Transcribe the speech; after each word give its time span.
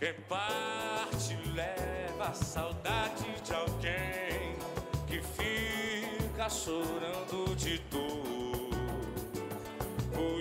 Quem 0.00 0.14
parte 0.30 1.36
leva 1.54 2.28
a 2.30 2.32
saudade 2.32 3.38
de 3.44 3.52
alguém 3.52 4.56
que 5.06 5.20
fica 5.20 6.48
chorando 6.48 7.54
de 7.54 7.76
dor. 7.90 8.70
Por 10.14 10.40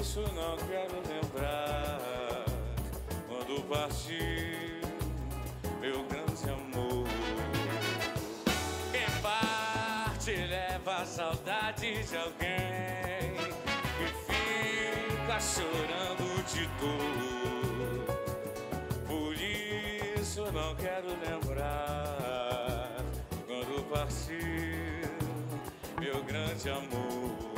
isso 0.00 0.20
não 0.20 0.56
quero 0.68 1.02
lembrar 1.08 2.44
quando 3.26 3.60
partiu 3.68 4.80
meu 5.80 6.04
grande 6.04 6.48
amor. 6.48 7.08
Quem 8.92 9.20
parte 9.20 10.30
leva 10.46 10.98
a 10.98 11.04
saudade 11.04 12.04
de 12.04 12.16
alguém 12.16 13.34
que 13.98 14.32
fica 14.32 15.40
chorando 15.40 16.44
de 16.44 16.66
dor. 16.78 17.29
Não 20.52 20.74
quero 20.74 21.08
lembrar 21.08 22.96
quando 23.46 23.88
partiu 23.88 24.36
meu 26.00 26.22
grande 26.24 26.68
amor. 26.68 27.49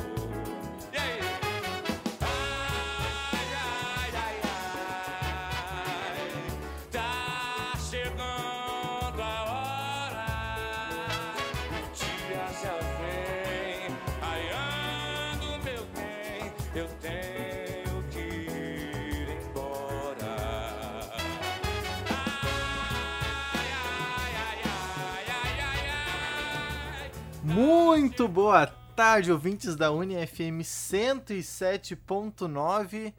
Muito 28.13 28.27
boa 28.27 28.67
tarde, 28.95 29.31
ouvintes 29.31 29.75
da 29.75 29.91
UniFM 29.91 30.61
107.9. 30.61 33.11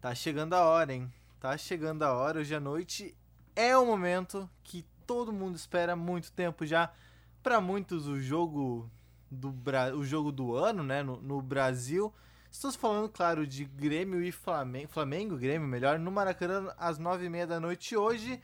Tá 0.00 0.14
chegando 0.14 0.54
a 0.54 0.64
hora, 0.64 0.94
hein? 0.94 1.12
Tá 1.38 1.58
chegando 1.58 2.02
a 2.04 2.14
hora. 2.14 2.40
Hoje 2.40 2.54
à 2.54 2.60
noite 2.60 3.14
é 3.54 3.76
o 3.76 3.84
momento 3.84 4.48
que 4.62 4.82
todo 5.06 5.30
mundo 5.30 5.56
espera 5.56 5.92
há 5.92 5.96
muito 5.96 6.32
tempo 6.32 6.64
já. 6.64 6.90
Para 7.42 7.60
muitos, 7.60 8.08
o 8.08 8.18
jogo 8.18 8.90
do, 9.30 9.52
Bra... 9.52 9.94
o 9.94 10.06
jogo 10.06 10.32
do 10.32 10.56
ano, 10.56 10.82
né? 10.82 11.02
No, 11.02 11.20
no 11.20 11.42
Brasil. 11.42 12.10
Estamos 12.50 12.76
falando, 12.76 13.10
claro, 13.10 13.46
de 13.46 13.66
Grêmio 13.66 14.22
e 14.22 14.32
Flamengo. 14.32 14.88
Flamengo, 14.88 15.36
Grêmio, 15.36 15.68
melhor, 15.68 15.98
no 15.98 16.10
Maracanã 16.10 16.72
às 16.78 16.98
nove 16.98 17.26
e 17.26 17.28
meia 17.28 17.46
da 17.46 17.60
noite 17.60 17.94
hoje. 17.94 18.40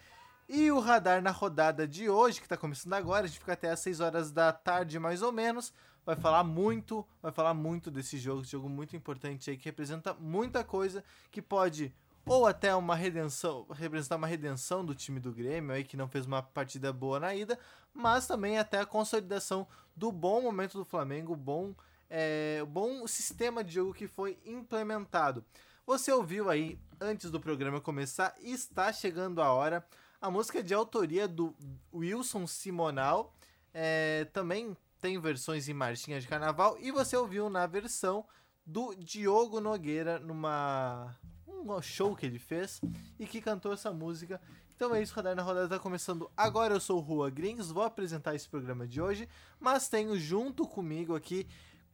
E 0.49 0.71
o 0.71 0.79
radar 0.79 1.21
na 1.21 1.31
rodada 1.31 1.89
de 1.89 2.09
hoje, 2.09 2.41
que 2.41 2.49
tá 2.49 2.57
começando 2.57 2.93
agora, 2.93 3.25
a 3.25 3.27
gente 3.27 3.41
fica 3.41 3.55
até 3.55 3.71
às 3.71 3.81
6 3.81 4.01
horas 4.01 4.31
da 4.31 4.53
tarde, 4.53 4.99
mais 4.99 5.21
ou 5.23 5.33
menos. 5.33 5.73
Vai 6.05 6.15
falar 6.15 6.45
muito, 6.45 7.05
vai 7.21 7.33
falar 7.33 7.53
muito 7.53 7.91
desse 7.91 8.17
jogo, 8.17 8.43
esse 8.43 8.53
jogo 8.53 8.69
muito 8.69 8.95
importante 8.95 9.51
aí, 9.51 9.57
que 9.57 9.65
representa 9.65 10.15
muita 10.15 10.63
coisa, 10.63 11.03
que 11.33 11.43
pode 11.43 11.93
ou 12.25 12.45
até 12.45 12.75
uma 12.75 12.97
redenção, 12.97 13.67
representar 13.71 14.17
uma 14.17 14.27
redenção 14.27 14.85
do 14.85 14.95
time 14.95 15.21
do 15.21 15.33
Grêmio 15.33 15.73
aí, 15.73 15.85
que 15.85 15.97
não 15.97 16.09
fez 16.09 16.27
uma 16.27 16.43
partida 16.43 16.93
boa 16.93 17.21
na 17.21 17.33
ida, 17.35 17.57
mas 17.95 18.27
também 18.27 18.59
até 18.59 18.81
a 18.81 18.87
consolidação 18.87 19.67
do 19.95 20.11
bom 20.11 20.43
momento 20.43 20.77
do 20.77 20.85
Flamengo, 20.85 21.37
bom, 21.37 21.73
é, 22.11 22.65
bom 22.69 23.07
sistema 23.07 23.63
de 23.63 23.75
jogo 23.75 23.95
que 23.95 24.09
foi 24.09 24.39
implementado. 24.45 25.45
Você 25.87 26.11
ouviu 26.11 26.51
aí, 26.51 26.77
antes 27.01 27.31
do 27.31 27.41
programa 27.41 27.81
começar, 27.81 28.35
está 28.41 28.93
chegando 28.93 29.41
a 29.41 29.53
hora. 29.53 29.87
A 30.27 30.31
música 30.31 30.59
é 30.59 30.63
de 30.63 30.75
autoria 30.75 31.29
do 31.29 31.55
Wilson 31.95 32.49
Simonal. 32.49 33.33
É, 33.73 34.25
também 34.33 34.77
tem 35.01 35.21
versões 35.21 35.69
em 35.69 35.73
marchinha 35.73 36.21
de 36.21 36.27
carnaval. 36.27 36.77
E 36.81 36.91
você 36.91 37.17
ouviu 37.17 37.49
na 37.49 37.65
versão 37.65 38.27
do 38.67 38.93
Diogo 38.97 39.61
Nogueira 39.61 40.19
numa 40.19 41.17
um 41.47 41.81
show 41.81 42.17
que 42.17 42.27
ele 42.27 42.41
fez 42.41 42.81
e 43.21 43.25
que 43.25 43.41
cantou 43.41 43.73
essa 43.73 43.93
música. 43.93 44.41
Então 44.75 44.93
é 44.93 45.01
isso, 45.01 45.15
Radar 45.15 45.37
na 45.37 45.45
Rodada 45.45 45.69
tá 45.69 45.79
começando 45.79 46.29
agora. 46.37 46.75
Eu 46.75 46.81
sou 46.81 46.99
o 46.99 47.01
Rua 47.01 47.31
Grings, 47.31 47.71
vou 47.71 47.85
apresentar 47.85 48.35
esse 48.35 48.49
programa 48.49 48.85
de 48.85 49.01
hoje, 49.01 49.29
mas 49.61 49.89
tenho 49.89 50.19
junto 50.19 50.67
comigo 50.67 51.15
aqui 51.15 51.47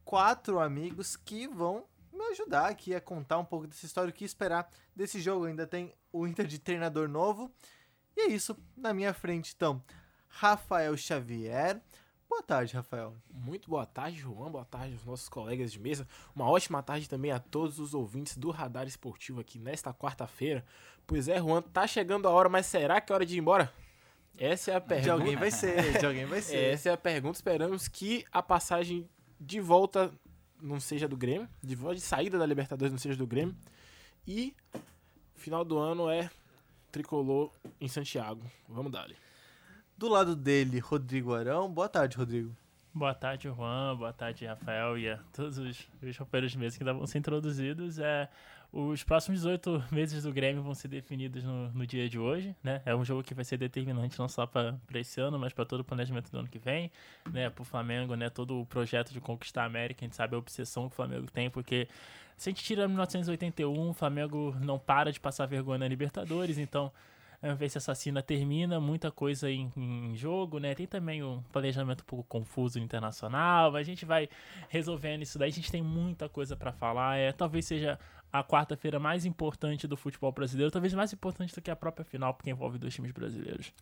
quatro 0.03 0.59
amigos 0.59 1.15
que 1.15 1.47
vão 1.47 1.85
me 2.11 2.25
ajudar 2.31 2.67
aqui 2.67 2.95
a 2.95 3.01
contar 3.01 3.37
um 3.37 3.45
pouco 3.45 3.67
dessa 3.67 3.85
história, 3.85 4.09
o 4.09 4.13
que 4.13 4.25
esperar 4.25 4.67
desse 4.95 5.21
jogo. 5.21 5.45
Ainda 5.45 5.67
tem 5.67 5.93
o 6.11 6.25
Inter 6.25 6.47
de 6.47 6.57
treinador 6.57 7.07
novo. 7.07 7.53
E 8.15 8.21
é 8.21 8.27
isso, 8.27 8.55
na 8.75 8.93
minha 8.93 9.13
frente 9.13 9.53
então, 9.55 9.83
Rafael 10.27 10.95
Xavier. 10.95 11.81
Boa 12.29 12.41
tarde, 12.41 12.73
Rafael. 12.75 13.15
Muito 13.31 13.69
boa 13.69 13.85
tarde, 13.85 14.17
João. 14.17 14.51
Boa 14.51 14.65
tarde 14.65 14.93
aos 14.93 15.05
nossos 15.05 15.29
colegas 15.29 15.71
de 15.71 15.79
mesa. 15.79 16.07
Uma 16.35 16.49
ótima 16.49 16.81
tarde 16.81 17.07
também 17.07 17.31
a 17.31 17.39
todos 17.39 17.79
os 17.79 17.93
ouvintes 17.93 18.37
do 18.37 18.49
Radar 18.49 18.87
Esportivo 18.87 19.39
aqui 19.39 19.59
nesta 19.59 19.93
quarta-feira. 19.93 20.65
Pois 21.05 21.27
é, 21.27 21.37
Juan, 21.37 21.61
tá 21.61 21.85
chegando 21.85 22.27
a 22.27 22.31
hora, 22.31 22.49
mas 22.49 22.65
será 22.65 22.99
que 22.99 23.11
é 23.11 23.15
hora 23.15 23.25
de 23.25 23.35
ir 23.35 23.39
embora? 23.39 23.71
Essa 24.37 24.71
é 24.71 24.75
a 24.75 24.81
pergunta. 24.81 25.03
De 25.03 25.09
alguém 25.11 25.35
vai 25.35 25.51
ser, 25.51 25.99
de 25.99 26.05
alguém 26.05 26.25
vai 26.25 26.41
ser. 26.41 26.73
Essa 26.73 26.89
é 26.89 26.93
a 26.93 26.97
pergunta. 26.97 27.37
Esperamos 27.37 27.87
que 27.87 28.25
a 28.31 28.41
passagem 28.41 29.07
de 29.39 29.59
volta 29.59 30.11
não 30.59 30.79
seja 30.79 31.07
do 31.07 31.15
Grêmio, 31.17 31.47
de 31.61 31.75
volta 31.75 31.95
de 31.95 32.01
saída 32.01 32.39
da 32.39 32.45
Libertadores 32.45 32.91
não 32.91 32.97
seja 32.97 33.15
do 33.15 33.27
Grêmio. 33.27 33.55
E 34.25 34.55
final 35.35 35.63
do 35.63 35.77
ano 35.77 36.09
é 36.09 36.31
tricolor 36.93 37.51
em 37.81 37.87
Santiago. 37.87 38.45
Vamos 38.69 38.91
dar. 38.91 39.09
Do 39.97 40.07
lado 40.07 40.35
dele, 40.35 40.77
Rodrigo 40.77 41.33
Arão. 41.33 41.69
Boa 41.73 41.89
tarde, 41.89 42.15
Rodrigo. 42.15 42.55
Boa 42.95 43.15
tarde, 43.15 43.47
Juan. 43.49 43.95
Boa 43.97 44.13
tarde, 44.13 44.45
Rafael 44.45 44.99
e 44.99 45.09
a 45.09 45.17
todos 45.33 45.57
os, 45.57 45.89
os 45.99 46.15
companheiros 46.15 46.51
de 46.51 46.59
mesa 46.59 46.77
que 46.77 46.83
ainda 46.83 46.93
vão 46.93 47.07
ser 47.07 47.17
introduzidos. 47.17 47.97
É, 47.97 48.29
os 48.71 49.03
próximos 49.03 49.39
18 49.39 49.85
meses 49.91 50.21
do 50.21 50.31
Grêmio 50.31 50.61
vão 50.61 50.75
ser 50.75 50.89
definidos 50.89 51.43
no, 51.43 51.71
no 51.71 51.87
dia 51.87 52.07
de 52.07 52.19
hoje. 52.19 52.55
Né? 52.63 52.83
É 52.85 52.95
um 52.95 53.03
jogo 53.03 53.23
que 53.23 53.33
vai 53.33 53.43
ser 53.43 53.57
determinante 53.57 54.19
não 54.19 54.29
só 54.29 54.45
para 54.45 54.77
esse 54.93 55.19
ano, 55.19 55.39
mas 55.39 55.51
para 55.53 55.65
todo 55.65 55.79
o 55.79 55.83
planejamento 55.83 56.29
do 56.29 56.37
ano 56.37 56.47
que 56.47 56.59
vem. 56.59 56.91
Né? 57.31 57.49
Para 57.49 57.63
o 57.63 57.65
Flamengo, 57.65 58.13
né? 58.13 58.29
todo 58.29 58.61
o 58.61 58.65
projeto 58.67 59.11
de 59.11 59.19
conquistar 59.19 59.63
a 59.63 59.65
América. 59.65 60.03
A 60.03 60.05
gente 60.05 60.15
sabe 60.15 60.35
a 60.35 60.37
obsessão 60.37 60.87
que 60.87 60.93
o 60.93 60.95
Flamengo 60.95 61.25
tem, 61.31 61.49
porque 61.49 61.87
se 62.37 62.49
a 62.49 62.51
gente 62.51 62.63
tira 62.63 62.87
1981, 62.87 63.89
o 63.89 63.93
Flamengo 63.93 64.55
não 64.61 64.77
para 64.77 65.11
de 65.11 65.19
passar 65.19 65.47
vergonha 65.47 65.79
na 65.79 65.87
Libertadores. 65.87 66.59
Então 66.59 66.91
Vamos 67.43 67.59
ver 67.59 67.67
se 67.67 67.77
essa 67.77 67.93
cena 67.93 68.23
termina, 68.23 68.79
muita 68.79 69.11
coisa 69.11 69.51
em, 69.51 69.69
em, 69.75 70.15
jogo, 70.15 70.59
né? 70.59 70.73
Tem 70.73 70.87
também 70.87 71.21
um 71.21 71.43
planejamento 71.51 71.99
um 71.99 72.05
pouco 72.05 72.23
confuso 72.23 72.79
internacional, 72.79 73.69
mas 73.69 73.81
a 73.81 73.83
gente 73.83 74.05
vai 74.05 74.29
resolvendo 74.69 75.23
isso 75.23 75.37
daí. 75.37 75.49
A 75.49 75.51
gente 75.51 75.69
tem 75.69 75.81
muita 75.81 76.29
coisa 76.29 76.55
para 76.55 76.71
falar. 76.71 77.17
É, 77.17 77.33
talvez 77.33 77.65
seja 77.65 77.99
a 78.31 78.41
quarta-feira 78.45 78.97
mais 78.97 79.25
importante 79.25 79.85
do 79.85 79.97
futebol 79.97 80.31
brasileiro, 80.31 80.71
talvez 80.71 80.93
mais 80.93 81.11
importante 81.11 81.53
do 81.53 81.61
que 81.61 81.69
a 81.69 81.75
própria 81.75 82.05
final, 82.05 82.33
porque 82.33 82.49
envolve 82.49 82.77
dois 82.77 82.95
times 82.95 83.11
brasileiros. 83.11 83.73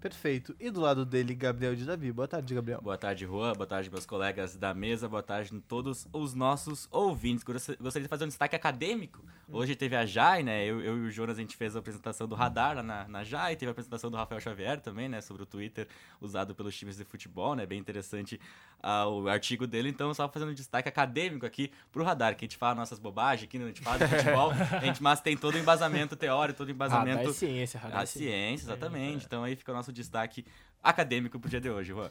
Perfeito. 0.00 0.54
E 0.60 0.70
do 0.70 0.80
lado 0.80 1.04
dele, 1.04 1.34
Gabriel 1.34 1.74
de 1.74 1.84
Davi. 1.84 2.12
Boa 2.12 2.28
tarde, 2.28 2.54
Gabriel. 2.54 2.80
Boa 2.82 2.98
tarde, 2.98 3.24
Juan. 3.24 3.54
Boa 3.54 3.66
tarde, 3.66 3.90
meus 3.90 4.04
colegas 4.04 4.54
da 4.54 4.74
mesa. 4.74 5.08
Boa 5.08 5.22
tarde 5.22 5.56
a 5.56 5.60
todos 5.66 6.06
os 6.12 6.34
nossos 6.34 6.86
ouvintes. 6.90 7.42
Gostaria 7.42 8.02
de 8.02 8.08
fazer 8.08 8.24
um 8.24 8.28
destaque 8.28 8.54
acadêmico. 8.54 9.24
Hoje 9.50 9.74
teve 9.74 9.96
a 9.96 10.04
Jai, 10.04 10.42
né? 10.42 10.64
Eu, 10.64 10.80
eu 10.80 10.98
e 10.98 11.00
o 11.06 11.10
Jonas, 11.10 11.38
a 11.38 11.40
gente 11.40 11.56
fez 11.56 11.74
a 11.74 11.78
apresentação 11.78 12.28
do 12.28 12.34
Radar 12.34 12.76
lá 12.76 12.82
na, 12.82 13.08
na 13.08 13.24
Jai. 13.24 13.56
Teve 13.56 13.70
a 13.70 13.72
apresentação 13.72 14.10
do 14.10 14.16
Rafael 14.16 14.40
Xavier 14.40 14.80
também, 14.80 15.08
né? 15.08 15.20
Sobre 15.20 15.42
o 15.42 15.46
Twitter 15.46 15.88
usado 16.20 16.54
pelos 16.54 16.76
times 16.76 16.96
de 16.96 17.04
futebol, 17.04 17.54
né? 17.54 17.64
Bem 17.64 17.78
interessante 17.78 18.38
uh, 18.84 19.08
o 19.08 19.28
artigo 19.28 19.66
dele. 19.66 19.88
Então, 19.88 20.12
só 20.12 20.28
fazendo 20.28 20.50
um 20.50 20.54
destaque 20.54 20.88
acadêmico 20.88 21.46
aqui 21.46 21.70
pro 21.90 22.04
Radar, 22.04 22.36
que 22.36 22.44
a 22.44 22.46
gente 22.46 22.58
fala 22.58 22.74
nossas 22.74 22.98
bobagens 22.98 23.48
aqui, 23.48 23.58
né? 23.58 23.64
a 23.64 23.68
gente 23.68 23.80
fala 23.80 23.98
de 23.98 24.08
futebol, 24.08 24.50
a 24.80 24.84
gente, 24.84 25.02
mas 25.02 25.20
tem 25.20 25.36
todo 25.36 25.54
o 25.54 25.58
embasamento 25.58 26.14
teórico, 26.14 26.58
todo 26.58 26.68
o 26.68 26.70
embasamento... 26.70 27.16
Radar 27.16 27.30
é 27.30 27.32
ciência, 27.32 27.80
Radar 27.80 28.00
A 28.00 28.06
ciência, 28.06 28.66
exatamente. 28.66 29.24
Então, 29.24 29.42
aí 29.42 29.56
fica 29.56 29.72
o 29.72 29.74
nosso 29.74 29.83
destaque 29.92 30.44
acadêmico 30.82 31.38
pro 31.38 31.50
dia 31.50 31.60
de 31.60 31.70
hoje, 31.70 31.92
Juan. 31.92 32.10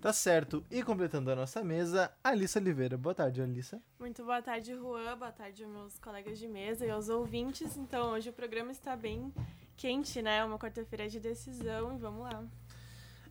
Tá 0.00 0.12
certo. 0.12 0.64
E 0.70 0.82
completando 0.82 1.30
a 1.30 1.34
nossa 1.34 1.64
mesa, 1.64 2.12
Alissa 2.22 2.60
Oliveira. 2.60 2.96
Boa 2.96 3.14
tarde, 3.14 3.42
Alissa. 3.42 3.82
Muito 3.98 4.24
boa 4.24 4.40
tarde, 4.40 4.74
Juan. 4.74 5.16
Boa 5.16 5.32
tarde 5.32 5.66
meus 5.66 5.98
colegas 5.98 6.38
de 6.38 6.46
mesa 6.46 6.86
e 6.86 6.90
aos 6.90 7.08
ouvintes. 7.08 7.76
Então, 7.76 8.12
hoje 8.12 8.30
o 8.30 8.32
programa 8.32 8.70
está 8.70 8.94
bem 8.94 9.32
quente, 9.76 10.22
né? 10.22 10.44
Uma 10.44 10.58
quarta-feira 10.58 11.08
de 11.08 11.18
decisão 11.18 11.94
e 11.94 11.98
vamos 11.98 12.22
lá. 12.22 12.44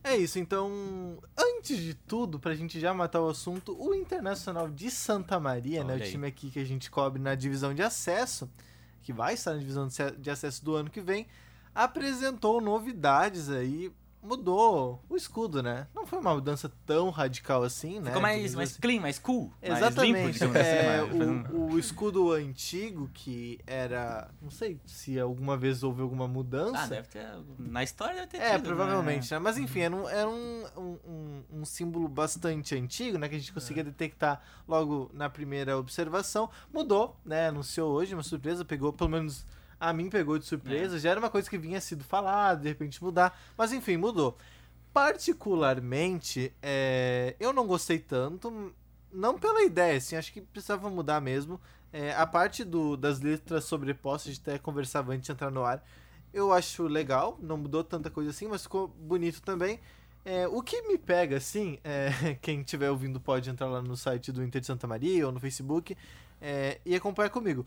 É 0.04 0.16
isso, 0.16 0.38
então, 0.38 1.18
antes 1.36 1.76
de 1.76 1.92
tudo, 1.92 2.38
pra 2.38 2.54
gente 2.54 2.78
já 2.78 2.94
matar 2.94 3.20
o 3.20 3.28
assunto, 3.28 3.76
o 3.78 3.94
Internacional 3.94 4.68
de 4.68 4.90
Santa 4.90 5.40
Maria, 5.40 5.80
Olha 5.80 5.96
né, 5.96 6.06
o 6.06 6.08
time 6.08 6.26
aqui 6.26 6.50
que 6.50 6.58
a 6.60 6.64
gente 6.64 6.90
cobre 6.90 7.20
na 7.20 7.34
divisão 7.34 7.74
de 7.74 7.82
acesso, 7.82 8.48
que 9.02 9.12
vai 9.12 9.34
estar 9.34 9.52
na 9.52 9.58
divisão 9.58 9.88
de 10.18 10.30
acesso 10.30 10.64
do 10.64 10.76
ano 10.76 10.88
que 10.88 11.00
vem, 11.00 11.26
apresentou 11.84 12.60
novidades 12.60 13.48
aí 13.48 13.92
mudou 14.20 15.00
o 15.08 15.16
escudo, 15.16 15.62
né? 15.62 15.86
Não 15.94 16.04
foi 16.04 16.18
uma 16.18 16.34
mudança 16.34 16.70
tão 16.84 17.08
radical 17.08 17.62
assim, 17.62 18.00
né? 18.00 18.06
Ficou 18.06 18.20
mais, 18.20 18.52
mais 18.54 18.72
assim. 18.72 18.80
clean, 18.80 19.00
mais 19.00 19.16
cool. 19.18 19.52
Mais 19.62 19.78
limpo, 19.78 19.86
Exatamente. 19.86 20.32
digamos 20.32 20.56
é, 20.56 20.98
assim. 21.00 21.14
mais- 21.14 21.50
o, 21.50 21.60
o 21.74 21.78
escudo 21.78 22.32
antigo, 22.32 23.08
que 23.14 23.60
era. 23.64 24.28
Não 24.42 24.50
sei 24.50 24.80
se 24.84 25.18
alguma 25.20 25.56
vez 25.56 25.84
houve 25.84 26.02
alguma 26.02 26.26
mudança. 26.26 26.78
Ah, 26.82 26.86
deve 26.88 27.06
ter. 27.08 27.26
Na 27.60 27.82
história 27.84 28.14
deve 28.16 28.26
ter 28.26 28.38
É, 28.38 28.56
tido, 28.56 28.64
provavelmente, 28.64 29.30
né? 29.30 29.38
né? 29.38 29.44
Mas 29.44 29.56
enfim, 29.56 29.80
era, 29.80 29.94
um, 29.96 30.08
era 30.08 30.28
um, 30.28 30.64
um, 30.76 30.98
um- 31.06 31.44
um 31.60 31.64
símbolo 31.64 32.08
bastante 32.08 32.74
antigo, 32.74 33.18
né? 33.18 33.28
Que 33.28 33.36
a 33.36 33.38
gente 33.38 33.52
conseguia 33.52 33.84
detectar 33.84 34.42
logo 34.66 35.10
na 35.14 35.30
primeira 35.30 35.78
observação. 35.78 36.50
Mudou, 36.74 37.16
né? 37.24 37.48
Anunciou 37.48 37.92
hoje, 37.92 38.14
uma 38.14 38.24
surpresa, 38.24 38.64
pegou, 38.64 38.92
pelo 38.92 39.10
menos 39.10 39.46
a 39.80 39.92
mim 39.92 40.08
pegou 40.08 40.38
de 40.38 40.44
surpresa. 40.44 40.98
Já 40.98 41.10
era 41.10 41.20
uma 41.20 41.30
coisa 41.30 41.48
que 41.48 41.58
vinha 41.58 41.80
sido 41.80 42.04
falada, 42.04 42.62
de 42.62 42.68
repente 42.68 43.02
mudar. 43.02 43.38
Mas 43.56 43.72
enfim, 43.72 43.96
mudou. 43.96 44.36
Particularmente, 44.92 46.52
é, 46.62 47.36
eu 47.38 47.52
não 47.52 47.66
gostei 47.66 47.98
tanto, 47.98 48.74
não 49.12 49.38
pela 49.38 49.62
ideia, 49.62 49.98
assim, 49.98 50.16
acho 50.16 50.32
que 50.32 50.40
precisava 50.40 50.90
mudar 50.90 51.20
mesmo. 51.20 51.60
É, 51.92 52.12
a 52.14 52.26
parte 52.26 52.64
do, 52.64 52.96
das 52.96 53.20
letras 53.20 53.64
sobrepostas, 53.64 54.34
gente 54.34 54.42
até 54.48 54.58
conversava 54.58 55.12
antes 55.12 55.26
de 55.26 55.32
entrar 55.32 55.50
no 55.50 55.64
ar, 55.64 55.82
eu 56.32 56.52
acho 56.52 56.84
legal, 56.84 57.38
não 57.40 57.56
mudou 57.56 57.82
tanta 57.82 58.10
coisa 58.10 58.30
assim, 58.30 58.46
mas 58.48 58.62
ficou 58.62 58.88
bonito 58.88 59.40
também. 59.40 59.80
É, 60.24 60.46
o 60.46 60.62
que 60.62 60.82
me 60.82 60.98
pega, 60.98 61.36
assim, 61.36 61.78
é, 61.82 62.34
quem 62.42 62.60
estiver 62.60 62.90
ouvindo 62.90 63.18
pode 63.20 63.48
entrar 63.48 63.66
lá 63.66 63.80
no 63.80 63.96
site 63.96 64.30
do 64.30 64.42
Inter 64.42 64.60
de 64.60 64.66
Santa 64.66 64.86
Maria 64.86 65.26
ou 65.26 65.32
no 65.32 65.40
Facebook 65.40 65.96
é, 66.40 66.80
e 66.84 66.94
acompanhar 66.94 67.30
comigo. 67.30 67.64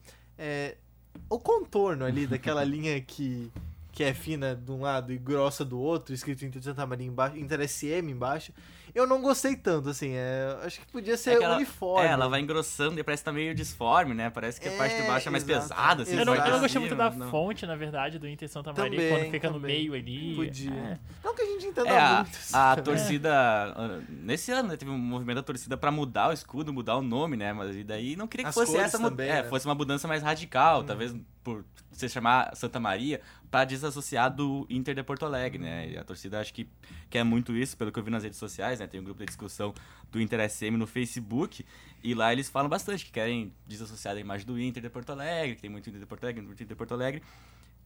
O 1.29 1.39
contorno 1.39 2.05
ali 2.05 2.27
daquela 2.27 2.63
linha 2.65 2.99
que, 3.01 3.51
que 3.91 4.03
é 4.03 4.13
fina 4.13 4.55
de 4.55 4.71
um 4.71 4.81
lado 4.81 5.11
e 5.11 5.17
grossa 5.17 5.63
do 5.63 5.79
outro, 5.79 6.13
escrito 6.13 6.45
Inter 6.45 6.59
de 6.59 6.65
Santa 6.65 6.85
Maria 6.85 7.07
embaixo, 7.07 7.37
Inter 7.37 7.67
SM 7.67 8.09
embaixo, 8.09 8.53
eu 8.93 9.07
não 9.07 9.21
gostei 9.21 9.55
tanto, 9.55 9.89
assim. 9.89 10.11
é, 10.13 10.57
acho 10.63 10.79
que 10.79 10.85
podia 10.87 11.15
ser 11.17 11.31
É 11.31 11.37
que 11.37 11.43
ela- 11.43 11.55
uniforme. 11.55 12.07
É, 12.07 12.11
ela 12.11 12.27
vai 12.27 12.39
engrossando 12.41 12.99
e 12.99 13.03
parece 13.03 13.21
que 13.23 13.25
tá 13.25 13.31
meio 13.33 13.53
disforme, 13.55 14.13
né? 14.13 14.29
Parece 14.29 14.59
que 14.59 14.67
a 14.67 14.71
parte 14.77 14.95
de 14.95 15.01
É, 15.03 15.07
baixo 15.07 15.27
é 15.27 15.31
mais 15.31 15.47
exato. 15.47 15.67
pesada, 15.69 16.03
assim. 16.03 16.17
Eu 16.17 16.25
não, 16.25 16.35
eu 16.35 16.51
não 16.51 16.59
gostei 16.59 16.79
muito 16.79 16.95
da 16.95 17.09
Não. 17.11 17.29
fonte, 17.29 17.65
na 17.65 17.75
verdade, 17.75 18.19
do 18.19 18.27
Inter 18.27 18.49
Santa 18.49 18.73
Maria, 18.73 18.91
Também, 18.91 19.09
quando 19.09 19.31
fica 19.31 19.47
no 19.49 19.55
também. 19.59 19.75
meio 19.77 19.93
ali. 19.93 20.35
Podia. 20.35 20.71
É. 20.73 20.99
Não 21.23 21.35
que 21.35 21.41
a 21.41 21.45
gente 21.45 21.65
entenda 21.67 21.89
É, 21.89 21.99
a, 21.99 22.15
muito. 22.23 22.37
a 22.53 22.71
assim, 22.73 22.81
torcida. 22.83 23.31
ah, 23.33 23.99
Nesse 24.09 24.51
ano, 24.51 24.69
né, 24.69 24.77
teve 24.77 24.91
um 24.91 24.97
movimento 24.97 25.37
da 25.37 25.43
torcida 25.43 25.77
pra 25.77 25.91
mudar 25.91 26.29
o 26.29 26.33
escudo, 26.33 26.73
mudar 26.73 26.95
o 26.97 27.01
nome, 27.01 27.37
né? 27.37 27.53
Mas 27.53 27.75
e 27.75 27.83
daí 27.83 28.15
não 28.15 28.27
queria 28.27 28.43
que 28.45 28.49
As 28.49 28.55
fosse 28.55 28.77
essa 28.77 28.99
também, 28.99 29.29
é, 29.29 29.43
né? 29.43 29.49
fosse 29.49 29.65
uma 29.65 29.75
mudança 29.75 30.07
mais 30.07 30.21
radical, 30.21 30.83
talvez 30.83 31.15
por 31.43 31.63
se 31.91 32.07
chamar 32.09 32.55
Santa 32.55 32.79
Maria, 32.79 33.21
pra 33.49 33.63
desassociar 33.65 34.33
do 34.33 34.65
Inter 34.69 34.93
de 34.95 35.03
Porto 35.03 35.25
Alegre, 35.25 35.59
né? 35.59 35.89
E 35.89 35.97
a 35.97 36.03
torcida 36.03 36.39
acho 36.39 36.53
que 36.53 36.67
quer 37.09 37.23
muito 37.23 37.55
isso, 37.55 37.75
pelo 37.77 37.91
que 37.91 37.99
eu 37.99 38.03
vi 38.03 38.09
nas 38.11 38.23
redes 38.23 38.37
sociais, 38.39 38.79
né? 38.81 38.87
Tem 38.87 38.99
um 38.99 39.03
grupo 39.03 39.19
de 39.19 39.27
discussão 39.27 39.73
do 40.11 40.19
Inter 40.19 40.49
SM 40.49 40.71
no 40.71 40.87
Facebook, 40.87 41.65
e 42.03 42.13
lá 42.13 42.33
eles 42.33 42.49
falam 42.49 42.69
bastante 42.69 43.05
que 43.05 43.11
querem 43.11 43.53
desassociar 43.67 44.15
da 44.15 44.19
imagem 44.19 44.45
do 44.45 44.59
Inter 44.59 44.81
de 44.81 44.89
Porto 44.89 45.11
Alegre, 45.11 45.55
que 45.55 45.61
tem 45.61 45.69
muito 45.69 45.89
Inter 45.89 46.01
de 46.01 46.05
Porto 46.05 46.23
Alegre, 46.23 46.41
muito 46.41 46.55
Inter 46.55 46.67
de 46.67 46.75
Porto 46.75 46.93
Alegre. 46.93 47.21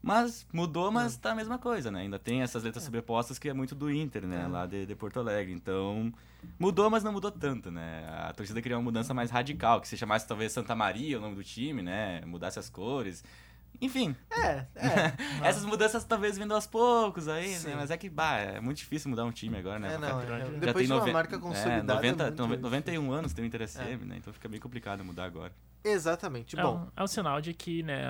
Mas 0.02 0.46
mudou, 0.54 0.92
mas 0.92 1.18
tá 1.18 1.32
a 1.32 1.36
mesma 1.36 1.58
coisa, 1.58 1.90
né? 1.90 2.02
Ainda 2.02 2.20
tem 2.20 2.44
essas 2.44 2.62
letras 2.62 2.84
sobrepostas 2.84 3.40
que 3.40 3.50
é 3.50 3.54
muito 3.54 3.74
do 3.74 3.92
Inter, 3.92 4.28
né? 4.28 4.48
Lá 4.48 4.68
de, 4.68 4.86
de 4.86 4.96
Porto 4.96 5.20
Alegre. 5.20 5.52
Então, 5.52 6.14
mudou, 6.60 6.92
mas 6.92 7.04
não 7.04 7.12
mudou 7.12 7.32
tanto, 7.32 7.72
né? 7.72 8.06
A 8.08 8.32
torcida 8.32 8.62
queria 8.62 8.78
uma 8.78 8.84
mudança 8.84 9.16
mais 9.16 9.32
radical, 9.32 9.82
que 9.82 9.88
se 9.88 9.98
chamasse 9.98 10.28
talvez 10.28 10.52
Santa 10.52 10.76
Maria 10.76 11.18
o 11.18 11.22
nome 11.22 11.36
do 11.36 11.44
time, 11.44 11.82
né? 11.82 12.22
Mudasse 12.24 12.60
as 12.60 12.70
cores. 12.70 13.24
Enfim, 13.82 14.16
É, 14.32 14.66
é. 14.76 15.14
essas 15.48 15.64
mudanças 15.66 16.04
talvez 16.04 16.38
vindo 16.38 16.54
aos 16.54 16.66
poucos 16.68 17.28
aí, 17.28 17.56
Sim. 17.56 17.70
né? 17.70 17.76
Mas 17.78 17.92
é 17.92 17.98
que, 17.98 18.10
bah, 18.10 18.38
é 18.38 18.60
muito 18.60 18.78
difícil 18.78 19.10
mudar 19.10 19.26
um 19.26 19.32
time 19.32 19.58
agora, 19.58 19.80
né? 19.80 19.94
É, 19.96 19.98
não, 19.98 20.22
é, 20.22 20.28
Já 20.28 20.38
depois 20.46 20.88
tem 20.88 20.98
de 20.98 21.04
uma 21.04 21.14
marca 21.14 21.36
é, 21.36 21.40
consolidada. 21.40 21.94
90, 21.96 22.24
é 22.24 22.26
muito 22.28 22.38
nove- 22.40 22.56
difícil. 22.58 22.64
91 22.64 23.12
anos 23.12 23.34
tem 23.34 23.44
o 23.44 23.48
Inter 23.48 23.68
SM, 23.68 24.06
né? 24.06 24.16
Então 24.18 24.32
fica 24.34 24.48
bem 24.48 24.60
complicado 24.60 25.04
mudar 25.04 25.26
agora. 25.26 25.52
Exatamente. 25.88 26.58
É 26.58 26.62
Bom, 26.64 26.78
um, 26.78 26.88
é 26.96 27.04
um 27.04 27.08
sinal 27.08 27.40
de 27.40 27.54
que, 27.54 27.84
né, 27.84 28.02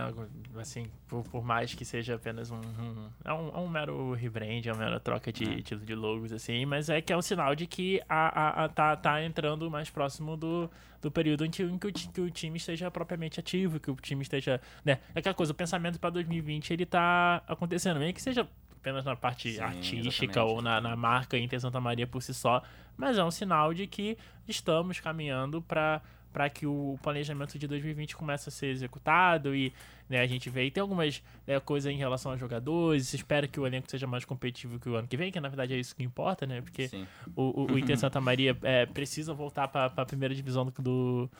assim, 0.57 0.89
por, 1.07 1.23
por 1.25 1.43
mais 1.43 1.73
que 1.73 1.83
seja 1.83 2.15
apenas 2.15 2.49
um. 2.49 2.55
um- 2.55 3.09
é, 3.23 3.33
um 3.33 3.49
é 3.49 3.57
um 3.57 3.67
mero 3.67 4.13
rebrand, 4.13 4.65
é 4.65 4.71
uma 4.71 4.79
mera 4.79 4.97
troca 4.99 5.29
de, 5.31 5.61
de, 5.61 5.75
de 5.75 5.93
logos, 5.95 6.31
assim, 6.31 6.65
mas 6.65 6.89
é 6.89 7.01
que 7.01 7.11
é 7.11 7.17
um 7.17 7.21
sinal 7.21 7.53
de 7.53 7.67
que 7.67 8.01
a, 8.07 8.39
a, 8.61 8.63
a- 8.65 8.69
tá, 8.69 8.95
tá 8.95 9.21
entrando 9.23 9.69
mais 9.69 9.89
próximo 9.89 10.37
do, 10.37 10.71
do 11.01 11.11
período 11.11 11.45
em 11.45 11.51
que, 11.51 11.63
em 11.63 11.77
que, 11.77 11.87
o, 11.87 11.91
que 11.91 12.21
o 12.21 12.31
time 12.31 12.55
esteja 12.57 12.89
propriamente 12.89 13.41
ativo, 13.41 13.77
que 13.77 13.91
o 13.91 13.95
time 13.97 14.21
esteja. 14.21 14.61
Né, 14.85 14.99
é 15.13 15.19
aquela 15.19 15.35
coisa, 15.35 15.51
o 15.51 15.55
pensamento 15.55 15.99
para 15.99 16.11
2020 16.11 16.71
ele 16.71 16.85
tá 16.85 17.43
acontecendo, 17.45 17.99
meio 17.99 18.13
que 18.13 18.21
seja 18.21 18.47
apenas 18.79 19.03
na 19.03 19.15
parte 19.15 19.51
Sim, 19.53 19.59
artística 19.59 20.25
exatamente. 20.25 20.39
ou 20.39 20.61
na, 20.61 20.79
na 20.79 20.95
marca 20.95 21.37
Inter 21.37 21.59
Santa 21.59 21.81
Maria 21.81 22.07
por 22.07 22.21
si 22.21 22.33
só, 22.33 22.61
mas 22.95 23.17
é 23.17 23.23
um 23.23 23.31
sinal 23.31 23.73
de 23.73 23.85
que 23.87 24.15
estamos 24.47 24.99
caminhando 24.99 25.61
para 25.61 26.01
para 26.35 26.49
que 26.49 26.67
o 26.67 26.99
planejamento 27.01 27.57
de 27.57 27.65
2020 27.65 28.13
comece 28.13 28.49
a 28.49 28.51
ser 28.51 28.65
executado 28.65 29.55
e 29.55 29.71
né, 30.09 30.19
a 30.19 30.27
gente 30.27 30.49
vê 30.49 30.65
e 30.65 30.69
tem 30.69 30.81
algumas 30.81 31.23
né, 31.47 31.57
coisas 31.61 31.89
em 31.89 31.95
relação 31.95 32.29
aos 32.29 32.37
jogadores, 32.41 33.07
se 33.07 33.15
espera 33.15 33.47
que 33.47 33.57
o 33.57 33.65
elenco 33.65 33.89
seja 33.89 34.05
mais 34.05 34.25
competitivo 34.25 34.77
que 34.77 34.89
o 34.89 34.97
ano 34.97 35.07
que 35.07 35.15
vem, 35.15 35.31
que 35.31 35.39
na 35.39 35.47
verdade 35.47 35.73
é 35.73 35.77
isso 35.77 35.95
que 35.95 36.03
importa, 36.03 36.45
né? 36.45 36.59
Porque 36.59 36.89
Sim. 36.89 37.07
o, 37.37 37.61
o, 37.61 37.71
o 37.71 37.79
Inter 37.79 37.95
Santa 37.97 38.19
Maria 38.19 38.57
é, 38.63 38.85
precisa 38.85 39.33
voltar 39.33 39.69
para 39.69 39.85
a 39.85 40.05
primeira 40.05 40.35
divisão 40.35 40.65
do, 40.65 40.73
do, 40.81 41.31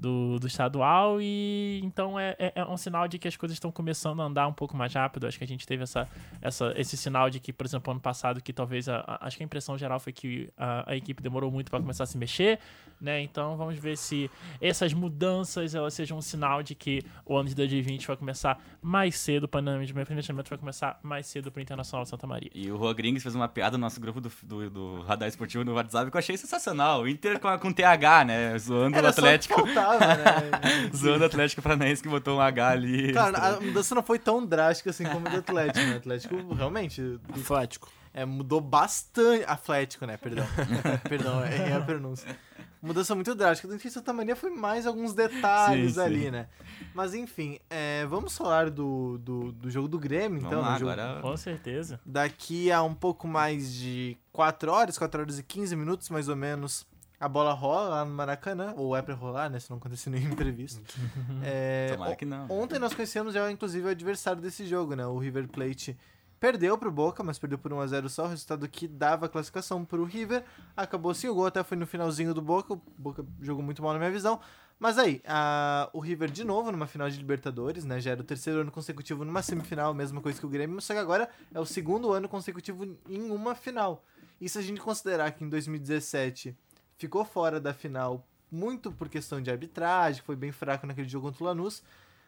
do, 0.00 0.38
do 0.38 0.46
estadual 0.46 1.20
e 1.20 1.80
então 1.84 2.18
é, 2.18 2.34
é, 2.38 2.52
é 2.56 2.64
um 2.64 2.76
sinal 2.76 3.06
de 3.06 3.18
que 3.18 3.28
as 3.28 3.36
coisas 3.36 3.54
estão 3.56 3.70
começando 3.70 4.22
a 4.22 4.24
andar 4.24 4.46
um 4.48 4.52
pouco 4.52 4.76
mais 4.76 4.94
rápido. 4.94 5.26
Acho 5.26 5.36
que 5.38 5.44
a 5.44 5.46
gente 5.46 5.66
teve 5.66 5.82
essa, 5.82 6.08
essa, 6.40 6.72
esse 6.76 6.96
sinal 6.96 7.28
de 7.28 7.38
que, 7.38 7.52
por 7.52 7.66
exemplo, 7.66 7.90
ano 7.90 8.00
passado, 8.00 8.40
que 8.42 8.52
talvez 8.52 8.88
a, 8.88 9.00
a- 9.06 9.26
acho 9.26 9.36
que 9.36 9.42
a 9.42 9.46
impressão 9.46 9.76
geral 9.76 10.00
foi 10.00 10.12
que 10.12 10.48
a, 10.56 10.92
a 10.92 10.96
equipe 10.96 11.22
demorou 11.22 11.50
muito 11.50 11.70
para 11.70 11.78
começar 11.80 12.04
a 12.04 12.06
se 12.06 12.16
mexer, 12.16 12.58
né? 13.00 13.20
Então 13.22 13.56
vamos 13.56 13.76
ver 13.78 13.96
se 13.96 14.30
essas 14.60 14.92
mudanças 14.94 15.74
elas 15.74 15.92
sejam 15.94 16.16
um 16.18 16.22
sinal 16.22 16.62
de 16.62 16.74
que 16.74 17.02
o 17.26 17.36
ano 17.36 17.48
de 17.48 17.54
2020 17.54 18.06
vai 18.06 18.16
começar 18.16 18.58
mais 18.80 19.16
cedo, 19.16 19.44
o 19.44 19.48
planejamento 19.48 20.48
vai 20.48 20.58
começar 20.58 20.98
mais 21.02 21.26
cedo 21.26 21.50
para 21.52 21.60
o 21.60 21.62
Internacional 21.62 22.04
de 22.04 22.10
Santa 22.10 22.26
Maria. 22.26 22.50
E 22.54 22.70
o 22.70 22.76
Rua 22.76 22.94
Gringues 22.94 23.22
fez 23.22 23.34
uma 23.34 23.48
piada 23.48 23.76
no 23.76 23.82
nosso 23.82 24.00
grupo 24.00 24.20
do, 24.20 24.30
do, 24.42 24.70
do 24.70 25.00
Radar 25.02 25.28
Esportivo 25.28 25.64
no 25.64 25.74
WhatsApp 25.74 26.10
que 26.10 26.16
eu 26.16 26.18
achei 26.18 26.36
sensacional. 26.36 27.02
O 27.02 27.08
Inter 27.08 27.38
com, 27.38 27.48
a- 27.48 27.58
com 27.58 27.72
TH, 27.72 28.24
né? 28.24 28.58
Zoando 28.58 28.96
o 28.96 28.98
era 28.98 29.12
só 29.12 29.20
Atlético. 29.20 29.62
que 29.62 29.74
faltava, 29.98 30.40
né? 30.40 30.90
Zoando 30.94 31.22
o 31.24 31.26
Atlético 31.26 31.62
Paranaense 31.62 32.02
que 32.02 32.08
botou 32.08 32.38
um 32.38 32.40
H 32.40 32.68
ali. 32.68 33.12
Claro, 33.12 33.36
a 33.36 33.60
mudança 33.60 33.94
não 33.94 34.02
foi 34.02 34.18
tão 34.18 34.44
drástica 34.44 34.90
assim 34.90 35.04
como 35.04 35.26
a 35.26 35.30
do 35.30 35.38
Atlético, 35.38 35.86
né? 35.86 35.94
O 35.94 35.96
Atlético 35.98 36.54
realmente 36.54 37.20
Atlético. 37.40 37.88
é, 38.14 38.24
mudou 38.24 38.60
bastante. 38.60 39.44
Atlético, 39.46 40.06
né? 40.06 40.16
Perdão. 40.16 40.46
Perdão, 41.08 41.44
errei 41.44 41.72
a 41.72 41.80
pronúncia. 41.80 42.28
Mudança 42.82 43.14
muito 43.14 43.34
drástica. 43.34 43.68
Do 43.68 43.74
Inter 43.74 43.90
Santa 43.92 44.10
Maria 44.10 44.34
foi 44.34 44.48
mais 44.48 44.86
alguns 44.86 45.12
detalhes 45.12 45.94
Sim, 45.94 46.00
ali, 46.00 46.22
sim. 46.24 46.30
né? 46.30 46.46
Mas 46.94 47.12
enfim, 47.12 47.58
é, 47.68 48.06
vamos 48.06 48.34
falar 48.34 48.70
do, 48.70 49.18
do, 49.18 49.52
do 49.52 49.70
jogo 49.70 49.86
do 49.86 49.98
Grêmio, 49.98 50.38
então. 50.38 50.62
Vamos 50.62 50.64
lá, 50.66 50.72
né? 50.72 50.78
jogo- 50.78 50.90
agora. 50.92 51.20
Com 51.20 51.36
certeza. 51.36 52.00
Daqui 52.06 52.72
a 52.72 52.82
um 52.82 52.94
pouco 52.94 53.28
mais 53.28 53.74
de 53.74 54.16
4 54.32 54.72
horas, 54.72 54.96
4 54.96 55.20
horas 55.20 55.38
e 55.38 55.42
15 55.42 55.76
minutos 55.76 56.08
mais 56.08 56.26
ou 56.30 56.36
menos, 56.36 56.86
a 57.20 57.28
bola 57.28 57.52
rola 57.52 57.88
lá 57.90 58.04
no 58.04 58.12
Maracanã, 58.12 58.72
ou 58.76 58.96
é 58.96 59.02
pra 59.02 59.14
rolar, 59.14 59.50
né? 59.50 59.60
Se 59.60 59.68
não 59.70 59.76
acontecer 59.76 60.08
nenhum 60.10 60.30
imprevisto. 60.32 60.80
É, 61.44 61.90
Tomara 61.92 62.16
que 62.16 62.24
não. 62.24 62.46
Ontem 62.50 62.78
nós 62.78 62.94
conhecemos 62.94 63.34
já, 63.34 63.50
inclusive, 63.52 63.86
o 63.86 63.90
adversário 63.90 64.40
desse 64.40 64.66
jogo, 64.66 64.94
né? 64.96 65.06
O 65.06 65.18
River 65.18 65.46
Plate 65.48 65.96
perdeu 66.40 66.78
pro 66.78 66.90
Boca, 66.90 67.22
mas 67.22 67.38
perdeu 67.38 67.58
por 67.58 67.70
1x0 67.72 68.08
só. 68.08 68.24
O 68.24 68.28
resultado 68.28 68.66
que 68.66 68.88
dava 68.88 69.26
a 69.26 69.28
classificação 69.28 69.84
pro 69.84 70.04
River. 70.04 70.42
Acabou 70.76 71.12
sem 71.14 71.28
o 71.28 71.34
gol, 71.34 71.46
até 71.46 71.62
foi 71.62 71.76
no 71.76 71.86
finalzinho 71.86 72.32
do 72.32 72.40
Boca. 72.40 72.72
O 72.72 72.80
Boca 72.96 73.24
jogou 73.42 73.62
muito 73.62 73.82
mal 73.82 73.92
na 73.92 73.98
minha 73.98 74.10
visão. 74.10 74.40
Mas 74.78 74.96
aí, 74.96 75.20
a- 75.26 75.90
o 75.92 76.00
River 76.00 76.30
de 76.30 76.42
novo 76.42 76.72
numa 76.72 76.86
final 76.86 77.10
de 77.10 77.18
Libertadores, 77.18 77.84
né? 77.84 78.00
Já 78.00 78.12
era 78.12 78.20
o 78.22 78.24
terceiro 78.24 78.60
ano 78.60 78.70
consecutivo 78.70 79.26
numa 79.26 79.42
semifinal, 79.42 79.92
mesma 79.92 80.22
coisa 80.22 80.40
que 80.40 80.46
o 80.46 80.48
Grêmio, 80.48 80.80
só 80.80 80.94
que 80.94 80.98
agora 81.00 81.28
é 81.52 81.60
o 81.60 81.66
segundo 81.66 82.10
ano 82.12 82.26
consecutivo 82.30 82.96
em 83.06 83.30
uma 83.30 83.54
final. 83.54 84.02
E 84.40 84.48
se 84.48 84.56
a 84.58 84.62
gente 84.62 84.80
considerar 84.80 85.32
que 85.32 85.44
em 85.44 85.50
2017 85.50 86.56
ficou 87.00 87.24
fora 87.24 87.58
da 87.60 87.72
final 87.74 88.24
muito 88.52 88.92
por 88.92 89.08
questão 89.08 89.40
de 89.40 89.50
arbitragem, 89.50 90.22
foi 90.22 90.36
bem 90.36 90.52
fraco 90.52 90.86
naquele 90.86 91.08
jogo 91.08 91.26
contra 91.28 91.42
o 91.42 91.46
Lanús, 91.46 91.82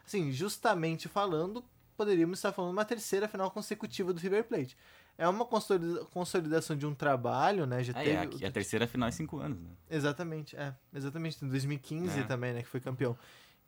assim, 0.06 0.32
justamente 0.32 1.08
falando, 1.08 1.64
poderíamos 1.96 2.38
estar 2.38 2.52
falando 2.52 2.72
uma 2.72 2.84
terceira 2.84 3.28
final 3.28 3.50
consecutiva 3.50 4.12
do 4.12 4.18
River 4.20 4.44
Plate. 4.44 4.76
É 5.18 5.28
uma 5.28 5.44
consolida- 5.44 6.04
consolidação 6.06 6.74
de 6.76 6.86
um 6.86 6.94
trabalho, 6.94 7.66
né? 7.66 7.84
Já 7.84 7.92
É, 7.92 8.02
teve... 8.04 8.10
é, 8.16 8.20
aqui- 8.20 8.44
a 8.46 8.50
terceira 8.50 8.86
final 8.86 9.08
em 9.08 9.12
cinco 9.12 9.38
anos, 9.38 9.60
né? 9.60 9.68
Exatamente, 9.90 10.56
é. 10.56 10.74
Exatamente. 10.94 11.44
Em 11.44 11.48
2015 11.48 12.20
É. 12.20 12.22
também, 12.24 12.54
né? 12.54 12.62
Que 12.62 12.68
foi 12.68 12.80
campeão. 12.80 13.16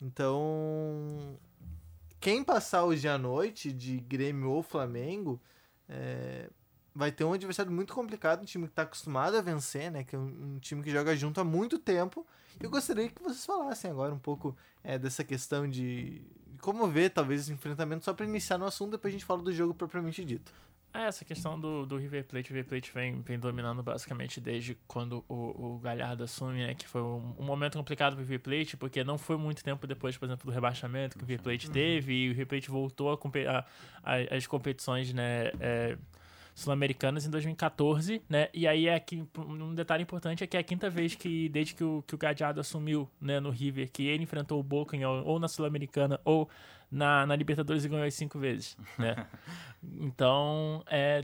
Então. 0.01 1.37
Quem 2.19 2.43
passar 2.43 2.83
hoje 2.85 3.07
à 3.07 3.17
noite 3.17 3.71
de 3.71 3.97
Grêmio 3.99 4.49
ou 4.49 4.63
Flamengo 4.63 5.39
é, 5.87 6.49
vai 6.95 7.11
ter 7.11 7.23
um 7.25 7.33
adversário 7.33 7.71
muito 7.71 7.93
complicado, 7.93 8.41
um 8.41 8.45
time 8.45 8.65
que 8.65 8.71
está 8.71 8.83
acostumado 8.83 9.35
a 9.37 9.41
vencer, 9.41 9.91
né? 9.91 10.03
Que 10.03 10.15
é 10.15 10.19
um, 10.19 10.55
um 10.55 10.59
time 10.59 10.81
que 10.81 10.89
joga 10.89 11.15
junto 11.15 11.41
há 11.41 11.43
muito 11.43 11.77
tempo. 11.77 12.25
E 12.59 12.63
eu 12.63 12.69
gostaria 12.69 13.09
que 13.09 13.21
vocês 13.21 13.45
falassem 13.45 13.91
agora 13.91 14.13
um 14.13 14.19
pouco 14.19 14.55
é, 14.83 14.97
dessa 14.97 15.23
questão 15.23 15.69
de 15.69 16.21
como 16.61 16.87
ver, 16.87 17.09
talvez, 17.11 17.41
esse 17.41 17.51
enfrentamento, 17.51 18.05
só 18.05 18.13
para 18.13 18.25
iniciar 18.25 18.57
no 18.57 18.65
assunto, 18.65 18.91
depois 18.91 19.13
a 19.13 19.17
gente 19.17 19.25
fala 19.25 19.41
do 19.43 19.51
jogo 19.51 19.73
propriamente 19.73 20.23
dito. 20.23 20.51
É, 20.93 21.07
essa 21.07 21.25
questão 21.25 21.59
do, 21.59 21.85
do 21.85 21.97
River 21.97 22.23
Plate, 22.23 22.51
o 22.51 22.55
River 22.55 22.69
Plate 22.69 22.91
vem, 22.93 23.21
vem 23.21 23.37
dominando 23.37 23.83
basicamente 23.83 24.39
desde 24.39 24.77
quando 24.87 25.25
o, 25.27 25.73
o 25.75 25.79
Galhardo 25.79 26.23
assume, 26.23 26.65
né? 26.65 26.73
Que 26.73 26.87
foi 26.87 27.01
um, 27.01 27.35
um 27.37 27.43
momento 27.43 27.77
complicado 27.77 28.13
pro 28.13 28.21
River 28.21 28.39
Plate, 28.39 28.77
porque 28.77 29.03
não 29.03 29.17
foi 29.17 29.35
muito 29.35 29.61
tempo 29.61 29.85
depois, 29.85 30.17
por 30.17 30.25
exemplo, 30.25 30.45
do 30.45 30.53
rebaixamento 30.53 31.17
que 31.17 31.23
o 31.25 31.27
River 31.27 31.43
Plate 31.43 31.69
teve, 31.69 32.13
e 32.13 32.27
o 32.27 32.31
River 32.31 32.47
Plate 32.47 32.71
voltou 32.71 33.11
a, 33.11 33.15
a, 33.51 33.65
a- 34.13 34.35
as 34.37 34.47
competições, 34.47 35.13
né? 35.13 35.51
é, 35.59 35.97
sul-americanas 36.55 37.25
em 37.25 37.29
2014, 37.29 38.23
né? 38.29 38.47
E 38.53 38.65
aí 38.65 38.87
é 38.87 38.97
que 38.97 39.27
um 39.37 39.75
detalhe 39.75 40.03
importante 40.03 40.41
é 40.41 40.47
que 40.47 40.55
é 40.55 40.61
a 40.61 40.63
quinta 40.63 40.89
vez 40.89 41.13
que 41.13 41.49
desde 41.49 41.75
que 41.75 41.83
o 41.83 42.01
que 42.07 42.15
o 42.15 42.17
Gadiardo 42.17 42.61
assumiu, 42.61 43.09
né, 43.19 43.41
no 43.41 43.49
River, 43.49 43.91
que 43.91 44.07
ele 44.07 44.23
enfrentou 44.23 44.57
o 44.57 44.63
Boca 44.63 44.95
em, 44.95 45.03
ou 45.03 45.37
na 45.37 45.49
sul-americana 45.49 46.19
ou 46.23 46.49
na, 46.89 47.25
na 47.25 47.35
Libertadores 47.35 47.83
e 47.83 47.89
ganhou 47.89 48.05
as 48.05 48.13
cinco 48.13 48.39
vezes, 48.39 48.77
né? 48.97 49.27
então 49.83 50.81
é, 50.87 51.21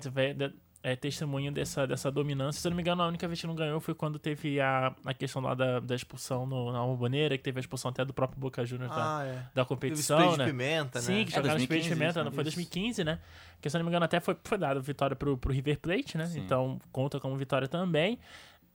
é 0.84 0.96
testemunho 0.96 1.52
dessa, 1.52 1.86
dessa 1.86 2.10
dominância. 2.12 2.60
Se 2.60 2.68
eu 2.68 2.72
não 2.72 2.76
me 2.76 2.82
engano, 2.82 3.04
a 3.04 3.08
única 3.08 3.28
vez 3.28 3.40
que 3.40 3.46
não 3.46 3.54
ganhou 3.54 3.80
foi 3.80 3.94
quando 3.94 4.18
teve 4.18 4.60
a, 4.60 4.96
a 5.06 5.14
questão 5.14 5.42
lá 5.42 5.54
da, 5.54 5.80
da 5.80 5.94
expulsão 5.94 6.46
no, 6.48 6.72
na 6.72 6.80
Bomboneira, 6.80 7.38
que 7.38 7.44
teve 7.44 7.60
a 7.60 7.62
expulsão 7.62 7.90
até 7.92 8.04
do 8.04 8.14
próprio 8.14 8.40
Boca 8.40 8.66
Juniors 8.66 8.90
da, 8.92 9.20
Ah, 9.20 9.24
é. 9.24 9.34
da 9.34 9.42
Teve 9.54 9.66
competição, 9.68 10.18
spray 10.20 10.32
de 10.32 10.38
né? 10.40 10.46
pimenta, 10.46 11.00
Sim, 11.00 11.18
né? 11.20 11.24
que 11.26 11.32
É, 11.34 11.36
jogaram 11.36 11.56
no 11.58 11.62
Spray 11.62 11.82
de 11.82 11.90
2015 11.90 11.96
Pimenta, 11.96 12.20
isso, 12.20 12.24
não, 12.26 12.32
foi 12.32 12.44
Isso. 12.44 12.56
2015, 12.58 13.04
né? 13.04 13.20
Que 13.62 13.70
se 13.70 13.78
eu 13.78 13.80
não 13.80 13.86
me 13.86 13.90
engano 13.92 14.06
até 14.06 14.20
foi, 14.20 14.36
foi 14.44 14.58
dado 14.58 14.82
vitória 14.82 15.16
pro, 15.16 15.38
pro 15.38 15.54
River 15.54 15.80
Plate, 15.80 16.18
né? 16.18 16.26
Sim. 16.26 16.40
Então 16.40 16.80
conta 16.92 17.20
como 17.20 17.36
vitória 17.38 17.68
também. 17.68 18.18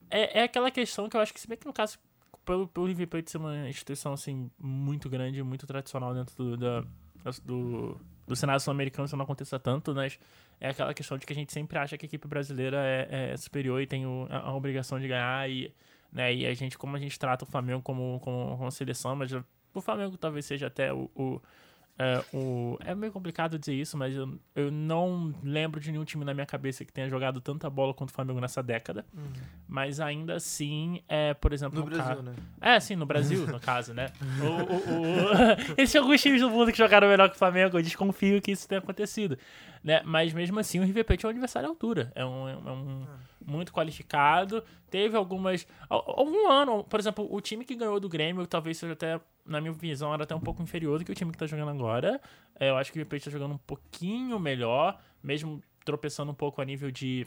É, 0.09 0.39
é 0.39 0.43
aquela 0.43 0.71
questão 0.71 1.09
que 1.09 1.17
eu 1.17 1.21
acho 1.21 1.33
que, 1.33 1.41
se 1.41 1.47
bem 1.49 1.57
que 1.57 1.65
no 1.67 1.73
caso, 1.73 1.97
pelo, 2.45 2.69
pelo 2.69 2.85
River 2.85 3.07
Plate 3.09 3.29
ser 3.29 3.37
uma 3.37 3.67
instituição 3.67 4.13
assim, 4.13 4.49
muito 4.57 5.09
grande, 5.09 5.43
muito 5.43 5.67
tradicional 5.67 6.13
dentro 6.13 6.33
do, 6.37 6.55
da, 6.55 6.83
do, 7.43 7.99
do 8.25 8.35
cenário 8.35 8.61
sul-americano, 8.61 9.05
isso 9.05 9.17
não 9.17 9.25
aconteça 9.25 9.59
tanto, 9.59 9.93
mas 9.93 10.17
é 10.59 10.69
aquela 10.69 10.93
questão 10.93 11.17
de 11.17 11.25
que 11.25 11.33
a 11.33 11.35
gente 11.35 11.51
sempre 11.53 11.77
acha 11.77 11.97
que 11.97 12.05
a 12.05 12.07
equipe 12.07 12.27
brasileira 12.27 12.77
é, 12.77 13.31
é 13.33 13.37
superior 13.37 13.81
e 13.81 13.87
tem 13.87 14.05
o- 14.05 14.27
a, 14.29 14.39
a 14.49 14.55
obrigação 14.55 14.99
de 14.99 15.07
ganhar 15.07 15.49
e, 15.49 15.71
né, 16.11 16.33
e 16.33 16.45
a 16.47 16.53
gente, 16.53 16.77
como 16.77 16.95
a 16.95 16.99
gente 16.99 17.17
trata 17.19 17.43
o 17.45 17.47
Flamengo 17.47 17.81
como, 17.81 18.19
como, 18.21 18.57
como 18.57 18.71
seleção, 18.71 19.15
mas 19.15 19.31
o 19.31 19.81
Flamengo 19.81 20.17
talvez 20.17 20.45
seja 20.45 20.67
até 20.67 20.91
o, 20.91 21.09
o, 21.15 21.41
é, 21.99 22.23
o- 22.33 22.77
é 22.85 22.93
meio 22.95 23.11
complicado 23.11 23.57
dizer 23.59 23.73
isso, 23.75 23.97
mas 23.97 24.15
eu, 24.15 24.39
eu 24.55 24.71
não 24.71 25.33
lembro 25.43 25.79
de 25.79 25.91
nenhum 25.91 26.05
time 26.05 26.23
na 26.25 26.33
minha 26.33 26.45
cabeça 26.45 26.83
que 26.85 26.91
tenha 26.93 27.09
jogado 27.09 27.39
tanta 27.41 27.69
bola 27.69 27.93
quanto 27.93 28.09
o 28.09 28.13
Flamengo 28.13 28.39
nessa 28.39 28.61
década. 28.63 29.05
Mas 29.67 29.99
ainda 29.99 30.35
assim, 30.35 31.01
é, 31.09 31.33
por 31.33 31.51
exemplo, 31.51 31.77
No 31.79 31.85
no 31.85 31.91
ca- 31.91 32.03
Brasil, 32.05 32.23
né? 32.23 32.33
é, 32.61 32.79
sim, 32.79 32.95
no 32.95 33.05
Brasil, 33.05 33.45
no 33.47 33.59
caso, 33.59 33.93
né? 33.93 34.07
O, 34.39 34.45
o, 34.45 35.01
o... 35.01 35.73
Existem 35.77 35.99
alguns 36.01 36.21
times 36.21 36.39
do 36.41 36.49
mundo 36.49 36.71
que 36.71 36.77
jogaram 36.77 37.07
melhor 37.09 37.29
que 37.29 37.35
o 37.35 37.37
Flamengo, 37.37 37.77
eu 37.77 37.81
desconfio 37.81 38.41
que 38.41 38.51
isso 38.51 38.67
tenha 38.67 38.79
acontecido. 38.79 39.37
Né? 39.83 40.01
Mas 40.05 40.33
mesmo 40.33 40.59
assim, 40.59 40.79
o 40.79 40.83
River 40.83 41.05
Plate 41.05 41.25
é 41.25 41.27
um 41.27 41.31
adversário 41.31 41.67
à 41.67 41.71
altura. 41.71 42.11
É 42.15 42.25
um, 42.25 42.47
é 42.49 42.71
um 42.71 43.05
muito 43.45 43.71
qualificado. 43.71 44.63
Teve 44.89 45.15
algumas. 45.15 45.65
al- 45.89 46.03
Algum 46.19 46.49
ano, 46.51 46.83
por 46.83 46.99
exemplo, 46.99 47.27
o 47.29 47.39
time 47.41 47.63
que 47.63 47.75
ganhou 47.75 47.99
do 47.99 48.09
Grêmio 48.09 48.45
talvez 48.47 48.77
seja 48.77 48.93
até, 48.93 49.19
na 49.45 49.59
minha 49.61 49.73
visão, 49.73 50.13
era 50.13 50.23
até 50.23 50.35
um 50.35 50.39
pouco 50.39 50.61
inferior 50.61 50.99
do 50.99 51.05
que 51.05 51.11
o 51.11 51.15
time 51.15 51.31
que 51.31 51.37
tá 51.37 51.45
jogando 51.45 51.69
agora. 51.69 52.19
É, 52.59 52.69
eu 52.69 52.77
acho 52.77 52.91
que 52.91 52.97
o 52.97 52.99
River 52.99 53.09
Plate 53.09 53.25
tá 53.25 53.31
jogando 53.31 53.53
um 53.53 53.59
pouquinho 53.59 54.39
melhor, 54.39 54.99
mesmo 55.23 55.61
tropeçando 55.85 56.31
um 56.31 56.35
pouco 56.35 56.61
a 56.61 56.65
nível 56.65 56.91
de 56.91 57.25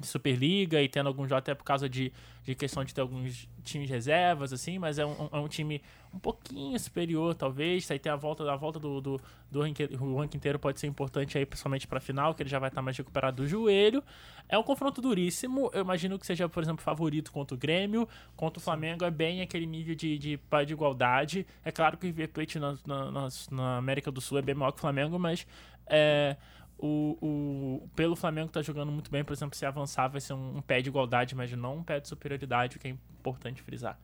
de 0.00 0.06
Superliga 0.06 0.82
e 0.82 0.88
tendo 0.88 1.06
alguns 1.06 1.28
jogos 1.28 1.38
até 1.38 1.54
por 1.54 1.64
causa 1.64 1.88
de, 1.88 2.12
de 2.44 2.54
questão 2.54 2.84
de 2.84 2.92
ter 2.94 3.00
alguns 3.00 3.48
times 3.64 3.88
reservas, 3.88 4.52
assim, 4.52 4.78
mas 4.78 4.98
é 4.98 5.06
um, 5.06 5.28
é 5.32 5.38
um 5.38 5.48
time 5.48 5.80
um 6.12 6.18
pouquinho 6.18 6.78
superior, 6.78 7.34
talvez. 7.34 7.90
Aí 7.90 7.98
tem 7.98 8.12
a 8.12 8.16
volta, 8.16 8.50
a 8.50 8.56
volta 8.56 8.78
do, 8.78 9.00
do, 9.00 9.20
do 9.50 9.60
ranking, 9.62 9.88
o 9.98 10.18
ranking 10.18 10.36
inteiro 10.36 10.58
pode 10.58 10.78
ser 10.80 10.86
importante 10.86 11.38
aí, 11.38 11.46
principalmente 11.46 11.86
pra 11.86 11.98
final, 11.98 12.34
que 12.34 12.42
ele 12.42 12.50
já 12.50 12.58
vai 12.58 12.68
estar 12.68 12.82
mais 12.82 12.96
recuperado 12.96 13.42
do 13.42 13.48
joelho. 13.48 14.02
É 14.48 14.58
um 14.58 14.62
confronto 14.62 15.00
duríssimo. 15.00 15.70
Eu 15.72 15.80
imagino 15.80 16.18
que 16.18 16.26
seja, 16.26 16.46
por 16.46 16.62
exemplo, 16.62 16.82
favorito 16.82 17.32
contra 17.32 17.54
o 17.54 17.58
Grêmio, 17.58 18.06
contra 18.36 18.58
o 18.58 18.62
Flamengo, 18.62 19.02
é 19.04 19.10
bem 19.10 19.40
aquele 19.40 19.64
nível 19.66 19.94
de, 19.94 20.18
de, 20.18 20.36
de 20.66 20.72
igualdade. 20.72 21.46
É 21.64 21.72
claro 21.72 21.96
que 21.96 22.04
o 22.04 22.08
River 22.08 22.28
Plate 22.28 22.58
na, 22.58 22.76
na, 22.86 23.10
na- 23.10 23.28
na 23.50 23.76
América 23.78 24.10
do 24.10 24.20
Sul 24.20 24.38
é 24.38 24.42
bem 24.42 24.54
maior 24.54 24.72
que 24.72 24.78
o 24.78 24.80
Flamengo, 24.82 25.18
mas 25.18 25.46
é, 25.88 26.36
o, 26.78 27.16
o, 27.20 27.88
pelo 27.96 28.14
Flamengo 28.14 28.50
tá 28.50 28.60
jogando 28.62 28.92
muito 28.92 29.10
bem, 29.10 29.24
por 29.24 29.32
exemplo, 29.32 29.56
se 29.56 29.64
avançar 29.64 30.08
vai 30.08 30.20
ser 30.20 30.34
um, 30.34 30.58
um 30.58 30.62
pé 30.62 30.80
de 30.80 30.88
igualdade, 30.88 31.34
mas 31.34 31.50
não 31.52 31.78
um 31.78 31.82
pé 31.82 32.00
de 32.00 32.08
superioridade, 32.08 32.76
o 32.76 32.80
que 32.80 32.88
é 32.88 32.90
importante 32.90 33.62
frisar. 33.62 33.98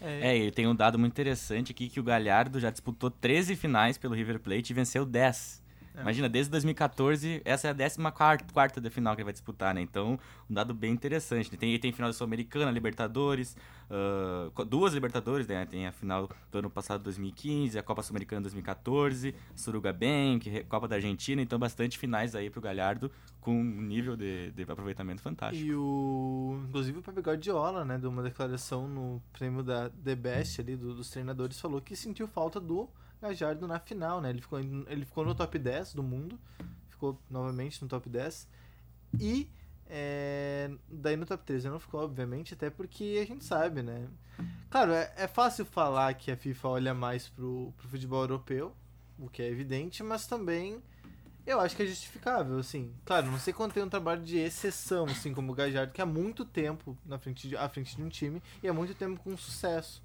É, 0.00 0.30
É, 0.30 0.36
e 0.36 0.50
tem 0.50 0.66
um 0.66 0.74
dado 0.74 0.98
muito 0.98 1.12
interessante 1.12 1.72
aqui 1.72 1.88
que 1.88 2.00
o 2.00 2.02
Galhardo 2.02 2.60
já 2.60 2.70
disputou 2.70 3.10
13 3.10 3.56
finais 3.56 3.98
pelo 3.98 4.14
River 4.14 4.40
Plate 4.40 4.72
e 4.72 4.74
venceu 4.74 5.04
10. 5.04 5.62
Imagina, 6.02 6.28
desde 6.28 6.50
2014, 6.50 7.42
essa 7.44 7.68
é 7.68 7.70
a 7.70 7.74
14 7.74 8.52
quarta 8.52 8.80
da 8.80 8.90
final 8.90 9.14
que 9.14 9.20
ele 9.20 9.24
vai 9.24 9.32
disputar, 9.32 9.74
né? 9.74 9.80
Então, 9.80 10.18
um 10.48 10.54
dado 10.54 10.72
bem 10.74 10.92
interessante. 10.92 11.56
Tem, 11.56 11.78
tem 11.78 11.92
final 11.92 12.08
da 12.10 12.14
Sul-Americana, 12.14 12.70
Libertadores, 12.70 13.56
co- 14.54 14.64
duas 14.64 14.92
Libertadores, 14.94 15.46
né? 15.46 15.64
Tem 15.66 15.86
a 15.86 15.92
final 15.92 16.28
do 16.50 16.58
ano 16.58 16.70
passado, 16.70 17.02
2015, 17.04 17.78
a 17.78 17.82
Copa 17.82 18.02
Sul-Americana 18.02 18.42
2014, 18.42 19.34
Suruga 19.56 19.92
Bank, 19.92 20.64
Copa 20.68 20.86
da 20.88 20.96
Argentina, 20.96 21.40
então 21.42 21.58
bastante 21.58 21.98
finais 21.98 22.34
aí 22.34 22.50
pro 22.50 22.60
Galhardo 22.60 23.10
com 23.40 23.52
um 23.58 23.82
nível 23.82 24.16
de, 24.16 24.50
de 24.52 24.62
aproveitamento 24.62 25.22
fantástico. 25.22 25.64
E 25.66 25.74
o. 25.74 26.60
Inclusive 26.68 26.98
o 26.98 27.02
Pepe 27.02 27.20
Guardiola, 27.20 27.84
né, 27.84 27.98
deu 27.98 28.10
uma 28.10 28.22
declaração 28.22 28.86
no 28.86 29.22
prêmio 29.32 29.62
da 29.62 29.88
The 29.90 30.14
Best 30.14 30.60
ali, 30.60 30.76
do- 30.76 30.94
dos 30.94 31.08
treinadores, 31.10 31.58
falou 31.60 31.80
que 31.80 31.96
sentiu 31.96 32.26
falta 32.28 32.60
do 32.60 32.88
Gajardo 33.20 33.66
na 33.66 33.78
final, 33.78 34.20
né? 34.20 34.30
Ele 34.30 34.40
ficou, 34.40 34.58
ele 34.60 35.04
ficou 35.04 35.24
no 35.24 35.34
top 35.34 35.58
10 35.58 35.94
do 35.94 36.02
mundo, 36.02 36.38
ficou 36.88 37.20
novamente 37.30 37.80
no 37.82 37.88
top 37.88 38.08
10. 38.08 38.48
E 39.20 39.50
é, 39.86 40.70
daí 40.88 41.16
no 41.16 41.24
top 41.24 41.44
13 41.44 41.68
não 41.68 41.80
ficou, 41.80 42.02
obviamente, 42.02 42.54
até 42.54 42.70
porque 42.70 43.18
a 43.22 43.26
gente 43.26 43.44
sabe, 43.44 43.82
né? 43.82 44.06
Claro, 44.70 44.92
é, 44.92 45.12
é 45.16 45.26
fácil 45.26 45.64
falar 45.64 46.12
que 46.14 46.30
a 46.30 46.36
FIFA 46.36 46.68
olha 46.68 46.94
mais 46.94 47.28
pro, 47.28 47.72
pro 47.76 47.88
futebol 47.88 48.20
europeu, 48.20 48.74
o 49.18 49.28
que 49.28 49.42
é 49.42 49.48
evidente, 49.48 50.02
mas 50.02 50.26
também 50.26 50.82
eu 51.46 51.58
acho 51.58 51.74
que 51.74 51.82
é 51.82 51.86
justificável, 51.86 52.58
assim. 52.58 52.92
Claro, 53.06 53.30
não 53.30 53.38
sei 53.38 53.54
quando 53.54 53.72
tem 53.72 53.82
um 53.82 53.88
trabalho 53.88 54.22
de 54.22 54.36
exceção, 54.36 55.06
assim, 55.06 55.32
como 55.32 55.52
o 55.52 55.54
Gajardo, 55.54 55.92
que 55.92 56.02
há 56.02 56.06
muito 56.06 56.44
tempo 56.44 56.96
na 57.06 57.18
frente 57.18 57.48
de, 57.48 57.56
à 57.56 57.66
frente 57.70 57.96
de 57.96 58.02
um 58.02 58.08
time 58.10 58.42
e 58.62 58.68
há 58.68 58.72
muito 58.72 58.94
tempo 58.94 59.18
com 59.22 59.34
sucesso. 59.36 60.02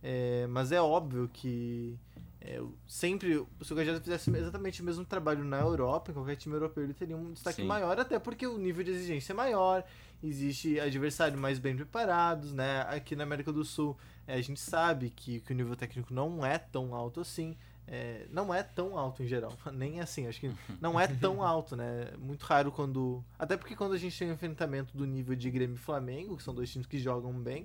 É, 0.00 0.46
mas 0.46 0.70
é 0.70 0.80
óbvio 0.80 1.28
que 1.32 1.98
é, 2.14 2.25
eu- 2.40 2.74
sempre, 2.86 3.44
se 3.62 3.72
o 3.72 3.76
Gajardo 3.76 4.00
fizesse 4.00 4.30
exatamente 4.30 4.82
o 4.82 4.84
mesmo 4.84 5.04
trabalho 5.04 5.44
na 5.44 5.58
Europa, 5.60 6.10
em 6.10 6.14
qualquer 6.14 6.36
time 6.36 6.54
europeu, 6.54 6.84
ele 6.84 6.94
teria 6.94 7.16
um 7.16 7.32
destaque 7.32 7.62
Sim. 7.62 7.66
maior, 7.66 7.98
até 7.98 8.18
porque 8.18 8.46
o 8.46 8.58
nível 8.58 8.84
de 8.84 8.90
exigência 8.90 9.32
é 9.32 9.36
maior, 9.36 9.84
existe 10.22 10.78
adversário 10.78 11.38
mais 11.38 11.58
bem 11.58 11.74
preparados, 11.76 12.52
né? 12.52 12.82
Aqui 12.88 13.16
na 13.16 13.24
América 13.24 13.52
do 13.52 13.64
Sul, 13.64 13.96
é, 14.26 14.34
a 14.34 14.40
gente 14.42 14.60
sabe 14.60 15.10
que, 15.10 15.40
que 15.40 15.52
o 15.52 15.56
nível 15.56 15.74
técnico 15.76 16.12
não 16.12 16.44
é 16.44 16.58
tão 16.58 16.94
alto 16.94 17.20
assim. 17.20 17.56
É, 17.88 18.26
não 18.32 18.52
é 18.52 18.64
tão 18.64 18.98
alto 18.98 19.22
em 19.22 19.28
geral, 19.28 19.56
nem 19.72 20.00
assim, 20.00 20.26
acho 20.26 20.40
que 20.40 20.50
não 20.80 20.98
é 20.98 21.06
tão 21.06 21.40
alto, 21.46 21.76
né? 21.76 22.10
Muito 22.18 22.42
raro 22.42 22.72
quando. 22.72 23.24
Até 23.38 23.56
porque 23.56 23.76
quando 23.76 23.92
a 23.92 23.98
gente 23.98 24.18
tem 24.18 24.28
um 24.28 24.34
enfrentamento 24.34 24.96
do 24.96 25.06
nível 25.06 25.36
de 25.36 25.48
Grêmio 25.50 25.76
e 25.76 25.78
Flamengo, 25.78 26.36
que 26.36 26.42
são 26.42 26.52
dois 26.52 26.68
times 26.68 26.86
que 26.88 26.98
jogam 26.98 27.32
bem, 27.32 27.64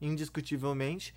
indiscutivelmente, 0.00 1.14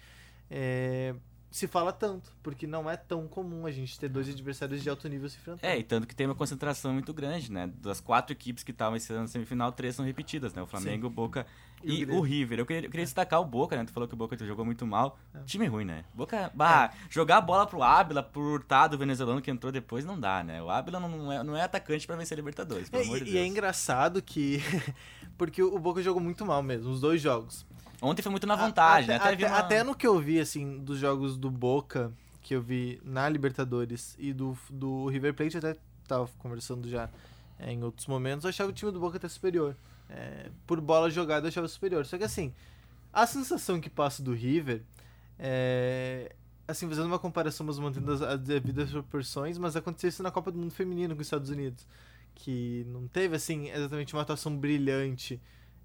é, 0.49 1.15
se 1.51 1.67
fala 1.67 1.91
tanto, 1.91 2.31
porque 2.41 2.65
não 2.65 2.89
é 2.89 2.95
tão 2.95 3.27
comum 3.27 3.65
a 3.65 3.71
gente 3.71 3.99
ter 3.99 4.07
dois 4.07 4.29
adversários 4.29 4.81
de 4.81 4.89
alto 4.89 5.07
nível 5.09 5.29
se 5.29 5.35
enfrentando. 5.37 5.65
É, 5.69 5.77
e 5.77 5.83
tanto 5.83 6.07
que 6.07 6.15
tem 6.15 6.25
uma 6.25 6.33
concentração 6.33 6.93
muito 6.93 7.13
grande, 7.13 7.51
né? 7.51 7.69
Das 7.81 7.99
quatro 7.99 8.31
equipes 8.31 8.63
que 8.63 8.71
estavam 8.71 8.95
esse 8.95 9.11
ano 9.11 9.23
na 9.23 9.27
semifinal, 9.27 9.69
três 9.73 9.93
são 9.95 10.05
repetidas, 10.05 10.53
né? 10.53 10.61
O 10.61 10.65
Flamengo, 10.65 11.07
o 11.07 11.09
Boca 11.09 11.45
E 11.83 11.89
o 11.89 11.93
e, 11.93 11.97
Grêmio. 12.05 12.15
o 12.15 12.21
River. 12.21 12.59
Eu 12.59 12.65
queria, 12.65 12.87
eu 12.87 12.89
queria 12.89 13.05
destacar 13.05 13.41
o 13.41 13.45
Boca, 13.45 13.75
né? 13.75 13.83
Tu 13.83 13.91
falou 13.91 14.07
que 14.07 14.13
o 14.13 14.17
Boca 14.17 14.37
jogou 14.37 14.63
muito 14.63 14.87
mal. 14.87 15.19
É. 15.35 15.39
Time 15.43 15.67
ruim, 15.67 15.83
né? 15.83 16.05
Boca, 16.13 16.49
bah, 16.55 16.91
jogar 17.09 17.37
a 17.37 17.41
bola 17.41 17.67
pro 17.67 17.83
Ábila, 17.83 18.23
pro 18.23 18.41
Hurtado 18.41 18.97
venezuelano 18.97 19.41
que 19.41 19.51
entrou 19.51 19.73
depois, 19.73 20.05
não 20.05 20.17
dá, 20.17 20.43
né? 20.45 20.61
O 20.63 20.69
Ábila 20.69 21.01
não 21.01 21.31
é, 21.33 21.43
não 21.43 21.57
é 21.57 21.63
atacante 21.63 22.07
pra 22.07 22.15
vencer 22.15 22.37
Libertadores, 22.37 22.89
pelo 22.89 23.03
É, 23.03 23.05
amor 23.05 23.17
de 23.19 23.25
Deus. 23.25 23.35
e 23.35 23.39
é 23.39 23.45
engraçado 23.45 24.21
que. 24.21 24.59
porque 25.37 25.61
o 25.61 25.77
Boca 25.79 26.01
jogou 26.01 26.21
muito 26.21 26.45
mal 26.45 26.63
mesmo, 26.63 26.89
os 26.91 27.01
dois 27.01 27.21
jogos. 27.21 27.65
Ontem 28.01 28.21
foi 28.21 28.31
muito 28.31 28.47
na 28.47 28.55
vantagem, 28.55 29.11
A- 29.15 29.19
né? 29.19 29.23
Até, 29.23 29.35
vi 29.35 29.45
uma- 29.45 29.57
até 29.57 29.83
no 29.83 29.95
que 29.95 30.07
eu 30.07 30.19
vi, 30.19 30.39
assim, 30.39 30.79
dos 30.79 30.97
jogos 30.97 31.37
do 31.37 31.49
Boca, 31.51 32.11
que 32.41 32.55
eu 32.55 32.61
vi 32.61 32.99
na 33.03 33.29
Libertadores 33.29 34.15
e 34.17 34.33
do, 34.33 34.57
do 34.69 35.07
River 35.07 35.33
Plate, 35.33 35.55
eu 35.55 35.59
até 35.59 35.79
tava 36.07 36.27
conversando 36.39 36.89
já 36.89 37.09
é, 37.59 37.71
em 37.71 37.83
outros 37.83 38.07
momentos, 38.07 38.43
eu 38.43 38.49
achava 38.49 38.69
o 38.71 38.73
time 38.73 38.91
do 38.91 38.99
Boca 38.99 39.17
até 39.17 39.27
superior. 39.29 39.75
É, 40.09 40.49
por 40.67 40.81
bola 40.81 41.09
jogada 41.09 41.45
eu 41.45 41.49
achava 41.49 41.67
superior. 41.67 42.05
Só 42.05 42.17
que 42.17 42.23
assim, 42.23 42.53
a 43.13 43.25
sensação 43.27 43.79
que 43.79 43.89
passa 43.89 44.21
do 44.23 44.33
River 44.33 44.81
é. 45.39 46.33
Assim, 46.67 46.87
fazendo 46.87 47.05
uma 47.07 47.19
comparação, 47.19 47.65
mas 47.65 47.77
mantendo 47.79 48.11
as, 48.13 48.21
as 48.21 48.39
devidas 48.39 48.91
proporções, 48.91 49.57
mas 49.57 49.75
aconteceu 49.75 50.07
isso 50.09 50.23
na 50.23 50.31
Copa 50.31 50.51
do 50.51 50.57
Mundo 50.57 50.71
Feminino 50.73 51.13
com 51.15 51.21
os 51.21 51.27
Estados 51.27 51.49
Unidos. 51.49 51.85
Que 52.33 52.85
não 52.87 53.07
teve, 53.07 53.35
assim, 53.35 53.69
exatamente 53.69 54.13
uma 54.13 54.21
atuação 54.21 54.55
brilhante 54.55 55.39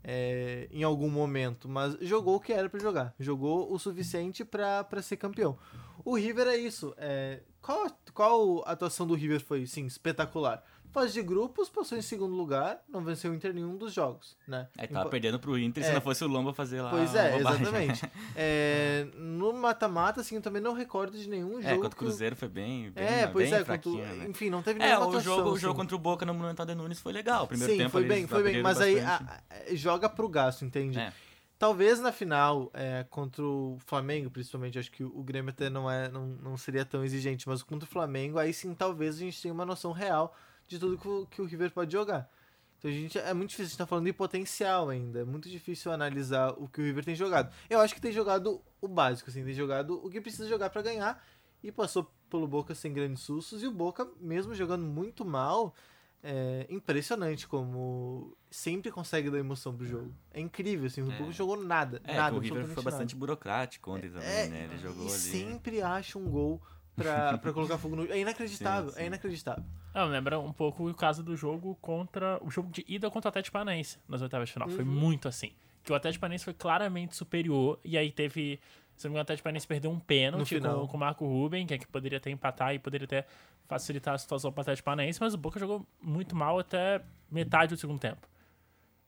é, 0.09 0.69
em 0.71 0.85
algum 0.85 1.11
momento, 1.11 1.69
mas 1.69 1.97
jogou 2.01 2.37
o 2.37 2.41
que 2.41 2.53
era 2.53 2.71
pra 2.71 2.79
jogar. 2.79 3.13
Jogou 3.19 3.73
o 3.73 3.77
suficiente 3.77 4.45
pra 4.45 4.87
ser 5.03 5.17
campeão. 5.17 5.59
O 6.05 6.15
River 6.15 6.47
é 6.47 6.57
isso. 6.57 6.95
É, 6.97 7.43
qual, 7.61 7.91
qual 8.15 8.63
a 8.65 8.71
atuação 8.71 9.05
do 9.05 9.15
River 9.15 9.41
foi, 9.41 9.67
sim, 9.67 9.85
espetacular? 9.85 10.63
Fase 10.97 11.13
de 11.13 11.21
grupos, 11.23 11.69
passou 11.69 11.99
em 11.99 12.01
segundo 12.01 12.35
lugar, 12.35 12.83
não 12.89 13.05
venceu 13.05 13.31
o 13.31 13.35
Inter 13.35 13.53
nenhum 13.53 13.77
dos 13.77 13.93
jogos, 13.93 14.35
né? 14.49 14.67
É, 14.79 14.87
tava 14.87 15.01
Empa- 15.03 15.11
perdendo 15.11 15.39
pro 15.39 15.59
Inter 15.59 15.85
É. 15.85 15.89
se 15.89 15.93
não 15.93 16.01
fosse 16.01 16.25
o 16.25 16.27
Lomba 16.27 16.55
fazer 16.55 16.81
lá. 16.81 16.89
Pois 16.89 17.15
é, 17.15 17.37
bobagem. 17.37 17.61
exatamente. 17.63 18.11
É, 18.35 19.07
no 19.15 19.53
mata-mata, 19.53 20.23
assim, 20.23 20.37
eu 20.37 20.41
também 20.41 20.63
não 20.63 20.73
recordo 20.73 21.19
de 21.19 21.29
nenhum 21.29 21.61
jogo. 21.61 21.67
É, 21.67 21.75
contra 21.75 21.87
o 21.89 21.91
que 21.91 21.97
Cruzeiro 21.97 22.35
foi 22.35 22.49
bem, 22.49 22.91
bem, 22.93 23.05
É, 23.05 23.27
pois 23.27 23.51
bem 23.51 23.59
é, 23.61 23.65
contra 23.65 23.91
o- 23.91 23.97
né? 23.99 24.27
enfim, 24.29 24.49
não 24.49 24.63
teve 24.63 24.81
É, 24.81 24.87
nenhuma 24.87 25.05
o 25.05 25.09
atuação, 25.11 25.37
jogo, 25.37 25.49
o 25.51 25.53
assim. 25.53 25.61
jogo 25.61 25.75
contra 25.79 25.97
o 25.97 25.99
Boca 25.99 26.25
no 26.25 26.33
Monumental 26.33 26.65
de 26.65 26.75
Nunes 26.75 26.99
foi 26.99 27.13
legal. 27.13 27.45
O 27.45 27.47
primeiro 27.49 27.73
Sim, 27.75 27.79
tempo 27.79 27.91
foi 27.91 28.01
eles 28.03 28.15
bem, 28.17 28.27
foi 28.27 28.43
bem, 28.43 28.63
mas 28.63 28.81
aí 28.81 28.99
bastante. 29.01 29.31
a- 29.31 29.43
a- 29.71 29.75
joga 29.75 30.09
pro 30.09 30.29
gasto, 30.31 30.65
entende? 30.65 30.99
É. 30.99 31.13
Talvez 31.59 32.01
na 32.01 32.11
final, 32.11 32.71
é, 32.73 33.05
contra 33.11 33.43
o 33.45 33.77
Flamengo, 33.87 34.31
principalmente, 34.31 34.79
acho 34.79 34.91
que 34.91 35.05
o 35.05 35.23
Grêmio 35.23 35.51
até 35.51 35.69
não, 35.69 35.91
é, 35.91 36.09
não, 36.11 36.27
não 36.27 36.57
seria 36.57 36.85
tão 36.87 37.05
exigente, 37.05 37.47
mas 37.49 37.63
contra 37.63 37.87
o 37.87 37.91
Flamengo, 37.91 38.39
aí 38.39 38.53
sim 38.55 38.75
talvez 38.75 39.17
a 39.17 39.19
gente 39.19 39.41
tenha 39.43 39.53
uma 39.53 39.65
noção 39.67 39.93
real 39.93 40.35
de 40.67 40.79
tudo 40.79 40.99
que 40.99 41.09
o, 41.09 41.27
que 41.27 41.43
o 41.43 41.45
River 41.45 41.71
pode 41.73 41.93
jogar. 41.93 42.31
Então 42.79 42.91
a 42.91 42.95
gente, 42.95 43.19
é 43.19 43.33
muito 43.33 43.51
difícil, 43.51 43.65
a 43.67 43.69
gente 43.69 43.79
tá 43.79 43.87
falando 43.87 44.05
de 44.05 44.13
potencial 44.13 44.91
ainda, 44.91 45.21
é 45.21 45.25
muito 45.25 45.49
difícil 45.49 45.91
analisar 45.91 46.51
o 46.59 46.69
que 46.69 46.81
o 46.81 46.85
River 46.85 47.05
tem 47.05 47.15
jogado. 47.15 47.53
Eu 47.71 47.81
acho 47.81 47.95
que 47.95 48.01
tem 48.01 48.13
jogado 48.13 48.61
o 48.81 48.87
básico, 48.89 49.31
assim, 49.31 49.43
tem 49.45 49.55
jogado 49.55 49.99
o 50.05 50.11
que 50.11 50.21
precisa 50.21 50.47
jogar 50.47 50.69
pra 50.71 50.83
ganhar 50.83 51.25
e 51.63 51.73
passou 51.73 52.13
pelo 52.29 52.47
Boca 52.47 52.75
sem 52.75 52.93
grandes 52.93 53.23
sustos, 53.23 53.63
e 53.63 53.67
o 53.67 53.71
Boca, 53.73 54.07
mesmo 54.21 54.55
jogando 54.55 54.85
muito 54.85 55.25
mal, 55.25 55.75
é 56.23 56.67
impressionante 56.69 57.47
como 57.49 58.37
sempre 58.51 58.91
consegue 58.91 59.31
dar 59.31 59.39
emoção 59.39 59.75
pro 59.75 59.87
jogo. 59.87 60.13
É 60.33 60.41
incrível, 60.41 60.87
assim, 60.87 61.01
o 61.03 61.11
É. 61.11 61.17
Boca 61.19 61.33
jogou 61.33 61.57
nada, 61.57 62.01
É, 62.05 62.17
nada, 62.17 62.37
o 62.37 62.41
River 62.41 62.67
foi 62.67 62.83
bastante 62.83 63.15
nada. 63.15 63.21
burocrático 63.21 63.91
ontem 63.93 64.11
também, 64.11 64.29
É, 64.29 64.49
né? 64.49 64.65
Ele 64.65 64.79
jogou 64.79 65.05
e 65.07 65.09
ali. 65.09 65.19
sempre 65.19 65.81
acha 65.81 66.19
um 66.19 66.29
gol 66.29 66.61
pra, 66.97 67.39
pra 67.39 67.53
colocar 67.53 67.79
fogo 67.79 67.95
no... 67.97 68.11
É 68.11 68.19
inacreditável, 68.19 68.91
Sim, 68.91 68.97
sim. 68.97 69.03
é 69.03 69.07
inacreditável. 69.07 69.65
Ah, 69.95 70.05
lembra 70.05 70.39
um 70.41 70.53
pouco 70.53 70.89
o 70.89 70.95
caso 70.95 71.23
do 71.23 71.37
jogo 71.37 71.77
contra. 71.81 72.39
O 72.43 72.51
jogo 72.51 72.71
de 72.71 72.85
ida 72.89 73.11
contra 73.11 73.29
o 73.29 73.31
Atlético 73.31 73.53
Paranaense 73.53 73.99
nas 74.09 74.21
oitavas 74.23 74.49
de 74.49 74.53
final. 74.55 74.69
Foi 74.69 74.85
Uhum. 74.85 74.91
muito 74.91 75.29
assim. 75.29 75.53
Que 75.85 75.93
o 75.93 75.95
Atlético 75.95 76.21
Paranaense 76.23 76.45
foi 76.45 76.55
claramente 76.55 77.15
superior. 77.15 77.79
E 77.85 77.97
aí 77.97 78.11
teve. 78.11 78.59
Se 78.97 79.05
não 79.07 79.11
me 79.11 79.15
engano, 79.15 79.21
o 79.21 79.23
Atlético 79.23 79.45
Paranaense 79.45 79.67
perdeu 79.67 79.91
um 79.91 79.99
pênalti 80.01 80.59
com, 80.61 80.87
com 80.89 80.97
o 80.97 81.01
Marco 81.01 81.27
Ruben, 81.27 81.67
que 81.67 81.75
é 81.75 81.79
que 81.79 81.87
poderia 81.87 82.19
até 82.19 82.31
empatar 82.31 82.75
e 82.75 82.79
poderia 82.79 83.05
até 83.05 83.27
facilitar 83.69 84.15
a 84.15 84.19
situação 84.19 84.51
para 84.51 84.61
o 84.61 84.63
Atlético 84.63 84.85
Paranaense, 84.87 85.21
mas 85.21 85.35
o 85.35 85.39
Boca 85.39 85.59
jogou 85.61 85.87
muito 86.01 86.35
mal 86.35 86.59
até 86.59 87.03
metade 87.31 87.75
do 87.75 87.79
segundo 87.81 87.99
tempo. 88.01 88.27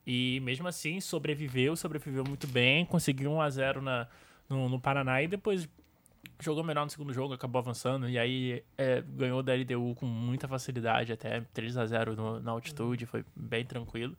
E 0.05 0.39
mesmo 0.41 0.67
assim, 0.67 0.99
sobreviveu, 1.01 1.75
sobreviveu 1.75 2.23
muito 2.23 2.47
bem, 2.47 2.85
conseguiu 2.85 3.31
1x0 3.31 3.77
na, 3.81 4.07
no, 4.47 4.67
no 4.69 4.79
Paraná 4.79 5.21
e 5.21 5.27
depois 5.27 5.67
jogou 6.39 6.63
melhor 6.63 6.83
no 6.85 6.89
segundo 6.89 7.13
jogo, 7.13 7.33
acabou 7.33 7.59
avançando, 7.59 8.09
e 8.09 8.17
aí 8.17 8.63
é, 8.77 9.01
ganhou 9.01 9.41
da 9.43 9.53
LDU 9.55 9.95
com 9.95 10.05
muita 10.05 10.47
facilidade, 10.47 11.11
até 11.11 11.41
3 11.53 11.75
a 11.77 11.85
0 11.85 12.15
no- 12.15 12.39
na 12.39 12.51
altitude, 12.51 13.05
foi 13.05 13.25
bem 13.35 13.65
tranquilo. 13.65 14.17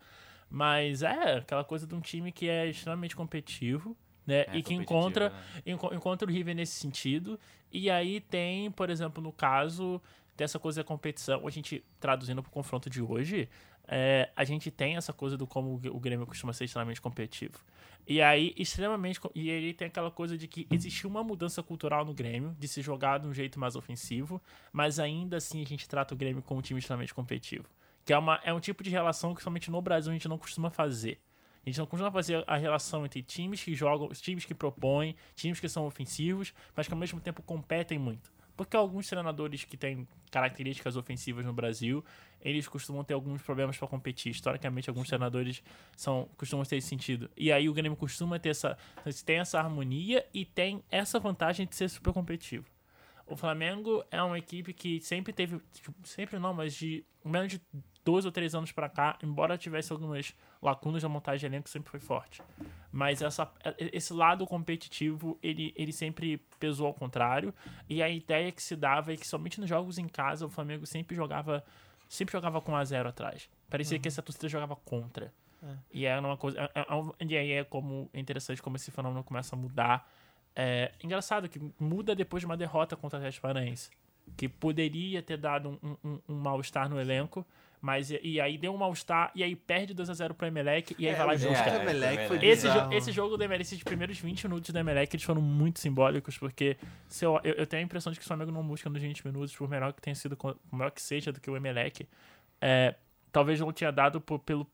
Mas 0.50 1.02
é 1.02 1.36
aquela 1.38 1.64
coisa 1.64 1.86
de 1.86 1.94
um 1.94 2.00
time 2.00 2.32
que 2.32 2.48
é 2.48 2.66
extremamente 2.66 3.14
competitivo, 3.14 3.96
né? 4.26 4.40
É, 4.48 4.56
e 4.56 4.62
que 4.62 4.74
encontra, 4.74 5.30
né? 5.30 5.62
enco- 5.66 5.94
encontra 5.94 6.28
o 6.28 6.32
River 6.32 6.54
nesse 6.54 6.72
sentido. 6.78 7.38
E 7.72 7.88
aí 7.90 8.20
tem, 8.20 8.70
por 8.70 8.90
exemplo, 8.90 9.22
no 9.22 9.32
caso 9.32 10.00
dessa 10.36 10.58
coisa 10.58 10.80
da 10.82 10.84
competição, 10.86 11.46
a 11.46 11.50
gente 11.50 11.84
traduzindo 12.00 12.42
para 12.42 12.48
o 12.50 12.52
confronto 12.52 12.90
de 12.90 13.00
hoje, 13.00 13.48
é, 13.86 14.30
a 14.34 14.42
gente 14.44 14.70
tem 14.70 14.96
essa 14.96 15.12
coisa 15.12 15.36
do 15.36 15.46
como 15.46 15.74
o 15.74 16.00
Grêmio 16.00 16.26
costuma 16.26 16.52
ser 16.52 16.64
extremamente 16.64 17.00
competitivo. 17.00 17.58
E 18.06 18.20
aí, 18.20 18.54
extremamente. 18.56 19.20
E 19.34 19.50
aí 19.50 19.72
tem 19.72 19.86
aquela 19.86 20.10
coisa 20.10 20.36
de 20.36 20.48
que 20.48 20.66
existiu 20.70 21.08
uma 21.08 21.22
mudança 21.22 21.62
cultural 21.62 22.04
no 22.04 22.12
Grêmio, 22.12 22.56
de 22.58 22.66
se 22.66 22.82
jogar 22.82 23.18
de 23.18 23.26
um 23.26 23.32
jeito 23.32 23.58
mais 23.58 23.76
ofensivo, 23.76 24.42
mas 24.72 24.98
ainda 24.98 25.36
assim 25.36 25.62
a 25.62 25.66
gente 25.66 25.88
trata 25.88 26.14
o 26.14 26.16
Grêmio 26.16 26.42
como 26.42 26.60
um 26.60 26.62
time 26.62 26.78
extremamente 26.78 27.14
competitivo. 27.14 27.68
Que 28.04 28.12
é, 28.12 28.18
uma, 28.18 28.40
é 28.42 28.52
um 28.52 28.60
tipo 28.60 28.82
de 28.82 28.90
relação 28.90 29.34
que 29.34 29.42
somente 29.42 29.70
no 29.70 29.80
Brasil 29.80 30.10
a 30.10 30.14
gente 30.14 30.28
não 30.28 30.38
costuma 30.38 30.70
fazer. 30.70 31.20
A 31.64 31.68
gente 31.68 31.78
não 31.78 31.86
costuma 31.86 32.10
fazer 32.10 32.42
a 32.46 32.56
relação 32.56 33.04
entre 33.04 33.22
times 33.22 33.62
que 33.62 33.74
jogam, 33.74 34.08
times 34.08 34.44
que 34.44 34.54
propõem, 34.54 35.14
times 35.34 35.60
que 35.60 35.68
são 35.68 35.86
ofensivos, 35.86 36.54
mas 36.74 36.86
que 36.86 36.94
ao 36.94 36.98
mesmo 36.98 37.20
tempo 37.20 37.42
competem 37.42 37.98
muito. 37.98 38.32
Porque 38.56 38.76
alguns 38.76 39.08
treinadores 39.08 39.64
que 39.64 39.76
têm 39.76 40.06
características 40.30 40.96
ofensivas 40.96 41.44
no 41.44 41.52
Brasil, 41.52 42.04
eles 42.42 42.66
costumam 42.68 43.04
ter 43.04 43.14
alguns 43.14 43.42
problemas 43.42 43.76
para 43.76 43.88
competir. 43.88 44.30
Historicamente, 44.30 44.88
alguns 44.88 45.08
treinadores 45.08 45.62
são, 45.96 46.28
costumam 46.36 46.64
ter 46.64 46.76
esse 46.76 46.88
sentido. 46.88 47.30
E 47.36 47.52
aí 47.52 47.68
o 47.68 47.72
Grêmio 47.72 47.96
costuma 47.96 48.38
ter 48.38 48.50
essa, 48.50 48.76
tem 49.24 49.38
essa 49.38 49.58
harmonia 49.58 50.26
e 50.32 50.44
tem 50.44 50.82
essa 50.90 51.18
vantagem 51.18 51.66
de 51.66 51.76
ser 51.76 51.88
super 51.88 52.12
competitivo. 52.12 52.66
O 53.26 53.36
Flamengo 53.36 54.04
é 54.10 54.20
uma 54.20 54.38
equipe 54.38 54.72
que 54.72 55.00
sempre 55.00 55.32
teve, 55.32 55.60
tipo, 55.72 55.94
sempre 56.02 56.38
não, 56.38 56.52
mas 56.52 56.74
de 56.74 57.04
menos 57.24 57.52
de 57.52 57.60
dois 58.04 58.24
ou 58.24 58.32
três 58.32 58.54
anos 58.54 58.72
pra 58.72 58.88
cá, 58.88 59.16
embora 59.22 59.56
tivesse 59.56 59.92
algumas 59.92 60.34
lacunas 60.60 61.02
na 61.02 61.08
montagem 61.08 61.40
de 61.40 61.46
elenco, 61.46 61.68
sempre 61.68 61.90
foi 61.90 62.00
forte. 62.00 62.42
Mas 62.90 63.22
essa, 63.22 63.48
esse 63.78 64.12
lado 64.12 64.46
competitivo, 64.46 65.38
ele, 65.42 65.72
ele 65.76 65.92
sempre 65.92 66.38
pesou 66.58 66.88
ao 66.88 66.94
contrário. 66.94 67.54
E 67.88 68.02
a 68.02 68.08
ideia 68.08 68.50
que 68.50 68.62
se 68.62 68.74
dava 68.74 69.12
é 69.12 69.16
que 69.16 69.26
somente 69.26 69.60
nos 69.60 69.68
jogos 69.68 69.96
em 69.98 70.08
casa 70.08 70.46
o 70.46 70.50
Flamengo 70.50 70.86
sempre 70.86 71.14
jogava 71.14 71.64
sempre 72.10 72.32
jogava 72.32 72.60
com 72.60 72.72
1 72.72 72.76
a 72.76 72.84
0 72.84 73.08
atrás. 73.08 73.48
Parecia 73.70 73.98
que 73.98 74.08
essa 74.08 74.20
torcida 74.20 74.48
jogava 74.48 74.74
contra. 74.76 75.32
E 75.92 76.04
era 76.06 76.20
uma 76.20 76.36
coisa. 76.36 76.58
é- 76.74 76.86
é 76.88 76.94
um- 76.94 77.12
E 77.20 77.36
aí 77.36 77.52
é 77.52 77.64
como 77.64 78.10
é 78.12 78.18
interessante 78.20 78.60
como 78.62 78.76
esse 78.76 78.90
fenômeno 78.90 79.22
começa 79.22 79.54
a 79.54 79.58
mudar. 79.58 80.10
É 80.56 80.92
engraçado 81.02 81.48
que 81.48 81.60
muda 81.78 82.14
depois 82.14 82.40
de 82.40 82.46
uma 82.46 82.56
derrota 82.56 82.96
contra 82.96 83.18
o 83.18 83.20
Atlético 83.20 83.42
Paranaense. 83.42 83.90
Que 84.36 84.48
poderia 84.48 85.22
ter 85.22 85.36
dado 85.36 85.78
um, 85.82 85.96
um- 86.04 86.20
um 86.28 86.34
mal-estar 86.34 86.88
no 86.88 87.00
elenco, 87.00 87.46
mas 87.80 88.10
e, 88.10 88.40
aí 88.40 88.58
deu 88.58 88.74
um 88.74 88.76
mal-estar, 88.76 89.30
e 89.34 89.42
aí 89.42 89.56
perde 89.56 89.94
2x0 89.94 90.34
pro 90.34 90.46
Emelec, 90.46 90.94
e 90.98 91.06
aí 91.08 91.14
É, 91.14 91.16
vai 91.16 91.26
lá 91.28 91.34
e 91.34 91.38
busca. 91.48 91.64
É, 91.70 91.82
Emelec. 91.82 92.46
Esse, 92.46 92.68
jo- 92.68 92.92
esse 92.92 93.12
jogo 93.12 93.36
do 93.36 93.42
Emelec, 93.44 93.62
esses 93.62 93.82
primeiros 93.82 94.18
20 94.18 94.44
minutos 94.48 94.70
do 94.70 94.78
Emelec, 94.78 95.14
eles 95.14 95.24
foram 95.24 95.40
muito 95.40 95.80
simbólicos, 95.80 96.36
porque 96.36 96.76
se 97.08 97.24
eu, 97.24 97.40
eu, 97.42 97.54
eu 97.54 97.66
tenho 97.66 97.82
a 97.82 97.84
impressão 97.84 98.12
de 98.12 98.18
que 98.18 98.24
o 98.24 98.28
Flamengo 98.28 98.50
não 98.52 98.62
busca 98.66 98.90
nos 98.90 99.00
20 99.00 99.26
minutos, 99.26 99.54
por 99.56 99.68
melhor 99.68 99.92
que 99.92 100.00
tenha 100.02 100.14
sido, 100.14 100.36
por 100.36 100.56
melhor 100.72 100.90
que 100.90 101.00
seja 101.00 101.32
do 101.32 101.40
que 101.40 101.50
o 101.50 101.56
Emelec, 101.56 102.06
é, 102.60 102.94
talvez 103.32 103.58
não 103.60 103.72
tinha 103.72 103.90
dado 103.90 104.20
por- 104.20 104.40
pelo, 104.40 104.66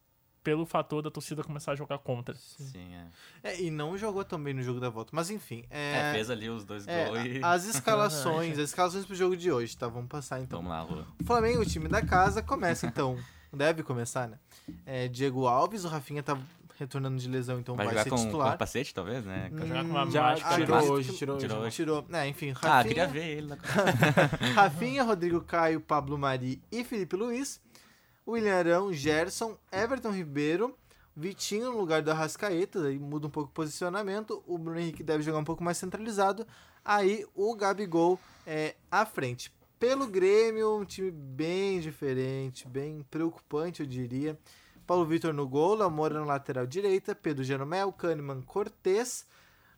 pelo 0.47 0.65
fator 0.65 1.03
da 1.03 1.11
torcida 1.11 1.43
começar 1.43 1.73
a 1.73 1.75
jogar 1.75 1.99
contra. 1.99 2.33
Sim, 2.37 2.95
é. 2.95 3.51
É, 3.51 3.61
e 3.61 3.69
não 3.69 3.99
jogou 3.99 4.25
tão 4.25 4.41
bem 4.41 4.55
no 4.55 4.63
jogo 4.63 4.79
da 4.79 4.89
volta. 4.89 5.11
Mas 5.13 5.29
enfim. 5.29 5.65
É, 5.69 6.11
É, 6.11 6.13
fez 6.13 6.31
ali 6.31 6.49
os 6.49 6.65
dois 6.65 6.87
é, 6.87 7.07
gols 7.07 7.19
e... 7.27 7.41
as 7.43 7.65
escalações, 7.65 8.53
as 8.57 8.69
escalações 8.69 9.05
pro 9.05 9.17
jogo 9.17 9.37
de 9.37 9.51
hoje, 9.51 9.77
tá? 9.77 9.89
Vamos 9.89 10.09
passar 10.09 10.41
então. 10.41 10.63
Vamos 10.63 10.71
lá, 10.71 10.83
Lua. 10.85 11.05
O 11.21 11.25
Flamengo, 11.25 11.63
o 11.63 11.67
time 11.67 11.89
da 11.89 12.01
casa, 12.01 12.45
começa 12.45 12.87
então. 12.87 13.19
Deve 13.53 13.83
começar, 13.83 14.29
né? 14.29 14.39
É, 14.87 15.09
Diego 15.09 15.49
Alves, 15.49 15.85
o 15.85 15.89
Rafinha 15.89 16.23
tá 16.23 16.39
retornando 16.79 17.17
de 17.19 17.27
lesão, 17.29 17.59
então 17.59 17.75
Vai 17.75 17.87
vai, 17.87 17.95
jogar 17.95 18.05
ser 18.05 18.11
com, 18.11 18.17
com 18.17 18.25
titular. 18.27 18.51
capacete, 18.53 18.95
talvez, 18.95 19.25
né? 19.25 19.51
Hum, 19.53 19.59
jogar 19.67 19.83
com 19.85 19.91
uma 19.91 20.11
Já 20.11 20.23
máscara. 20.23 20.55
tirou 20.55 20.77
acredito 20.77 20.93
hoje, 20.93 21.11
que- 21.11 21.17
tirou, 21.19 21.39
tirou 21.39 21.57
hoje. 21.59 21.67
hoje. 21.67 21.77
Tirou. 21.77 22.07
É, 22.13 22.29
enfim, 22.29 22.51
Ah, 22.63 22.69
Rafinha, 22.77 22.85
queria 22.85 23.07
ver 23.09 23.37
ele. 23.39 23.47
Na... 23.49 23.57
Rafinha, 24.55 25.03
Rodrigo 25.03 25.41
Caio, 25.41 25.81
Pablo 25.81 26.17
Mari 26.17 26.63
e 26.71 26.85
Felipe 26.85 27.17
Luiz. 27.17 27.61
William 28.27 28.57
Arão, 28.57 28.93
Gerson, 28.93 29.57
Everton 29.71 30.11
Ribeiro, 30.11 30.77
Vitinho 31.15 31.71
no 31.71 31.79
lugar 31.79 32.03
do 32.03 32.11
Arrascaeta, 32.11 32.89
aí 32.89 32.99
muda 32.99 33.27
um 33.27 33.31
pouco 33.31 33.49
o 33.49 33.55
posicionamento. 33.55 34.43
O 34.47 34.59
Bruno 34.59 34.79
Henrique 34.79 35.03
deve 35.03 35.23
jogar 35.23 35.39
um 35.39 35.45
pouco 35.45 35.65
mais 35.65 35.79
centralizado. 35.79 36.47
Aí 36.85 37.25
o 37.35 37.55
Gabigol 37.55 38.21
é 38.47 38.75
à 38.91 39.07
frente. 39.07 39.51
Pelo 39.79 40.07
Grêmio, 40.07 40.77
um 40.77 40.85
time 40.85 41.11
bem 41.11 41.81
diferente, 41.81 42.69
bem 42.69 43.05
preocupante, 43.11 43.81
eu 43.81 43.87
diria. 43.87 44.39
Paulo 44.87 45.07
Vitor 45.07 45.33
no 45.33 45.49
gol, 45.49 45.83
Amora 45.83 46.21
na 46.21 46.25
lateral 46.25 46.67
direita, 46.67 47.15
Pedro 47.15 47.43
Jeromel, 47.43 47.93
Kahneman, 47.93 48.43
Cortez. 48.43 49.27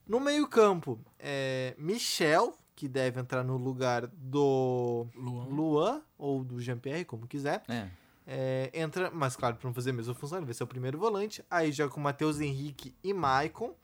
No 0.06 0.18
meio-campo, 0.20 0.98
é 1.18 1.74
Michel, 1.78 2.56
que 2.74 2.88
deve 2.88 3.20
entrar 3.20 3.42
no 3.44 3.56
lugar 3.56 4.06
do 4.06 5.06
Luan. 5.14 5.44
Luan, 5.46 6.02
ou 6.16 6.44
do 6.44 6.60
Jean-Pierre, 6.60 7.04
como 7.04 7.26
quiser. 7.26 7.62
É. 7.68 7.88
É, 8.30 8.70
entra, 8.74 9.10
mas 9.10 9.34
claro, 9.34 9.56
para 9.56 9.66
não 9.66 9.72
fazer 9.72 9.88
a 9.88 9.92
mesma 9.94 10.14
função, 10.14 10.36
ele 10.36 10.44
vai 10.44 10.54
ser 10.54 10.62
o 10.62 10.66
primeiro 10.66 10.98
volante. 10.98 11.42
Aí 11.50 11.72
já 11.72 11.88
com 11.88 11.98
Matheus 11.98 12.38
Henrique 12.40 12.94
e 13.02 13.14
Maicon. 13.14 13.74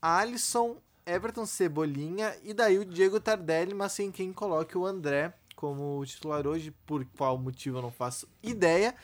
Alisson, 0.00 0.78
Everton 1.04 1.44
Cebolinha 1.44 2.34
e 2.42 2.54
daí 2.54 2.78
o 2.78 2.86
Diego 2.86 3.20
Tardelli, 3.20 3.74
mas 3.74 3.92
sem 3.92 4.10
quem 4.10 4.32
coloque 4.32 4.78
o 4.78 4.86
André 4.86 5.34
como 5.54 6.02
titular 6.06 6.46
hoje. 6.46 6.70
Por 6.86 7.04
qual 7.18 7.36
motivo 7.36 7.76
eu 7.76 7.82
não 7.82 7.92
faço 7.92 8.26
ideia. 8.42 8.94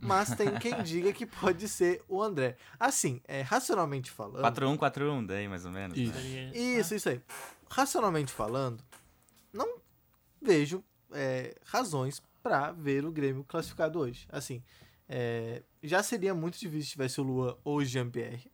Mas 0.00 0.32
tem 0.36 0.54
quem 0.60 0.80
diga 0.84 1.12
que 1.12 1.26
pode 1.26 1.66
ser 1.68 2.00
o 2.08 2.22
André. 2.22 2.56
Assim, 2.78 3.20
é, 3.26 3.40
racionalmente 3.40 4.12
falando. 4.12 4.44
4-1, 4.44 4.78
4-1, 4.78 5.26
daí 5.26 5.48
mais 5.48 5.66
ou 5.66 5.72
menos. 5.72 5.98
Isso. 5.98 6.12
Né? 6.12 6.52
Isso, 6.54 6.94
isso 6.94 7.08
aí. 7.08 7.20
Racionalmente 7.68 8.32
falando, 8.32 8.80
não 9.52 9.78
vejo 10.40 10.84
é, 11.10 11.56
razões 11.64 12.22
pra 12.44 12.70
ver 12.72 13.06
o 13.06 13.10
Grêmio 13.10 13.42
classificado 13.42 13.98
hoje. 13.98 14.26
Assim, 14.30 14.62
é, 15.08 15.62
já 15.82 16.02
seria 16.02 16.34
muito 16.34 16.58
difícil 16.58 16.82
se 16.84 16.90
tivesse 16.90 17.20
o 17.20 17.24
Luan 17.24 17.56
ou 17.64 17.78
o 17.78 17.84
Jean-Pierre. 17.84 18.52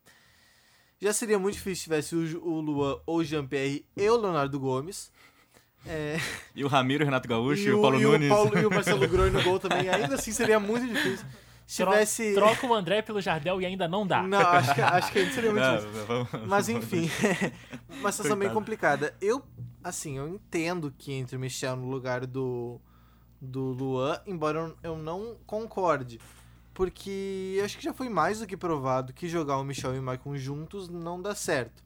Já 1.01 1.13
seria 1.13 1.39
muito 1.39 1.55
difícil 1.55 1.77
se 1.77 1.83
tivesse 1.85 2.15
o, 2.15 2.45
o 2.47 2.61
Luan 2.61 3.01
ou 3.05 3.17
o 3.19 3.25
Jean-Pierre 3.25 3.85
e 3.97 4.09
o 4.09 4.17
Leonardo 4.17 4.61
Gomes. 4.61 5.11
É, 5.85 6.17
E 6.55 6.63
o 6.65 6.69
Ramiro, 6.69 7.03
o 7.03 7.07
Renato 7.07 7.29
Gaúcho, 7.29 7.63
e, 7.63 7.67
e, 7.67 7.73
o 7.73 7.81
Paulo 7.83 7.99
e 8.01 8.05
Nunes. 8.05 8.29
Paulo- 8.29 8.57
e 8.59 8.65
o 8.65 8.71
Marcelo 8.71 9.07
Groi 9.09 9.31
no 9.31 9.43
gol 9.43 9.59
também. 9.59 9.89
Ainda 9.89 10.15
assim 10.15 10.31
seria 10.33 10.61
muito 10.61 10.87
difícil. 10.87 11.27
Se 11.67 11.85
tivesse. 11.85 12.35
Troca 12.35 12.67
o 12.67 12.75
André 12.75 13.01
pelo 13.03 13.21
Jardel 13.21 13.61
e 13.61 13.67
ainda 13.67 13.87
não 13.89 14.07
dá. 14.07 14.23
Não, 14.23 14.39
acho 14.41 14.75
que, 14.75 14.81
acho 14.81 15.13
que 15.13 15.19
ainda 15.21 15.33
seria 15.33 15.51
muito 15.53 15.63
Não, 15.65 15.77
difícil. 15.79 16.05
vamos- 16.07 16.29
Mas 16.49 16.69
enfim, 16.69 17.09
uma 18.01 18.11
situação 18.13 18.37
bem 18.39 18.51
complicada. 18.51 19.17
Eu, 19.21 19.43
assim, 19.83 20.19
eu 20.19 20.29
entendo 20.29 20.93
que 20.97 21.13
entre 21.13 21.37
o 21.37 21.41
Michel 21.41 21.77
no 21.77 21.89
lugar 21.89 22.27
do, 22.27 22.81
do 23.41 23.61
Luan, 23.73 24.21
embora 24.27 24.75
eu, 24.83 24.97
não 24.99 25.37
concorde. 25.47 26.21
Porque 26.75 27.61
acho 27.65 27.77
que 27.77 27.85
já 27.85 27.93
foi 27.93 28.09
mais 28.09 28.41
do 28.41 28.47
que 28.47 28.57
provado 28.57 29.13
que 29.13 29.29
jogar 29.29 29.59
o 29.59 29.65
Michel 29.65 29.95
e 29.95 29.99
o 29.99 30.03
Maicon 30.03 30.37
juntos 30.37 30.89
não 30.89 31.21
dá 31.21 31.35
certo. 31.35 31.83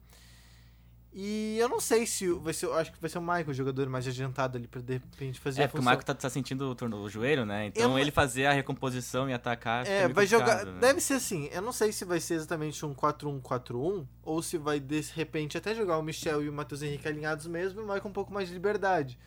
E 1.17 1.57
eu 1.59 1.69
não 1.69 1.79
sei 1.79 2.05
se 2.05 2.27
vai 2.33 2.53
ser, 2.53 2.69
acho 2.71 2.91
que 2.91 2.99
vai 2.99 3.09
ser 3.09 3.17
o 3.19 3.21
Michael 3.21 3.47
o 3.49 3.53
jogador 3.53 3.87
mais 3.87 4.05
adiantado 4.05 4.57
ali 4.57 4.67
pra 4.67 4.81
de 4.81 4.93
repente 4.95 5.39
fazer 5.39 5.61
É, 5.61 5.63
a 5.63 5.67
porque 5.69 5.79
o. 5.79 5.83
Marco 5.83 6.03
tá, 6.03 6.13
tá 6.13 6.29
sentindo 6.29 6.75
o, 6.77 6.95
o 7.03 7.09
joelho, 7.09 7.45
né? 7.45 7.67
Então 7.67 7.93
Eu- 7.93 7.99
ele 7.99 8.11
fazer 8.11 8.47
a 8.47 8.51
recomposição 8.51 9.29
e 9.29 9.33
atacar. 9.33 9.87
É, 9.87 10.09
vai 10.09 10.27
jogar. 10.27 10.65
né? 10.65 10.77
Deve 10.81 10.99
ser 10.99 11.13
assim. 11.13 11.47
Eu 11.53 11.61
não 11.61 11.71
sei 11.71 11.93
se 11.93 12.03
vai 12.03 12.19
ser 12.19 12.33
exatamente 12.33 12.85
um 12.85 12.93
4-1-4-1 12.93 14.05
ou 14.23 14.43
se 14.43 14.57
vai 14.57 14.77
de 14.77 14.99
repente 15.13 15.57
até 15.57 15.73
jogar 15.73 15.97
o 15.97 16.03
Michel 16.03 16.43
e 16.43 16.49
o 16.49 16.53
Matheus 16.53 16.81
Henrique 16.81 17.07
alinhados 17.07 17.47
mesmo 17.47 17.79
e 17.79 17.83
o 17.83 17.87
Michael 17.87 18.07
um 18.07 18.13
pouco 18.13 18.33
mais 18.33 18.49
de 18.49 18.53
liberdade. 18.53 19.17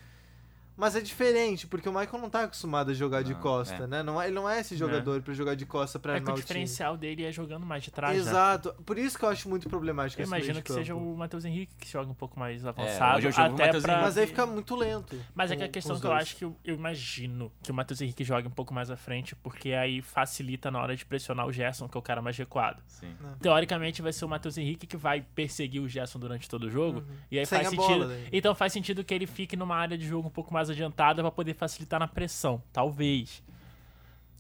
Mas 0.79 0.95
é 0.95 1.01
diferente, 1.01 1.67
porque 1.67 1.89
o 1.89 1.93
Michael 1.93 2.23
não 2.23 2.31
tá 2.31 2.45
acostumado 2.45 2.93
a 2.93 2.95
jogar 2.95 3.23
de 3.23 3.35
Não, 3.35 3.41
costa, 3.41 3.83
é. 3.85 3.87
né? 3.89 4.03
Não 4.03 4.23
é, 4.23 4.27
ele 4.27 4.35
não 4.37 4.49
é 4.49 4.61
esse 4.61 4.77
jogador 4.77 5.21
pra 5.21 5.35
jogar 5.35 5.57
de 5.57 5.67
costa 5.67 5.99
pra 5.99 6.17
É 6.17 6.21
que 6.21 6.23
o 6.23 6.31
o 6.31 6.35
time. 6.35 6.41
diferencial 6.43 6.97
dele 6.97 7.25
é 7.25 7.33
jogando 7.33 7.67
mais 7.67 7.83
de 7.83 7.91
trás. 7.91 8.15
né? 8.17 8.23
Exato. 8.31 8.73
Por 8.87 8.97
isso 8.97 9.19
que 9.19 9.25
eu 9.25 9.29
acho 9.29 9.49
muito 9.49 9.69
problemático 9.69 10.21
Eu 10.21 10.25
esse 10.25 10.31
imagino 10.33 10.55
de 10.55 10.63
que 10.63 10.73
seja 10.73 10.95
o 10.95 11.17
Matheus 11.17 11.45
Henrique 11.45 11.75
que 11.77 11.91
joga 11.91 12.09
um 12.11 12.15
pouco 12.15 12.39
mais 12.39 12.61
hoje 12.61 12.69
avançado. 12.69 13.27
o 13.27 13.29
até 13.29 13.67
Matheus 13.67 13.83
pra... 13.83 13.93
Henrique. 13.95 14.07
Mas 14.07 14.19
aí 14.19 14.27
fica 14.29 14.47
muito 14.47 14.77
lento. 14.77 15.21
Mas 15.35 15.51
é 15.51 15.55
com- 15.55 15.59
que 15.59 15.65
a 15.65 15.69
questão 15.69 15.99
que 15.99 16.07
eu 16.07 16.11
dois. 16.11 16.23
acho 16.23 16.37
que 16.37 16.45
eu, 16.45 16.57
eu 16.65 16.75
imagino 16.77 17.51
que 17.61 17.73
o 17.73 17.75
Matheus 17.75 18.01
Henrique 18.01 18.23
jogue 18.23 18.47
um 18.47 18.53
pouco 18.53 18.73
mais 18.73 18.89
à 18.89 18.97
frente, 18.97 19.35
porque 19.35 19.73
aí 19.73 20.01
facilita 20.01 20.71
na 20.71 20.81
hora 20.81 20.95
de 20.95 21.05
pressionar 21.05 21.45
o 21.47 21.53
Gerson, 21.53 21.89
que 21.89 21.97
é 21.97 22.01
o 22.01 22.03
cara 22.03 22.23
mais 22.23 22.37
recuado. 22.39 22.81
Sim. 22.87 23.13
Teoricamente 23.41 24.01
vai 24.03 24.13
ser 24.13 24.25
o 24.25 24.29
Matheus 24.29 24.57
Henrique 24.57 24.87
que 24.87 24.97
vai 24.97 25.21
perseguir 25.35 25.81
o 25.83 25.89
Gerson 25.89 26.19
durante 26.19 26.49
todo 26.49 26.65
o 26.65 26.71
jogo. 26.71 27.03
E 27.31 27.37
aí 27.39 27.43
Uhum. 27.43 27.47
Sem 27.47 27.59
faz 27.59 27.69
sentido. 27.71 27.87
bola, 27.89 28.07
daí. 28.07 28.29
então 28.33 28.55
faz 28.55 28.73
sentido 28.73 29.03
que 29.05 29.13
ele 29.15 29.27
fique 29.27 29.57
numa 29.57 29.75
área 29.77 29.97
de 29.99 30.07
jogo 30.07 30.29
um 30.29 30.31
pouco 30.31 30.53
mais 30.53 30.68
adiantada 30.71 31.23
pra 31.23 31.31
poder 31.31 31.55
facilitar 31.55 31.99
na 32.01 32.09
pressão. 32.09 32.63
Talvez. 32.73 33.43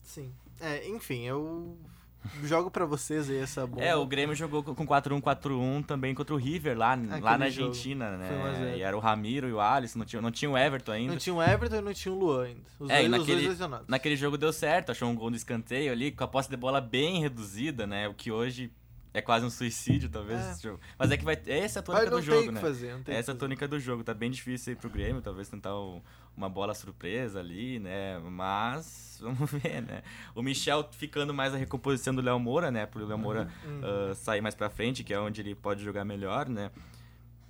Sim. 0.03 0.33
É, 0.61 0.89
enfim, 0.89 1.23
eu 1.25 1.77
jogo 2.43 2.71
pra 2.71 2.85
vocês 2.85 3.31
aí 3.31 3.37
essa 3.39 3.67
bola. 3.67 3.85
É, 3.85 3.95
o 3.95 4.05
Grêmio 4.07 4.35
jogou 4.35 4.63
com 4.63 4.87
4-1-4-1 4.87 5.85
também 5.87 6.15
contra 6.15 6.35
o 6.35 6.39
River 6.39 6.77
lá, 6.77 6.91
lá 7.21 7.39
na 7.39 7.49
jogo. 7.49 7.69
Argentina, 7.69 8.17
zero. 8.19 8.19
né? 8.63 8.77
E 8.79 8.83
era 8.83 8.97
o 8.97 9.01
Ramiro 9.01 9.49
e 9.49 9.53
o 9.53 9.61
Alisson, 9.61 10.01
não 10.01 10.07
tinha, 10.07 10.21
não 10.23 10.31
tinha 10.33 10.51
o 10.51 10.59
Everton 10.59 10.93
ainda. 10.93 11.13
Não 11.13 11.19
tinha 11.19 11.35
o 11.35 11.43
Everton 11.43 11.77
e 11.77 11.81
não 11.81 11.95
tinha 11.95 12.13
o 12.13 12.19
Luan 12.19 12.45
ainda. 12.47 12.61
Os, 12.81 12.91
É, 12.91 12.95
dois, 12.95 13.05
os 13.05 13.11
dois 13.11 13.21
naquele- 13.29 13.49
lesionados. 13.49 13.87
Naquele 13.89 14.17
jogo 14.17 14.37
deu 14.37 14.53
certo, 14.53 14.91
achou 14.91 15.09
um 15.09 15.15
gol 15.15 15.31
no 15.31 15.37
escanteio 15.37 15.93
ali, 15.93 16.11
com 16.11 16.25
a 16.25 16.29
posse 16.29 16.51
de 16.51 16.57
bola 16.57 16.81
bem 16.81 17.21
reduzida, 17.21 17.87
né? 17.87 18.09
O 18.09 18.15
que 18.15 18.33
hoje 18.33 18.73
é 19.15 19.21
quase 19.23 19.45
um 19.47 19.51
suicídio, 19.51 20.09
talvez, 20.09 20.41
É. 20.41 20.51
esse 20.53 20.63
jogo. 20.63 20.81
Mas 20.99 21.11
é 21.11 21.17
que 21.17 21.25
vai. 21.25 21.39
Essa 21.47 21.79
é 21.79 21.81
a 21.81 21.83
tônica 21.83 22.11
do 22.11 22.23
jogo, 22.23 22.53
né? 22.53 22.61
fazer, 22.61 22.97
Essa 23.07 23.33
é 23.33 23.35
a 23.35 23.37
tônica 23.37 23.67
do 23.69 23.81
jogo. 23.81 24.05
Tá 24.05 24.15
bem 24.15 24.31
difícil 24.31 24.73
aí 24.73 24.77
pro 24.77 24.91
Grêmio, 24.91 25.21
talvez 25.23 25.49
tentar 25.49 25.79
um- 25.79 26.01
uma 26.37 26.49
bola 26.49 26.73
surpresa 26.75 27.41
ali, 27.41 27.79
né? 27.81 28.19
Mas 28.21 29.19
vamos 29.23 29.51
ver, 29.51 29.83
né? 29.83 30.03
O 30.35 30.43
Michel 30.43 30.89
ficando 30.93 31.35
mais 31.35 31.53
a 31.53 31.57
recomposição 31.57 32.15
do 32.15 32.23
Léo 32.23 32.39
Moura, 32.39 32.71
né? 32.71 32.87
Pro 32.87 33.05
Léo 33.07 33.19
Moura 33.19 33.49
Uhum. 33.65 33.81
ah, 34.11 34.15
sair 34.15 34.41
mais 34.41 34.55
pra 34.55 34.71
frente, 34.71 35.03
que 35.03 35.13
é 35.13 35.19
onde 35.19 35.41
ele 35.41 35.55
pode 35.55 35.83
jogar 35.83 36.05
melhor, 36.05 36.49
né? 36.49 36.71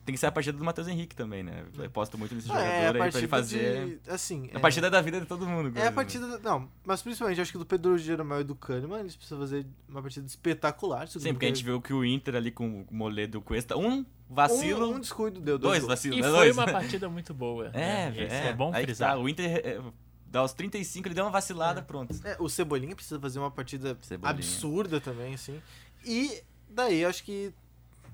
Tem 0.09 0.15
que 0.15 0.19
ser 0.19 0.25
a 0.29 0.33
partida 0.33 0.57
do 0.57 0.65
Matheus 0.65 0.89
Henrique 0.89 1.15
também, 1.15 1.43
né? 1.43 1.67
Eu 1.77 1.85
aposto 1.85 2.17
muito 2.17 2.35
nesse 2.35 2.49
Não, 2.49 2.55
jogador 2.55 2.73
é 2.73 2.77
aí 2.79 2.81
pra 2.81 2.89
ele 2.89 2.99
partida 3.13 3.29
fazer. 3.29 4.01
de... 4.03 4.11
Assim, 4.11 4.49
A 4.55 4.57
é- 4.57 4.59
partida 4.59 4.89
da 4.91 5.03
vida 5.03 5.21
de 5.21 5.27
todo 5.27 5.47
mundo. 5.47 5.67
É 5.79 5.87
a 5.87 5.93
quase, 5.93 6.19
né? 6.19 6.27
partida... 6.31 6.39
Não, 6.39 6.67
mas 6.83 7.03
principalmente 7.03 7.39
acho 7.43 7.53
que 7.53 7.59
do 7.59 7.67
Pedro 7.67 7.99
Jeromel 7.99 8.41
e 8.41 8.45
do 8.45 8.55
Kahneman, 8.55 9.01
eles 9.01 9.15
precisam 9.15 9.39
fazer 9.39 9.67
uma 9.87 10.01
partida 10.01 10.27
espetacular. 10.27 11.07
Sim, 11.09 11.35
porque 11.35 11.45
a 11.45 11.49
gente 11.49 11.63
viu 11.63 11.79
que 11.79 11.93
o 11.93 12.03
Inter 12.03 12.37
ali 12.37 12.51
com 12.51 12.87
o 12.91 12.95
Moledo 12.95 13.43
Cuesta, 13.43 13.77
um 13.77 14.03
vacilo, 14.31 14.91
Um, 14.91 14.95
um 14.95 14.99
descuido 15.01 15.43
deu. 15.43 15.59
dois 15.59 15.81
gols. 15.81 15.89
vacilos, 15.91 16.17
E 16.19 16.23
né? 16.23 16.29
foi 16.29 16.37
Dois. 16.39 16.57
uma 16.57 16.67
partida 16.73 17.07
muito 17.11 17.35
boa. 17.35 17.67
É, 17.77 18.07
né? 18.07 18.11
velho. 18.13 18.27
Isso 18.29 18.35
é, 18.35 18.53
bom 18.55 18.69
Aí 18.73 18.81
que 18.81 18.87
frisar. 18.87 19.11
tá, 19.11 19.19
O 19.19 19.29
Inter 19.29 19.61
é, 19.63 19.79
dá 20.27 20.43
os 20.43 20.55
35, 20.55 21.07
ele 21.07 21.15
deu 21.15 21.25
uma 21.27 21.31
vacilada, 21.31 21.83
pronto. 21.83 22.15
É, 22.25 22.35
o 22.41 22.49
Cebolinha 22.49 22.97
precisa 22.97 23.21
fazer 23.21 23.39
uma 23.41 23.51
partida 23.51 23.95
Cebolinha. 24.01 24.31
absurda 24.31 25.03
também, 25.03 25.35
assim. 25.35 25.61
E 26.03 26.43
daí 26.67 27.01
eu 27.03 27.11
acho 27.11 27.23
que 27.25 27.53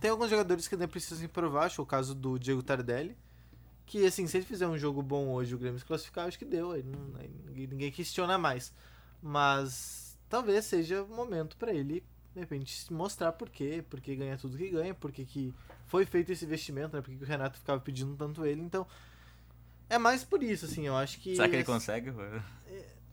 tem 0.01 0.11
alguns 0.11 0.31
jogadores 0.31 0.69
que 0.69 0.75
ainda 0.75 0.89
precisam 0.89 1.27
provar. 1.29 1.65
Acho 1.67 1.83
o 1.83 1.87
caso 1.87 2.15
do 2.15 2.39
Diego 2.39 2.63
Tardelli. 2.63 3.17
Que, 3.87 4.07
assim, 4.07 4.27
se 4.27 4.39
ele 4.39 4.47
fizer 4.47 4.67
um 4.67 4.79
jogo 4.79 5.03
bom 5.03 5.29
hoje 5.29 5.55
o 5.55 5.59
Grêmio 5.59 5.79
se 5.79 5.85
classificar, 5.85 6.27
acho 6.27 6.39
que 6.39 6.45
deu. 6.45 6.73
Aí, 6.73 6.83
não- 6.83 7.17
aí 7.21 7.29
ninguém, 7.67 7.93
questiona 7.93 8.39
mais. 8.39 8.73
Mas 9.23 10.19
talvez 10.29 10.65
seja 10.65 11.03
o 11.03 11.09
momento 11.09 11.57
pra 11.57 11.73
ele, 11.73 12.03
de 12.35 12.41
repente, 12.41 12.93
mostrar 12.93 13.33
por 13.33 13.49
quê, 13.51 13.85
por 13.89 14.01
que 14.01 14.17
ganha 14.17 14.37
tudo 14.39 14.57
que 14.57 14.69
ganha, 14.71 14.95
por 14.95 15.13
que 15.13 15.25
que 15.25 15.55
foi 15.87 16.05
feito 16.07 16.33
esse 16.33 16.45
investimento, 16.45 16.97
né? 16.97 17.03
Por 17.03 17.11
que 17.11 17.17
que 17.19 17.25
o 17.25 17.27
Renato 17.27 17.59
ficava 17.59 17.81
pedindo 17.81 18.17
tanto 18.17 18.45
ele. 18.47 18.61
Então, 18.63 18.87
é 19.89 19.99
mais 19.99 20.25
por 20.25 20.43
isso, 20.43 20.65
assim, 20.65 20.87
eu 20.87 20.97
acho 20.97 21.21
que... 21.21 21.37
Será 21.37 21.49
que 21.49 21.57
ele 21.57 21.65
consegue? 21.65 22.11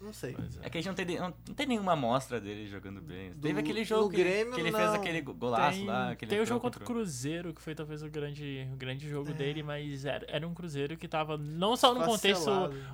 Não 0.02 0.12
sei. 0.12 0.36
É. 0.62 0.66
É 0.68 0.70
que 0.70 0.78
a 0.78 0.82
gente 0.82 0.88
não 0.88 0.96
tem, 0.96 1.20
não, 1.20 1.34
não 1.48 1.54
tem 1.56 1.68
nenhuma 1.68 1.94
amostra 1.94 2.42
dele 2.42 2.68
jogando 2.68 3.00
bem. 3.02 3.32
Do- 3.34 3.42
Teve 3.42 3.60
aquele 3.60 3.84
jogo 3.84 4.10
que, 4.10 4.16
ele- 4.20 4.30
Grêmio, 4.30 4.54
que 4.54 4.60
ele 4.62 4.72
fez 4.72 4.90
aquele 4.94 5.22
go- 5.22 5.34
golaço 5.34 5.78
Tem, 5.78 5.86
lá. 5.88 6.16
que 6.16 6.26
ele 6.26 6.30
tem 6.30 6.40
o 6.42 6.46
jogo 6.46 6.60
contra 6.60 6.82
o 6.84 6.86
Cruzeiro, 6.86 7.54
que 7.54 7.62
foi 7.62 7.76
talvez 7.76 8.02
o 8.02 8.10
grande, 8.10 8.68
o 8.74 8.76
grande 8.76 9.08
jogo 9.08 9.30
É. 9.30 9.34
dele, 9.34 9.62
mas 9.62 10.04
era, 10.06 10.26
era 10.28 10.48
um 10.48 10.54
Cruzeiro 10.54 10.98
que 10.98 11.08
tava 11.08 11.38
não 11.38 11.76
só 11.78 11.94
num 11.94 12.04
contexto 12.04 12.50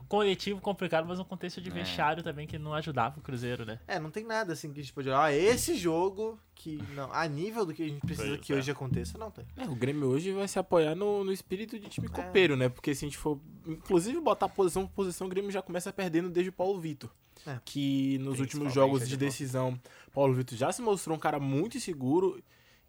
coletivo 0.07 0.59
complicado, 0.61 1.05
mas 1.07 1.19
um 1.19 1.23
contexto 1.23 1.61
de 1.61 1.69
É. 1.69 1.73
vestiário 1.73 2.21
também 2.23 2.45
que 2.47 2.57
não 2.57 2.73
ajudava 2.73 3.19
o 3.19 3.21
Cruzeiro, 3.21 3.65
né? 3.65 3.79
É, 3.87 3.99
não 3.99 4.11
tem 4.11 4.25
nada 4.25 4.53
assim 4.53 4.71
que 4.73 4.79
a 4.79 4.83
gente 4.83 4.93
pode 4.93 5.07
olhar. 5.07 5.23
Ah, 5.23 5.33
esse 5.33 5.75
jogo 5.75 6.39
que. 6.57 6.77
Não, 6.95 7.11
a 7.13 7.27
nível 7.27 7.65
do 7.65 7.73
que 7.73 7.83
a 7.83 7.87
gente 7.87 8.01
precisa 8.01 8.27
Pois 8.29 8.41
que 8.41 8.53
é. 8.53 8.55
hoje 8.55 8.71
aconteça, 8.71 9.17
não 9.17 9.29
tem. 9.31 9.45
É, 9.55 9.65
o 9.65 9.75
Grêmio 9.75 10.07
hoje 10.07 10.31
vai 10.31 10.47
se 10.47 10.57
apoiar 10.59 10.95
no, 10.95 11.23
no 11.23 11.31
espírito 11.31 11.79
de 11.79 11.85
É. 11.85 11.89
time 11.89 12.07
copeiro, 12.07 12.55
né? 12.57 12.67
Porque 12.69 12.93
se 12.95 13.05
a 13.05 13.07
gente 13.07 13.17
for, 13.17 13.39
inclusive, 13.65 14.19
botar 14.19 14.49
posição 14.49 14.85
por 14.87 14.93
posição, 14.93 15.27
o 15.27 15.29
Grêmio 15.29 15.51
já 15.51 15.61
começa 15.61 15.91
perdendo 15.93 16.29
desde 16.29 16.49
o 16.49 16.53
Paulo 16.53 16.79
Vitor. 16.79 17.09
É. 17.45 17.59
Que 17.63 18.17
nos 18.19 18.39
últimos 18.39 18.73
jogos 18.73 19.01
de 19.07 19.15
volta. 19.15 19.25
decisão, 19.25 19.79
Paulo 20.11 20.33
Vitor 20.33 20.57
já 20.57 20.71
se 20.71 20.81
mostrou 20.81 21.15
um 21.15 21.19
cara 21.19 21.39
muito 21.39 21.77
inseguro 21.77 22.41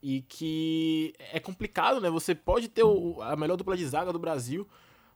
e 0.03 0.23
que 0.23 1.13
é 1.33 1.39
complicado, 1.39 2.01
né? 2.01 2.09
Você 2.11 2.35
pode 2.35 2.69
ter 2.69 2.83
o- 2.83 3.21
a 3.23 3.37
melhor 3.37 3.57
dupla 3.57 3.77
de 3.77 3.87
zaga 3.87 4.13
do 4.13 4.19
Brasil, 4.19 4.67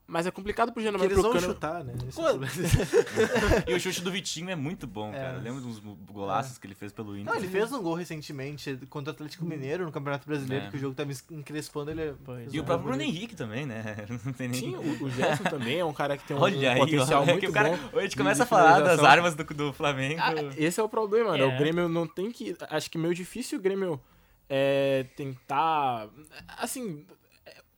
mas 0.07 0.27
é 0.27 0.31
complicado 0.31 0.67
pro 0.73 0.75
Porque 0.83 0.85
Jeromel 0.85 1.07
eles 1.07 1.23
vão 1.23 1.41
chutar, 1.41 1.83
né? 1.85 1.95
Esse 2.09 2.21
é 2.21 2.25
o. 2.33 2.41
E 3.71 3.75
o 3.75 3.81
chute 3.81 4.03
do 4.03 4.11
Vitinho 4.11 4.51
é 4.51 4.57
muito 4.57 4.87
bom, 4.87 5.13
É. 5.15 5.19
cara. 5.19 5.39
Lembra 5.39 5.61
dos 5.61 5.79
golaços 6.11 6.59
que 6.59 6.67
ele 6.67 6.75
fez 6.75 6.93
pelo 6.93 7.17
Inter? 7.17 7.33
Não, 7.33 7.41
ele 7.41 7.49
fez 7.49 7.73
um 7.73 7.81
gol 7.83 7.95
recentemente 7.95 8.77
contra 8.91 9.13
o 9.13 9.15
Atlético 9.15 9.45
Mineiro 9.45 9.85
no 9.85 9.93
Campeonato 9.93 10.27
Brasileiro, 10.27 10.67
É. 10.67 10.71
que 10.71 10.77
o 10.77 10.81
jogo 10.81 10.95
tava 10.95 11.11
encrespando 11.31 11.91
ele. 11.91 12.15
Pois 12.25 12.53
E 12.53 12.59
o 12.59 12.63
é. 12.63 12.65
próprio 12.65 12.89
Bruno 12.89 13.03
Henrique 13.03 13.35
também, 13.35 13.65
né? 13.65 13.97
Não 14.25 14.33
tem 14.33 14.49
nem... 14.49 14.61
Sim, 14.61 14.75
o, 14.77 15.05
o 15.05 15.11
Gerson 15.11 15.45
também 15.45 15.79
é 15.79 15.85
um 15.85 15.93
cara 15.93 16.17
que 16.17 16.25
tem 16.25 16.37
um, 16.37 16.41
Olha 16.41 16.69
um 16.69 16.73
aí, 16.73 16.79
potencial 16.79 17.23
olha, 17.23 17.33
muito 17.33 17.41
que 17.41 17.49
o 17.49 17.53
cara, 17.53 17.71
bom. 17.71 17.77
Hoje 17.89 17.99
a 17.99 18.03
gente 18.03 18.17
começa 18.17 18.43
a 18.43 18.47
falar 18.47 18.81
das 18.81 19.01
armas 19.01 19.35
do, 19.35 19.45
do 19.45 19.73
Flamengo. 19.73 20.21
Ah, 20.21 20.33
esse 20.57 20.79
é 20.81 20.83
o 20.83 20.89
problema, 20.89 21.37
né? 21.37 21.45
É. 21.45 21.47
O 21.47 21.59
Grêmio 21.59 21.89
não 21.89 22.07
tem 22.07 22.31
que. 22.31 22.57
Acho 22.69 22.91
que 22.91 22.99
meio 22.99 23.15
difícil 23.15 23.59
o 23.59 23.63
Grêmio 23.63 24.01
é, 24.49 25.07
tentar. 25.17 26.09
Assim. 26.59 27.07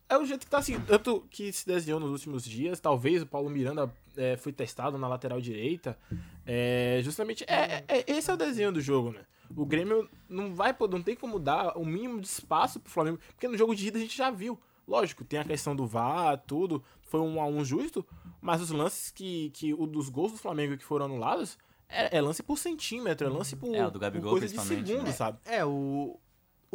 É- 0.08 0.16
o 0.18 0.24
jeito 0.26 0.44
que 0.44 0.50
tá 0.50 0.58
assim. 0.58 0.78
Tanto 0.80 1.26
que 1.30 1.52
se 1.52 1.66
desenhou 1.66 1.98
nos 2.00 2.10
últimos 2.10 2.44
dias. 2.44 2.80
Talvez 2.80 3.22
o 3.22 3.26
Paulo 3.26 3.48
Miranda 3.50 3.92
é, 4.16 4.36
foi 4.36 4.52
testado 4.52 4.96
na 4.98 5.08
lateral 5.08 5.40
direita. 5.40 5.98
É, 6.46 7.00
justamente. 7.02 7.44
É, 7.48 7.84
é- 7.88 8.04
esse 8.06 8.30
é 8.30 8.34
o 8.34 8.36
desenho 8.36 8.72
do 8.72 8.80
jogo, 8.80 9.12
né? 9.12 9.20
O 9.56 9.64
Grêmio 9.66 10.08
não 10.28 10.54
vai 10.54 10.72
pô, 10.72 10.88
não 10.88 11.02
tem 11.02 11.14
como 11.14 11.38
dar 11.38 11.76
o 11.76 11.84
mínimo 11.84 12.20
de 12.20 12.26
espaço 12.26 12.80
pro 12.80 12.90
Flamengo. 12.90 13.18
Porque 13.28 13.46
no 13.46 13.56
jogo 13.56 13.74
de 13.74 13.86
ida 13.88 13.98
a 13.98 14.00
gente 14.00 14.16
já 14.16 14.30
viu. 14.30 14.58
Lógico, 14.86 15.24
tem 15.24 15.38
a 15.38 15.44
questão 15.44 15.74
do 15.74 15.86
VAR, 15.86 16.38
tudo. 16.46 16.82
Foi 17.02 17.20
um 17.20 17.40
a 17.40 17.46
um 17.46 17.64
justo. 17.64 18.04
Mas 18.40 18.60
os 18.60 18.70
lances 18.70 19.10
que. 19.10 19.50
que 19.50 19.72
o 19.74 19.86
dos 19.86 20.08
gols 20.08 20.32
do 20.32 20.38
Flamengo 20.38 20.76
que 20.76 20.84
foram 20.84 21.06
anulados. 21.06 21.58
É, 21.88 22.16
é 22.16 22.20
lance 22.20 22.42
por 22.42 22.58
centímetro, 22.58 23.26
é 23.26 23.30
lance 23.30 23.54
por, 23.54 23.74
É, 23.74 23.86
o 23.86 23.90
do 23.90 23.98
Gabigol, 23.98 24.30
por 24.32 24.40
coisa 24.40 24.46
de 24.48 24.54
principalmente, 24.54 24.88
segundo, 24.88 25.06
né? 25.06 25.12
sabe? 25.12 25.38
É, 25.44 25.64
o. 25.64 26.18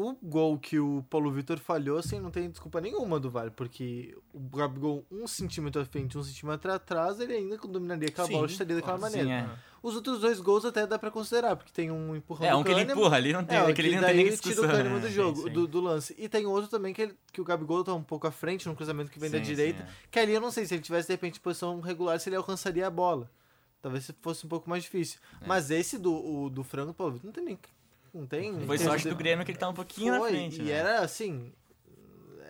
O 0.01 0.15
gol 0.23 0.57
que 0.57 0.79
o 0.79 1.03
Paulo 1.09 1.29
Vitor 1.29 1.59
falhou, 1.59 1.97
assim, 1.97 2.21
não 2.21 2.31
tem 2.31 2.49
desculpa 2.49 2.79
nenhuma 2.79 3.19
do 3.19 3.29
VAR, 3.29 3.51
porque 3.51 4.17
o 4.33 4.39
Gabigol 4.57 5.03
um 5.11 5.27
centímetro 5.27 5.81
à 5.81 5.85
frente, 5.85 6.17
um 6.17 6.23
centímetro 6.23 6.71
atrás, 6.71 7.19
ele 7.19 7.33
ainda 7.33 7.57
dominaria 7.57 8.07
aquela 8.07 8.25
Sim, 8.27 8.33
bola 8.33 8.47
e 8.47 8.51
estaria 8.51 8.75
daquela 8.77 8.95
Sim, 8.95 9.01
maneira. 9.01 9.29
é. 9.29 9.49
Os 9.83 9.95
outros 9.95 10.21
dois 10.21 10.39
gols 10.39 10.63
até 10.63 10.87
dá 10.87 10.97
pra 10.97 11.11
considerar, 11.11 11.57
porque 11.57 11.71
tem 11.73 11.91
um 11.91 12.15
empurrão 12.15 12.47
É, 12.47 12.55
um 12.55 12.63
que 12.63 12.71
ele 12.71 12.83
empurra 12.89 13.17
ali, 13.17 13.33
não 13.33 13.43
tem, 13.43 13.57
É, 13.57 13.61
aquele 13.61 13.95
não 13.95 14.03
tem 14.05 14.15
nem 14.15 14.23
tira 14.25 14.37
discussão. 14.37 14.63
o 14.63 14.67
Kahneman 14.67 14.93
né? 14.95 14.99
do 15.01 15.09
jogo, 15.09 15.35
Sim, 15.37 15.43
sim. 15.47 15.49
Do, 15.53 15.67
do 15.67 15.81
lance. 15.81 16.15
E 16.17 16.29
tem 16.29 16.45
outro 16.45 16.69
também 16.69 16.93
que, 16.93 17.01
ele- 17.01 17.15
que 17.33 17.41
o 17.41 17.43
Gabigol 17.43 17.83
tá 17.83 17.93
um 17.93 18.03
pouco 18.03 18.25
à 18.25 18.31
frente 18.31 18.69
no 18.69 18.75
cruzamento 18.77 19.11
que 19.11 19.19
vem 19.19 19.29
da 19.29 19.37
Sim, 19.39 19.43
sim, 19.43 19.49
direita. 19.51 19.83
é. 19.83 19.87
Que 20.09 20.19
ali 20.19 20.31
eu 20.33 20.39
não 20.39 20.49
sei 20.51 20.65
se 20.65 20.75
ele 20.75 20.81
tivesse 20.81 21.07
de 21.07 21.13
repente 21.13 21.41
posição 21.41 21.79
regular, 21.81 22.17
se 22.21 22.29
ele 22.29 22.37
alcançaria 22.37 22.87
a 22.87 22.89
bola. 22.89 23.29
Talvez 23.81 24.05
se 24.05 24.13
fosse 24.21 24.45
um 24.45 24.49
pouco 24.49 24.69
mais 24.69 24.83
difícil. 24.83 25.19
É. 25.41 25.47
Mas 25.47 25.71
esse 25.71 25.97
do, 25.97 26.13
o, 26.13 26.49
do 26.49 26.63
frango, 26.63 26.93
Paulo 26.93 27.13
Vitor, 27.13 27.25
não 27.27 27.33
tem 27.33 27.43
nem. 27.43 27.59
Não 28.13 28.25
tem. 28.25 28.59
Foi 28.65 28.77
sorte 28.77 29.07
do 29.07 29.15
Grêmio 29.15 29.45
que 29.45 29.51
ele 29.51 29.57
tá 29.59 29.69
um 29.69 29.73
pouquinho 29.73 30.13
na 30.13 30.19
Foi, 30.19 30.29
frente. 30.29 30.61
E 30.61 30.65
né? 30.65 30.71
era 30.71 30.99
assim. 31.01 31.51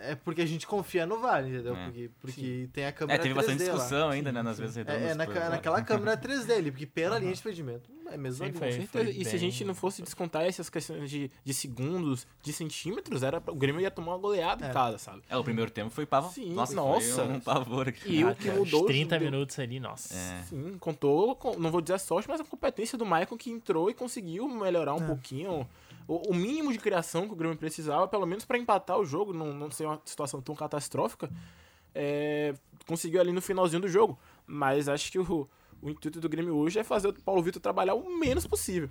é 0.02 0.16
porque 0.16 0.42
a 0.42 0.46
gente 0.46 0.66
confia 0.66 1.06
no 1.06 1.20
VAR, 1.20 1.46
entendeu? 1.48 1.76
É. 1.76 1.86
Porque, 1.86 2.10
porque 2.22 2.70
tem 2.72 2.86
a 2.86 2.88
É, 2.88 2.92
câmera 2.92 3.22
teve 3.22 3.34
3D 3.34 3.38
bastante 3.38 3.64
lá. 3.64 3.74
discussão 3.74 4.10
ainda, 4.10 4.32
né, 4.32 4.42
nas 4.42 4.58
vezes 4.58 4.76
redondas. 4.78 5.02
É, 5.02 5.08
é 5.10 5.14
naquela, 5.14 5.38
exemplo. 5.40 5.56
naquela 5.56 5.82
câmera 5.82 6.18
3D 6.18 6.52
ali, 6.58 6.72
porque 6.72 6.86
pela 6.86 7.20
linha 7.20 7.34
de 7.34 7.40
impedimento 7.40 7.92
é 8.14 8.18
mesmo 8.18 8.46
Sim, 8.46 8.54
foi. 8.54 8.68
Com 8.70 8.76
certeza. 8.76 9.10
E 9.12 9.26
se 9.26 9.36
a 9.36 9.40
gente 9.40 9.64
não 9.66 9.74
fosse 9.76 10.02
descontar 10.02 10.44
essas 10.44 10.70
questões 10.70 11.10
de, 11.10 11.30
de 11.44 11.54
segundos, 11.54 12.26
de 12.42 12.52
centímetros, 12.54 13.24
era, 13.24 13.42
o 13.48 13.56
Grêmio 13.56 13.82
ia 13.82 13.92
tomar 13.92 14.14
uma 14.14 14.18
goleada 14.18 14.66
É. 14.66 14.70
em 14.70 14.74
casa, 14.74 14.98
sabe? 14.98 15.22
É, 15.30 15.38
o 15.38 15.44
primeiro 15.44 15.72
tempo 15.72 15.90
foi 15.90 16.06
pavor. 16.06 16.32
Sim, 16.32 16.54
nossa, 16.54 16.74
nossa. 16.76 17.26
Foi 17.26 17.34
um 17.36 17.40
pavor 17.40 17.88
aqui. 17.90 18.16
E 18.20 18.24
o 18.24 18.30
Ah, 18.30 18.36
que 18.36 18.50
mudou 18.52 18.82
Os 18.82 18.88
30 18.88 19.18
deu- 19.20 19.32
minutos 19.32 19.58
ali, 19.60 19.80
nossa. 19.80 20.14
É. 20.16 20.44
Sim, 20.50 20.78
contou, 20.80 21.38
não 21.58 21.72
vou 21.72 21.82
dizer 21.82 21.94
a 21.96 22.00
sorte, 22.00 22.28
mas 22.30 22.40
a 22.42 22.44
competência 22.44 22.98
do 22.98 23.06
Maicon 23.06 23.38
que 23.38 23.50
entrou 23.50 23.90
e 23.90 23.94
conseguiu 23.94 24.48
melhorar 24.48 24.94
um 24.96 25.04
É. 25.04 25.08
pouquinho. 25.08 25.68
O, 26.08 26.34
mínimo 26.34 26.72
de 26.74 26.80
criação 26.80 27.28
que 27.28 27.34
o 27.34 27.36
Grêmio 27.36 27.56
precisava, 27.56 28.08
pelo 28.08 28.26
menos 28.26 28.44
pra 28.44 28.58
empatar 28.58 28.98
o 28.98 29.06
jogo, 29.06 29.32
não, 29.32 29.54
não 29.54 29.70
ser 29.70 29.86
uma 29.86 30.02
situação 30.04 30.42
tão 30.42 30.56
catastrófica, 30.56 31.30
é, 31.94 32.54
conseguiu 32.88 33.22
ali 33.22 33.32
no 33.32 33.42
finalzinho 33.42 33.82
do 33.82 33.88
jogo. 33.88 34.18
Mas 34.48 34.90
acho 34.90 35.12
que 35.12 35.20
o, 35.20 35.48
o 35.82 35.90
intuito 35.90 36.20
do 36.20 36.28
Grêmio 36.30 36.56
hoje 36.56 36.80
é 36.80 36.84
fazer 36.84 37.08
o 37.10 37.14
Paulo 37.14 37.42
Vitor 37.42 37.62
trabalhar 37.62 37.94
o 37.96 38.18
menos 38.20 38.46
possível. 38.48 38.90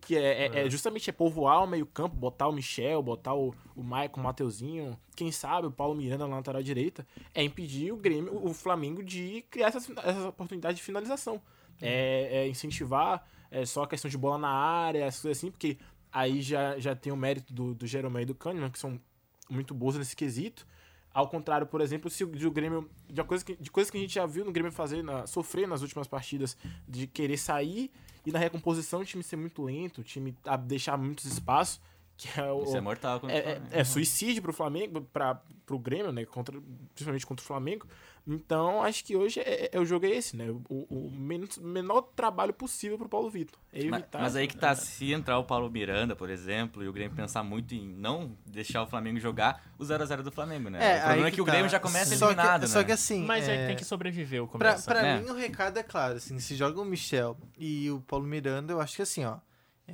Que 0.00 0.16
é, 0.16 0.46
é- 0.46 0.66
é 0.66 0.70
justamente 0.70 1.08
é 1.10 1.12
povoar 1.12 1.62
o 1.62 1.66
meio-campo, 1.66 2.14
botar 2.16 2.48
o 2.48 2.52
Michel, 2.52 3.02
botar 3.02 3.34
o, 3.34 3.54
o 3.74 3.82
Maicon, 3.82 4.20
o 4.20 4.24
Mateuzinho, 4.24 4.98
quem 5.16 5.30
sabe 5.32 5.66
o 5.66 5.70
Paulo 5.70 5.94
Miranda 5.94 6.26
na 6.26 6.36
lateral 6.36 6.62
direita, 6.62 7.06
é 7.34 7.42
impedir 7.42 7.92
o 7.92 7.96
Grêmio, 7.96 8.34
o 8.44 8.52
Flamengo 8.54 9.02
de 9.02 9.44
criar 9.50 9.68
essas, 9.68 9.88
essas 9.90 10.24
oportunidades 10.24 10.76
de 10.78 10.82
finalização. 10.82 11.40
É, 11.82 12.42
é 12.44 12.48
incentivar 12.48 13.26
é, 13.50 13.64
só 13.64 13.84
a 13.84 13.86
questão 13.88 14.10
de 14.10 14.18
bola 14.18 14.36
na 14.36 14.50
área, 14.50 15.04
essas 15.04 15.22
coisas 15.22 15.38
assim, 15.38 15.50
porque 15.50 15.78
aí 16.12 16.42
já, 16.42 16.78
já 16.78 16.94
tem 16.94 17.12
o 17.12 17.16
mérito 17.16 17.52
do, 17.54 17.74
do 17.74 17.86
Jeromel 17.86 18.22
e 18.22 18.26
do 18.26 18.34
Kahneman, 18.34 18.70
que 18.70 18.78
são 18.78 19.00
muito 19.48 19.72
boas 19.74 19.96
nesse 19.96 20.14
quesito. 20.14 20.66
Ao 21.12 21.26
contrário, 21.26 21.66
por 21.66 21.80
exemplo, 21.80 22.08
se 22.08 22.22
o, 22.22 22.50
Grêmio. 22.50 22.88
De, 23.08 23.22
coisa 23.24 23.44
que, 23.44 23.56
de 23.56 23.70
coisas 23.70 23.90
que 23.90 23.98
a 23.98 24.00
gente 24.00 24.14
já 24.14 24.26
viu 24.26 24.44
no 24.44 24.52
Grêmio 24.52 24.70
fazer, 24.70 25.02
na, 25.02 25.26
sofrer 25.26 25.66
nas 25.66 25.82
últimas 25.82 26.06
partidas, 26.06 26.56
de 26.86 27.06
querer 27.06 27.36
sair 27.36 27.90
e 28.24 28.30
na 28.30 28.38
recomposição 28.38 29.00
o 29.00 29.04
time 29.04 29.22
ser 29.22 29.36
muito 29.36 29.62
lento, 29.62 30.02
o 30.02 30.04
time 30.04 30.36
deixar 30.66 30.96
muitos 30.96 31.24
espaços, 31.24 31.80
que 32.20 32.40
é 32.40 32.50
o. 32.52 32.62
Isso 32.64 32.76
é 32.76 32.80
mortal 32.80 33.18
contra 33.20 33.34
o 33.34 33.38
É, 33.38 33.42
é, 33.42 33.42
Flamengo. 33.54 33.66
é 33.72 33.84
suicídio 33.84 34.42
pro 34.42 34.52
Flamengo, 34.52 35.00
para 35.12 35.40
pro 35.64 35.78
Grêmio, 35.78 36.10
né? 36.12 36.24
Contra, 36.24 36.60
principalmente 36.94 37.24
contra 37.26 37.42
o 37.42 37.46
Flamengo. 37.46 37.86
Então, 38.26 38.82
acho 38.82 39.04
que 39.04 39.16
hoje 39.16 39.40
é, 39.40 39.70
é- 39.72 39.80
o 39.80 39.84
jogo 39.84 40.04
é 40.04 40.10
esse, 40.10 40.36
né? 40.36 40.50
O, 40.68 40.86
o 41.08 41.10
menos, 41.10 41.56
menor 41.58 42.02
trabalho 42.14 42.52
possível 42.52 42.98
pro 42.98 43.08
Paulo 43.08 43.30
Vitor. 43.30 43.58
É 43.72 43.80
evitar. 43.80 44.20
Mas, 44.20 44.36
aí 44.36 44.46
que 44.46 44.56
tá, 44.56 44.74
se 44.74 45.12
entrar 45.12 45.38
o 45.38 45.44
Paulo 45.44 45.70
Miranda, 45.70 46.14
por 46.14 46.28
exemplo, 46.28 46.82
e 46.84 46.88
o 46.88 46.92
Grêmio 46.92 47.16
pensar 47.16 47.42
muito 47.42 47.74
em 47.74 47.88
não 47.88 48.36
deixar 48.46 48.82
o 48.82 48.86
Flamengo 48.86 49.18
jogar, 49.18 49.64
o 49.78 49.84
0x0 49.84 50.22
do 50.22 50.30
Flamengo, 50.30 50.68
né? 50.68 50.78
o 50.78 51.00
problema 51.02 51.28
é 51.28 51.30
que, 51.30 51.40
o 51.40 51.44
tá. 51.44 51.52
Grêmio 51.52 51.70
já 51.70 51.80
começa 51.80 52.16
Só 52.16 52.26
que- 52.28 52.34
eliminado, 52.34 52.68
Só 52.68 52.80
né? 52.80 52.84
que 52.84 52.92
assim. 52.92 53.24
Mas 53.24 53.48
é... 53.48 53.54
é, 53.54 53.60
que 53.62 53.66
tem 53.68 53.76
que 53.76 53.84
sobreviver 53.84 54.42
o 54.42 54.48
Pra, 54.48 54.70
começo. 54.72 54.84
pra 54.86 55.06
É. 55.06 55.20
mim, 55.20 55.30
o 55.30 55.34
recado 55.34 55.78
é 55.78 55.82
claro, 55.82 56.16
assim, 56.16 56.38
se 56.38 56.54
joga 56.54 56.80
o 56.80 56.84
Michel 56.84 57.36
e 57.58 57.90
o 57.90 58.00
Paulo 58.00 58.26
Miranda, 58.26 58.72
eu 58.72 58.80
acho 58.80 58.96
que 58.96 59.02
assim, 59.02 59.24
ó, 59.24 59.38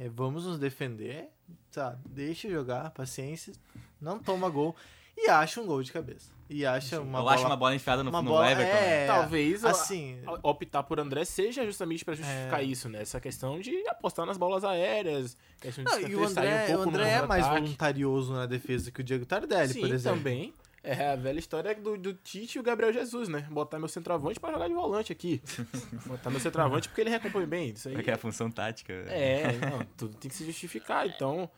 é, 0.01 0.09
vamos 0.09 0.45
nos 0.47 0.59
defender, 0.59 1.29
sabe? 1.71 1.99
Deixa 2.09 2.49
jogar, 2.49 2.91
paciência, 2.91 3.53
não 4.01 4.19
toma 4.19 4.49
gol 4.49 4.75
e 5.17 5.29
acha 5.31 5.61
um 5.61 5.67
gol 5.67 5.83
de 5.83 5.93
cabeça. 5.93 6.35
E 6.49 6.65
acha 6.65 7.01
uma 7.01 7.19
Eu 7.19 7.23
bola... 7.25 7.35
acho 7.35 7.45
uma 7.47 7.57
bola 7.57 7.75
enfiada 7.75 8.05
no, 8.05 8.11
uma 8.11 8.23
no 8.23 8.31
bola- 8.31 8.51
Everton. 8.53 8.73
né? 8.73 9.05
é, 9.05 9.07
Talvez 9.09 9.65
o- 9.65 9.69
assim, 9.69 10.19
optar 10.45 10.83
por 10.85 11.01
André 11.01 11.25
seja 11.25 11.65
justamente 11.65 12.05
pra 12.05 12.15
justificar 12.15 12.61
É. 12.61 12.65
isso, 12.65 12.89
né? 12.89 13.03
Essa 13.03 13.21
questão 13.21 13.59
de 13.59 13.75
apostar 13.89 14.25
nas 14.27 14.37
bolas 14.39 14.63
aéreas, 14.63 15.37
questão 15.61 15.83
de 15.85 15.91
não, 15.91 16.01
e 16.09 16.15
o 16.15 16.25
André, 16.25 16.65
um 16.65 16.67
pouco 16.69 16.85
o 16.85 16.89
André 16.91 17.11
é 17.11 17.27
mais 17.27 17.47
voluntarioso 17.49 18.33
na 18.33 18.47
defesa 18.47 18.93
que 18.93 19.01
o 19.01 19.05
Diego 19.05 19.27
Tardelli, 19.27 19.73
Sim, 19.73 19.81
por 19.81 19.91
exemplo. 19.91 20.19
também. 20.19 20.55
É 20.88 21.11
a 21.12 21.16
velha 21.16 21.38
história 21.38 21.75
do, 21.75 21.96
do 21.99 22.14
Tite 22.14 22.59
e 22.59 22.61
o 22.61 22.62
Gabriel 22.62 22.92
Jesus, 22.92 23.29
né? 23.29 23.40
Botar 23.51 23.79
meu 23.79 23.88
centroavante 23.88 24.38
pra 24.38 24.53
jogar 24.53 24.68
de 24.68 24.75
volante 24.75 25.12
aqui. 25.12 25.42
Botar 26.07 26.31
meu 26.31 26.38
centroavante 26.38 26.88
porque 26.88 27.01
ele 27.01 27.11
recompõe 27.11 27.44
bem. 27.44 27.70
Isso 27.70 27.88
aí. 27.88 28.03
Que 28.03 28.11
é 28.11 28.14
a 28.14 28.18
função 28.18 28.51
tática. 28.51 28.92
É, 28.92 29.53
não, 29.68 29.85
tudo 29.96 30.16
tem 30.16 30.29
que 30.29 30.35
se 30.37 30.46
justificar. 30.46 31.07
Então. 31.07 31.51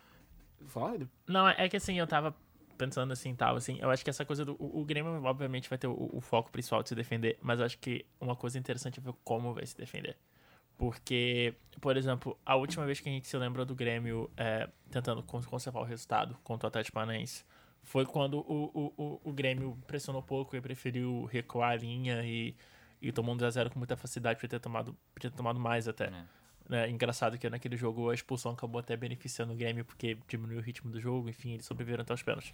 Fala, 0.66 0.98
Não, 1.26 1.48
é 1.48 1.68
que 1.68 1.76
assim, 1.76 1.98
eu 1.98 2.06
tava 2.06 2.34
pensando 2.76 3.12
assim, 3.12 3.34
tal, 3.34 3.56
assim, 3.56 3.78
eu 3.80 3.90
acho 3.90 4.02
que 4.04 4.10
essa 4.10 4.24
coisa 4.24 4.44
do... 4.44 4.54
O, 4.58 4.80
o 4.80 4.84
Grêmio, 4.84 5.22
obviamente, 5.24 5.68
vai 5.68 5.76
ter 5.78 5.86
o, 5.88 6.10
o 6.12 6.20
foco 6.20 6.50
principal 6.50 6.82
de 6.82 6.88
se 6.88 6.94
defender, 6.94 7.38
mas 7.42 7.58
eu 7.60 7.66
acho 7.66 7.78
que 7.78 8.06
uma 8.20 8.34
coisa 8.36 8.58
interessante 8.58 8.98
é 9.00 9.02
ver 9.02 9.14
como 9.24 9.52
vai 9.52 9.66
se 9.66 9.76
defender. 9.76 10.16
Porque, 10.76 11.54
por 11.80 11.96
exemplo, 11.96 12.38
a 12.46 12.54
última 12.54 12.86
vez 12.86 13.00
que 13.00 13.08
a 13.08 13.12
gente 13.12 13.26
se 13.26 13.36
lembrou 13.36 13.66
do 13.66 13.74
Grêmio 13.74 14.30
é, 14.36 14.68
tentando 14.90 15.22
con- 15.24 15.42
conservar 15.42 15.80
o 15.80 15.84
resultado 15.84 16.36
contra 16.44 16.66
o 16.66 16.68
Atlético 16.68 16.94
Paranaense 16.94 17.44
foi 17.82 18.04
quando 18.04 18.38
o, 18.38 18.70
o, 18.74 19.02
o, 19.02 19.20
o 19.24 19.32
Grêmio 19.32 19.78
pressionou 19.86 20.22
pouco 20.22 20.56
e 20.56 20.60
preferiu 20.60 21.24
recuar 21.24 21.72
a 21.72 21.76
linha 21.76 22.22
e, 22.24 22.54
e 23.00 23.10
tomou 23.12 23.34
um 23.34 23.38
2x0 23.38 23.70
com 23.70 23.78
muita 23.78 23.96
facilidade 23.96 24.38
por 24.38 24.48
ter 24.48 24.60
tomado, 24.60 24.96
por 25.14 25.20
ter 25.20 25.30
tomado 25.30 25.58
mais 25.58 25.88
até. 25.88 26.06
É. 26.06 26.24
né? 26.68 26.90
Engraçado 26.90 27.38
que 27.38 27.48
naquele 27.48 27.76
jogo 27.76 28.10
a 28.10 28.14
expulsão 28.14 28.52
acabou 28.52 28.78
até 28.78 28.96
beneficiando 28.96 29.52
o 29.52 29.56
Grêmio 29.56 29.84
porque 29.84 30.18
diminuiu 30.28 30.58
o 30.58 30.62
ritmo 30.62 30.90
do 30.90 31.00
jogo, 31.00 31.28
enfim, 31.28 31.52
eles 31.52 31.66
sobreviveram 31.66 32.02
até 32.02 32.12
os 32.12 32.22
pênaltis. 32.22 32.52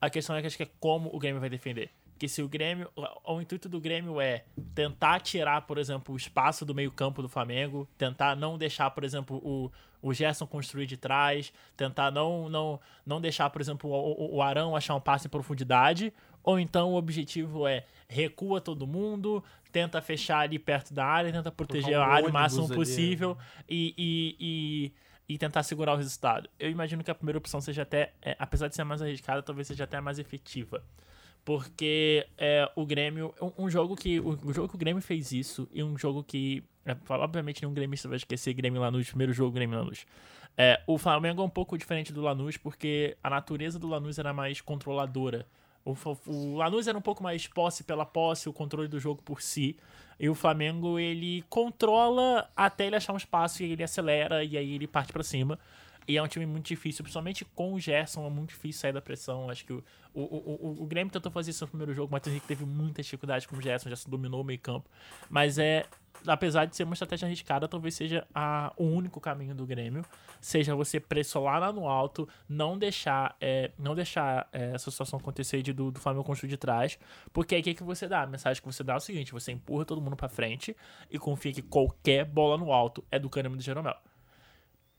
A 0.00 0.08
questão 0.08 0.34
é 0.36 0.40
que 0.40 0.46
acho 0.46 0.56
que 0.56 0.62
é 0.62 0.70
como 0.80 1.10
o 1.14 1.18
Grêmio 1.18 1.40
vai 1.40 1.50
defender. 1.50 1.90
Porque 2.14 2.28
se 2.28 2.40
o 2.42 2.48
Grêmio. 2.48 2.88
O, 2.96 3.34
o 3.34 3.40
intuito 3.42 3.68
do 3.68 3.80
Grêmio 3.80 4.20
é 4.20 4.44
tentar 4.74 5.20
tirar, 5.20 5.62
por 5.62 5.78
exemplo, 5.78 6.14
o 6.14 6.16
espaço 6.16 6.64
do 6.64 6.74
meio-campo 6.74 7.20
do 7.20 7.28
Flamengo, 7.28 7.88
tentar 7.98 8.36
não 8.36 8.56
deixar, 8.56 8.88
por 8.92 9.02
exemplo, 9.02 9.36
o, 9.44 9.70
o 10.00 10.14
Gerson 10.14 10.46
construir 10.46 10.86
de 10.86 10.96
trás, 10.96 11.52
tentar 11.76 12.10
não, 12.12 12.48
não, 12.48 12.80
não 13.04 13.20
deixar, 13.20 13.50
por 13.50 13.60
exemplo, 13.60 13.90
o, 13.90 14.36
o- 14.36 14.42
Arão 14.42 14.76
achar 14.76 14.94
um 14.94 15.00
passe 15.00 15.26
em 15.26 15.30
profundidade. 15.30 16.12
Ou 16.42 16.58
então 16.60 16.92
o 16.92 16.96
objetivo 16.96 17.66
é 17.66 17.84
recua 18.08 18.60
todo 18.60 18.86
mundo, 18.86 19.42
tenta 19.72 20.00
fechar 20.00 20.40
ali 20.40 20.58
perto 20.58 20.92
da 20.94 21.04
área, 21.04 21.32
tenta 21.32 21.50
proteger 21.50 21.98
um 21.98 22.02
a 22.02 22.06
área 22.06 22.28
o 22.28 22.32
máximo 22.32 22.62
ali, 22.64 22.68
né? 22.70 22.74
possível 22.76 23.38
e, 23.68 23.94
e, 23.98 24.36
e, 25.28 25.34
e 25.34 25.38
tentar 25.38 25.62
segurar 25.62 25.94
o 25.94 25.96
resultado. 25.96 26.48
Eu 26.60 26.70
imagino 26.70 27.02
que 27.02 27.10
a 27.10 27.14
primeira 27.14 27.38
opção 27.38 27.60
seja 27.62 27.82
até, 27.82 28.12
é, 28.22 28.36
apesar 28.38 28.68
de 28.68 28.76
ser 28.76 28.84
mais 28.84 29.00
arriscada, 29.02 29.42
talvez 29.42 29.66
seja 29.66 29.84
até 29.84 30.00
mais 30.00 30.18
efetiva. 30.18 30.84
Porque 31.44 32.26
é, 32.38 32.70
o 32.74 32.86
Grêmio. 32.86 33.34
Um, 33.40 33.64
um 33.64 33.70
jogo 33.70 33.94
que. 33.94 34.18
O, 34.20 34.38
o 34.44 34.52
jogo 34.52 34.68
que 34.68 34.76
o 34.76 34.78
Grêmio 34.78 35.02
fez 35.02 35.32
isso, 35.32 35.68
e 35.72 35.82
um 35.82 35.96
jogo 35.98 36.22
que. 36.22 36.62
é, 36.86 36.96
obviamente 37.10 37.62
nenhum 37.62 37.74
gremista 37.74 38.08
vai 38.08 38.16
esquecer 38.16 38.54
Grêmio 38.54 38.80
Lanús, 38.80 39.08
primeiro 39.08 39.32
jogo 39.32 39.52
Grêmio 39.52 39.78
Lanús. 39.78 40.06
É, 40.56 40.80
o 40.86 40.96
Flamengo 40.96 41.42
é 41.42 41.44
um 41.44 41.50
pouco 41.50 41.76
diferente 41.76 42.12
do 42.12 42.22
Lanús, 42.22 42.56
porque 42.56 43.16
a 43.22 43.28
natureza 43.28 43.78
do 43.78 43.88
Lanús 43.88 44.18
era 44.18 44.32
mais 44.32 44.60
controladora. 44.60 45.46
O, 45.84 45.94
o 46.26 46.56
Lanús 46.56 46.86
era 46.86 46.96
um 46.96 47.02
pouco 47.02 47.22
mais 47.22 47.46
posse 47.46 47.84
pela 47.84 48.06
posse, 48.06 48.48
o 48.48 48.52
controle 48.52 48.88
do 48.88 48.98
jogo 48.98 49.20
por 49.22 49.42
si. 49.42 49.76
E 50.18 50.28
o 50.28 50.34
Flamengo, 50.34 50.98
ele 50.98 51.44
controla 51.50 52.48
até 52.56 52.86
ele 52.86 52.96
achar 52.96 53.12
um 53.12 53.16
espaço 53.16 53.62
e 53.62 53.72
ele 53.72 53.82
acelera 53.82 54.44
e 54.44 54.56
aí 54.56 54.74
ele 54.74 54.86
parte 54.86 55.12
pra 55.12 55.22
cima. 55.22 55.58
E 56.06 56.16
é 56.18 56.22
um 56.22 56.28
time 56.28 56.44
muito 56.44 56.66
difícil, 56.66 57.02
principalmente 57.02 57.44
com 57.46 57.72
o 57.72 57.80
Gerson, 57.80 58.26
é 58.26 58.30
muito 58.30 58.50
difícil 58.50 58.80
sair 58.82 58.92
da 58.92 59.00
pressão. 59.00 59.48
Acho 59.48 59.64
que 59.64 59.72
o, 59.72 59.82
o, 60.12 60.20
o, 60.22 60.82
o- 60.82 60.86
Grêmio 60.86 61.10
tentou 61.10 61.32
fazer 61.32 61.50
isso 61.50 61.64
no 61.64 61.68
primeiro 61.68 61.94
jogo, 61.94 62.14
o 62.14 62.28
Henrique 62.28 62.46
teve 62.46 62.64
muita 62.66 63.02
dificuldade 63.02 63.48
com 63.48 63.56
o 63.56 63.62
Gerson, 63.62 63.86
o 63.86 63.90
Gerson 63.90 64.10
dominou 64.10 64.42
o 64.42 64.44
meio 64.44 64.58
campo. 64.60 64.88
Mas 65.30 65.56
é, 65.58 65.86
apesar 66.26 66.66
de 66.66 66.76
ser 66.76 66.84
uma 66.84 66.92
estratégia 66.92 67.24
arriscada, 67.26 67.66
talvez 67.66 67.94
seja 67.94 68.26
a, 68.34 68.70
o 68.76 68.84
único 68.84 69.18
caminho 69.18 69.54
do 69.54 69.64
Grêmio. 69.64 70.04
Seja 70.42 70.74
você 70.74 71.00
pressionar 71.00 71.58
lá 71.58 71.72
no 71.72 71.88
alto, 71.88 72.28
não 72.46 72.76
deixar, 72.78 73.34
é, 73.40 73.70
não 73.78 73.94
deixar 73.94 74.46
é, 74.52 74.72
essa 74.74 74.90
situação 74.90 75.18
acontecer 75.18 75.62
de, 75.62 75.72
do, 75.72 75.90
do 75.90 75.98
Flamengo 76.00 76.22
construir 76.24 76.50
de 76.50 76.58
trás. 76.58 76.98
Porque 77.32 77.54
aí 77.54 77.62
o 77.62 77.64
que, 77.64 77.72
que 77.74 77.82
você 77.82 78.06
dá? 78.06 78.22
A 78.22 78.26
mensagem 78.26 78.60
que 78.62 78.66
você 78.66 78.84
dá 78.84 78.92
é 78.92 78.96
o 78.96 79.00
seguinte: 79.00 79.32
você 79.32 79.52
empurra 79.52 79.86
todo 79.86 80.02
mundo 80.02 80.16
pra 80.16 80.28
frente 80.28 80.76
e 81.10 81.18
confia 81.18 81.50
que 81.50 81.62
qualquer 81.62 82.26
bola 82.26 82.58
no 82.58 82.70
alto 82.72 83.02
é 83.10 83.18
do 83.18 83.30
e 83.34 83.42
do 83.56 83.62
Jeromel. 83.62 83.96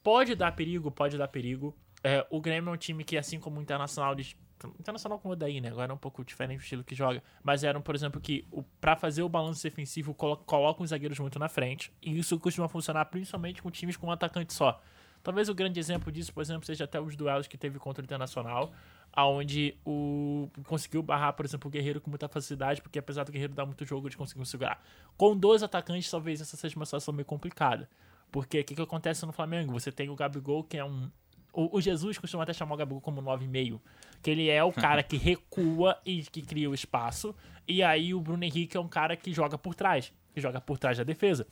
Pode 0.06 0.36
dar 0.36 0.52
perigo, 0.52 0.92
pode 0.92 1.18
dar 1.18 1.28
perigo. 1.28 1.76
É, 2.04 2.24
o 2.30 2.40
Grêmio 2.40 2.70
é 2.70 2.74
um 2.74 2.78
time 2.78 3.04
que, 3.04 3.18
assim 3.18 3.40
como 3.40 3.58
o 3.58 3.62
Internacional, 3.64 4.14
eles- 4.14 4.36
Internacional 4.80 5.18
como 5.18 5.34
o 5.34 5.36
daí, 5.36 5.60
né? 5.60 5.70
Agora 5.70 5.92
é 5.92 5.96
um 5.96 5.98
pouco 5.98 6.24
diferente 6.24 6.60
o 6.60 6.62
estilo 6.62 6.84
que 6.84 6.94
joga. 6.94 7.24
Mas 7.44 7.64
eram, 7.64 7.82
por 7.82 7.96
exemplo, 7.96 8.22
que 8.22 8.46
o, 8.52 8.62
pra 8.80 8.96
fazer 8.96 9.24
o 9.24 9.28
balanço 9.30 9.64
defensivo, 9.64 10.14
colo 10.14 10.38
colocam 10.38 10.84
os 10.84 10.92
zagueiros 10.92 11.18
muito 11.18 11.40
na 11.40 11.50
frente. 11.50 11.92
E 12.04 12.20
isso 12.20 12.40
costuma 12.40 12.70
funcionar 12.70 13.06
principalmente 13.06 13.64
com 13.64 13.72
times 13.72 13.98
com 13.98 14.06
um 14.06 14.12
atacante 14.12 14.54
só. 14.54 14.80
Talvez 15.24 15.50
o 15.50 15.56
grande 15.56 15.80
exemplo 15.80 16.12
disso, 16.12 16.32
por 16.32 16.42
exemplo, 16.42 16.68
seja 16.68 16.84
até 16.84 17.02
os 17.02 17.16
duelos 17.16 17.48
que 17.48 17.58
teve 17.58 17.80
contra 17.80 18.04
o 18.04 18.06
Internacional, 18.06 18.72
aonde 19.12 19.76
o 19.84 20.48
conseguiu 20.66 21.02
barrar, 21.02 21.34
por 21.34 21.44
exemplo, 21.48 21.68
o 21.68 21.72
Guerreiro 21.72 22.00
com 22.00 22.12
muita 22.12 22.28
facilidade, 22.28 22.80
porque 22.80 23.00
apesar 23.00 23.24
do 23.24 23.32
Guerreiro 23.32 23.56
dar 23.56 23.66
muito 23.66 23.84
jogo, 23.84 24.06
eles 24.06 24.16
conseguiram 24.16 24.46
segurar. 24.46 24.80
Com 25.18 25.36
dois 25.36 25.64
atacantes, 25.64 26.12
talvez 26.12 26.42
essa 26.42 26.56
seja 26.56 26.76
uma 26.76 26.86
situação 26.86 27.12
meio 27.12 27.26
complicada. 27.26 27.90
Porque 28.32 28.60
o 28.60 28.64
que, 28.64 28.76
que 28.76 28.82
acontece 28.82 29.26
no 29.26 29.32
Flamengo? 29.32 29.72
Você 29.74 29.92
tem 29.92 30.10
o 30.10 30.16
Gabigol, 30.16 30.64
que 30.64 30.78
é 30.78 30.86
um. 30.86 31.10
O, 31.54 31.78
o 31.78 31.82
Jesus 31.82 32.18
costuma 32.18 32.44
até 32.44 32.54
chamar 32.54 32.76
o 32.76 32.78
Gabigol 32.78 33.02
como 33.02 33.22
9,5. 33.22 33.80
Que 34.22 34.32
ele 34.32 34.50
é 34.50 34.64
o 34.64 34.74
cara 34.74 35.02
que 35.04 35.18
recua 35.18 35.98
e 36.06 36.22
que 36.24 36.42
cria 36.42 36.70
o 36.70 36.74
espaço. 36.74 37.34
E 37.68 37.82
aí 37.82 38.14
o 38.14 38.20
Bruno 38.20 38.44
Henrique 38.44 38.76
é 38.76 38.80
um 38.80 38.88
cara 38.88 39.16
que 39.16 39.34
joga 39.34 39.58
por 39.58 39.74
trás. 39.74 40.12
Que 40.34 40.42
joga 40.42 40.60
por 40.60 40.78
trás 40.78 40.98
da 40.98 41.04
defesa. 41.04 41.48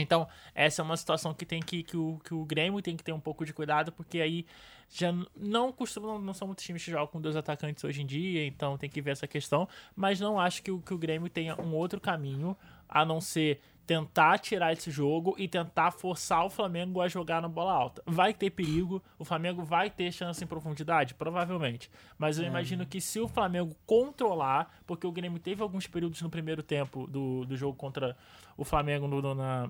Então, 0.00 0.26
essa 0.54 0.82
é 0.82 0.84
uma 0.84 0.96
situação 0.96 1.34
que 1.34 1.44
tem 1.44 1.60
que, 1.60 1.82
que, 1.82 1.96
o, 1.96 2.18
que 2.24 2.34
o 2.34 2.44
Grêmio 2.44 2.80
tem 2.80 2.96
que 2.96 3.04
ter 3.04 3.12
um 3.12 3.20
pouco 3.20 3.44
de 3.44 3.52
cuidado, 3.52 3.92
porque 3.92 4.20
aí 4.20 4.46
já 4.88 5.12
não 5.36 5.72
costumam, 5.72 6.18
não 6.18 6.34
são 6.34 6.48
muitos 6.48 6.64
times 6.64 6.84
que 6.84 6.90
jogam 6.90 7.06
com 7.06 7.20
dois 7.20 7.36
atacantes 7.36 7.84
hoje 7.84 8.02
em 8.02 8.06
dia, 8.06 8.44
então 8.46 8.76
tem 8.76 8.90
que 8.90 9.00
ver 9.00 9.12
essa 9.12 9.26
questão. 9.26 9.68
Mas 9.94 10.18
não 10.18 10.40
acho 10.40 10.62
que 10.62 10.70
o, 10.70 10.80
que 10.80 10.92
o 10.92 10.98
Grêmio 10.98 11.28
tenha 11.28 11.60
um 11.60 11.74
outro 11.74 12.00
caminho 12.00 12.56
a 12.88 13.04
não 13.04 13.20
ser 13.20 13.60
tentar 13.90 14.38
tirar 14.38 14.72
esse 14.72 14.88
jogo 14.88 15.34
e 15.36 15.48
tentar 15.48 15.90
forçar 15.90 16.46
o 16.46 16.48
Flamengo 16.48 17.00
a 17.00 17.08
jogar 17.08 17.42
na 17.42 17.48
bola 17.48 17.72
alta. 17.72 18.00
Vai 18.06 18.32
ter 18.32 18.48
perigo, 18.50 19.02
o 19.18 19.24
Flamengo 19.24 19.64
vai 19.64 19.90
ter 19.90 20.12
chance 20.12 20.44
em 20.44 20.46
profundidade? 20.46 21.12
Provavelmente. 21.12 21.90
Mas 22.16 22.38
eu 22.38 22.44
imagino 22.44 22.86
que 22.86 23.00
se 23.00 23.18
o 23.18 23.26
Flamengo 23.26 23.74
controlar, 23.84 24.72
porque 24.86 25.04
o 25.04 25.10
Grêmio 25.10 25.40
teve 25.40 25.60
alguns 25.60 25.88
períodos 25.88 26.22
no 26.22 26.30
primeiro 26.30 26.62
tempo 26.62 27.08
do, 27.08 27.44
do 27.44 27.56
jogo 27.56 27.76
contra 27.76 28.16
o 28.56 28.64
Flamengo 28.64 29.08
no- 29.08 29.34
na, 29.34 29.68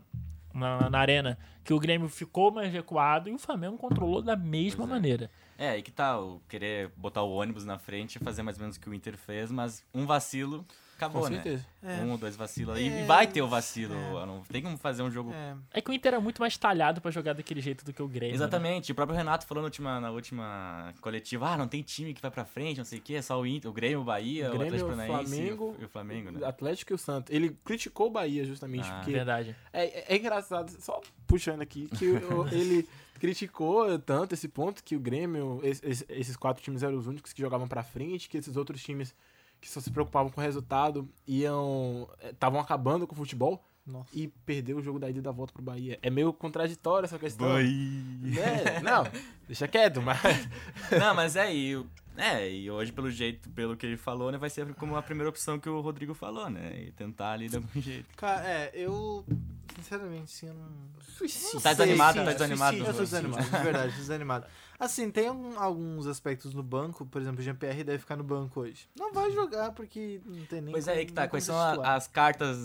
na, 0.53 0.91
na 0.91 0.99
arena, 0.99 1.39
que 1.65 1.73
o 1.73 1.79
Grêmio 1.79 2.11
ficou 2.11 2.51
mais 2.51 2.71
recuado 2.71 3.31
e 3.31 3.33
o 3.33 3.39
Flamengo 3.39 3.79
controlou 3.79 4.21
da 4.21 4.37
mesma 4.37 4.85
é. 4.85 4.87
maneira. 4.87 5.31
É, 5.57 5.71
aí 5.71 5.83
que 5.83 5.91
tá, 5.91 6.21
o 6.21 6.43
querer 6.47 6.93
botar 6.95 7.23
o 7.23 7.33
ônibus 7.33 7.65
na 7.65 7.79
frente 7.79 8.17
e 8.17 8.19
fazer 8.19 8.43
mais 8.43 8.59
ou 8.59 8.65
menos 8.65 8.77
o 8.77 8.81
que 8.81 8.91
o 8.91 8.93
Inter 8.93 9.17
fez, 9.17 9.51
mas 9.51 9.83
um 9.95 10.05
vacilo, 10.05 10.67
acabou, 11.01 11.23
Com 11.23 11.29
né? 11.29 11.35
certeza. 11.43 11.67
É. 11.83 11.95
Um 12.03 12.11
ou 12.13 12.19
dois 12.19 12.37
vacilos 12.37 12.77
aí. 12.77 12.89
É. 12.89 13.03
E 13.03 13.07
vai 13.07 13.27
ter 13.27 13.41
o 13.43 13.49
vacilo. 13.49 13.95
É. 13.95 14.27
Não 14.27 14.43
tem 14.43 14.63
como 14.63 14.77
fazer 14.77 15.03
um 15.03 15.11
jogo. 15.11 15.33
É, 15.33 15.57
É 15.73 15.81
que 15.81 15.91
o 15.91 15.95
Inter 15.95 16.15
é 16.15 16.19
muito 16.19 16.41
mais 16.41 16.57
talhado 16.59 17.01
pra 17.01 17.11
jogar 17.11 17.33
daquele 17.33 17.61
jeito 17.61 17.85
do 17.85 17.93
que 17.93 18.03
o 18.03 18.07
Grêmio. 18.09 18.29
né? 18.31 18.35
Exatamente. 18.37 18.93
O 18.93 18.95
próprio 18.95 19.17
Renato 19.17 19.47
falou 19.47 19.63
na 19.63 19.67
última, 19.67 19.99
na 20.01 20.11
última 20.11 20.93
coletiva: 21.01 21.49
ah, 21.49 21.57
não 21.57 21.67
tem 21.67 21.83
time 21.83 22.13
que 22.13 22.21
vai 22.21 22.31
pra 22.31 22.45
frente, 22.45 22.79
não 22.79 22.85
sei 22.85 22.99
o 22.99 23.03
quê, 23.03 23.15
é 23.15 23.23
só 23.23 23.41
o 23.41 23.47
Inter, 23.47 23.71
o 23.71 23.75
Grêmio, 23.75 24.01
o 24.01 24.05
Bahia, 24.05 24.51
O 24.51 24.55
o, 24.55 24.59
Grêmio, 24.59 24.67
Atlético 24.75 24.93
o 24.93 24.97
Paranaense 24.97 25.15
e 25.15 25.25
o- 25.25 25.37
Flamengo, 25.57 25.77
e 25.81 25.85
o 25.85 25.89
Flamengo, 25.89 26.29
O 26.29 26.33
né? 26.33 26.47
Atlético 26.47 26.93
e 26.93 26.95
o 26.95 26.99
Santos. 26.99 27.33
Ele 27.35 27.57
criticou 27.65 28.09
o 28.09 28.11
Bahia 28.11 28.45
justamente 28.45 28.89
Ah. 28.91 28.97
porque 28.97 29.13
Verdade. 29.13 29.57
É, 29.73 30.15
é 30.15 30.17
engraçado, 30.19 30.71
só 30.81 31.01
puxando 31.27 31.63
aqui, 31.63 31.89
que 31.99 32.07
o- 32.07 32.47
ele 32.53 32.87
criticou 33.19 33.99
tanto 33.99 34.33
esse 34.35 34.49
ponto 34.49 34.83
que 34.83 34.97
o 34.97 35.01
Grêmio, 35.01 35.61
es- 35.63 35.83
es- 35.85 36.05
esses 36.09 36.37
quatro 36.37 36.63
times 36.63 36.83
eram 36.83 36.97
os 36.97 37.07
únicos 37.07 37.33
que 37.33 37.41
jogavam 37.41 37.69
pra 37.69 37.83
frente, 37.83 38.29
que 38.29 38.39
esses 38.39 38.57
outros 38.57 38.83
times 38.83 39.15
que 39.61 39.69
só 39.71 39.81
se 39.81 39.91
preocupavam 39.91 40.31
com 40.31 40.41
o 40.41 40.45
resultado 40.45 41.09
iam 41.27 42.09
estavam 42.31 42.59
acabando 42.61 43.07
com 43.07 43.15
o 43.15 43.17
futebol 43.19 43.63
Nossa. 43.87 44.09
e 44.15 44.29
perdeu 44.47 44.79
o 44.79 44.83
jogo 44.83 44.99
da 44.99 45.09
ida 45.11 45.19
e 45.19 45.23
da 45.23 45.31
volta 45.31 45.53
pro 45.53 45.63
Bahia. 45.63 45.99
É 46.03 46.09
meio 46.11 46.33
contraditória 46.33 47.07
essa 47.07 47.19
questão. 47.19 47.47
É, 48.39 48.81
não, 48.81 49.05
deixa 49.47 49.69
quieto, 49.69 50.01
mas 50.01 50.19
Não, 50.99 51.15
mas 51.15 51.37
é, 51.37 51.51
o- 51.77 51.87
é, 52.21 52.51
e 52.51 52.71
hoje, 52.71 52.93
pelo 52.93 53.11
jeito, 53.11 53.49
pelo 53.51 53.77
que 53.77 53.87
ele 53.87 53.97
falou, 53.97 54.31
né, 54.31 54.39
vai 54.39 54.51
ser 54.51 54.73
como 54.75 54.97
a 54.97 55.03
primeira 55.03 55.29
opção 55.29 55.59
que 55.59 55.69
o 55.69 55.81
Rodrigo 55.81 56.15
falou, 56.15 56.49
né? 56.51 56.85
E 56.87 56.93
tentar 56.93 57.33
ali 57.33 57.49
de 57.49 57.57
algum 57.57 57.69
jeito. 57.81 58.07
Cara, 58.17 58.47
é, 58.47 58.71
eu. 58.75 59.25
Sinceramente, 59.77 60.31
sim, 60.31 60.49
eu 60.49 60.55
não. 60.55 60.69
suicídio. 61.01 61.61
Tá 61.61 61.73
desanimado, 61.73 62.19
sim, 62.19 62.25
tá 62.25 62.33
desanimado 62.33 62.77
suicídio, 62.77 62.91
Eu 62.91 62.95
tô 62.97 63.03
desanimado, 63.05 63.45
de 63.45 63.65
verdade, 63.65 63.93
tô 63.93 63.99
desanimado. 63.99 64.47
Assim, 64.79 65.11
tem 65.11 65.29
algum- 65.29 65.59
alguns 65.59 66.07
aspectos 66.07 66.53
no 66.55 66.63
banco, 66.63 67.07
por 67.07 67.21
exemplo, 67.21 67.41
o 67.41 67.43
Jean-Pierre 67.43 67.85
deve 67.85 67.99
ficar 67.99 68.17
no 68.17 68.25
banco 68.25 68.61
hoje. 68.61 68.89
Não 68.99 69.13
vai 69.13 69.31
jogar 69.31 69.73
porque 69.73 70.21
não 70.25 70.45
tem 70.47 70.61
nem. 70.61 70.73
Pois 70.73 70.89
é, 70.89 70.95
aí 70.95 71.07
que 71.07 71.13
tá. 71.13 71.29
Quais 71.29 71.47
como 71.47 71.59
são 71.59 71.83
a- 71.83 71.95
as 71.95 72.07
cartas, 72.09 72.57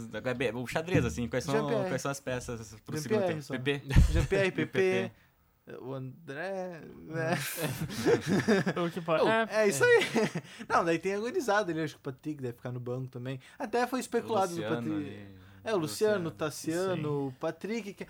o 0.55 0.67
xadrez, 0.67 1.05
assim, 1.05 1.27
quais 1.27 1.43
são, 1.43 1.67
quais 1.87 2.01
são 2.01 2.09
as 2.11 2.19
peças 2.19 2.75
pro 2.85 2.97
segundo 2.97 3.25
tempo? 3.27 3.61
PP, 3.63 4.51
PP. 4.51 5.11
O 5.81 5.93
André. 5.93 6.81
Né? 7.07 7.35
O 8.85 8.89
que 8.91 9.01
pode- 9.01 9.27
é, 9.27 9.47
é, 9.49 9.67
isso 9.67 9.83
aí. 9.83 9.99
Não, 10.69 10.83
daí 10.85 10.99
tem 10.99 11.15
agonizado 11.15 11.71
ali, 11.71 11.81
acho 11.81 11.95
que 11.95 11.99
o 11.99 12.03
Patrick 12.03 12.41
deve 12.41 12.57
ficar 12.57 12.71
no 12.71 12.79
banco 12.79 13.07
também. 13.07 13.39
Até 13.57 13.85
foi 13.87 13.99
especulado 13.99 14.53
O 14.53 14.55
do 14.55 14.61
Patrick. 14.61 14.91
ali. 14.95 15.27
É, 15.63 15.73
o 15.73 15.77
Luciano, 15.77 16.27
o 16.29 16.31
Tassiano, 16.31 17.27
o 17.27 17.31
Patrick. 17.33 17.93
que- 17.93 18.07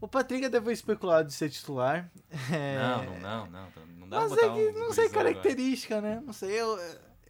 O 0.00 0.08
Patrick 0.08 0.44
até 0.44 0.60
foi 0.60 0.72
especulado 0.72 1.28
de 1.28 1.34
ser 1.34 1.48
titular. 1.50 2.10
É, 2.52 2.78
Não, 2.78 3.04
não, 3.04 3.20
não, 3.20 3.46
não. 3.50 3.86
Não 4.00 4.08
dá 4.08 4.20
Mas 4.20 4.32
pra 4.34 4.42
botar 4.42 4.46
é 4.46 4.54
que 4.54 4.60
um 4.60 4.72
não 4.80 4.92
sei 4.92 5.04
gurizão 5.04 5.04
agora. 5.20 5.24
característica, 5.34 6.00
né? 6.00 6.22
Não 6.24 6.32
sei, 6.32 6.50
eu. 6.60 6.78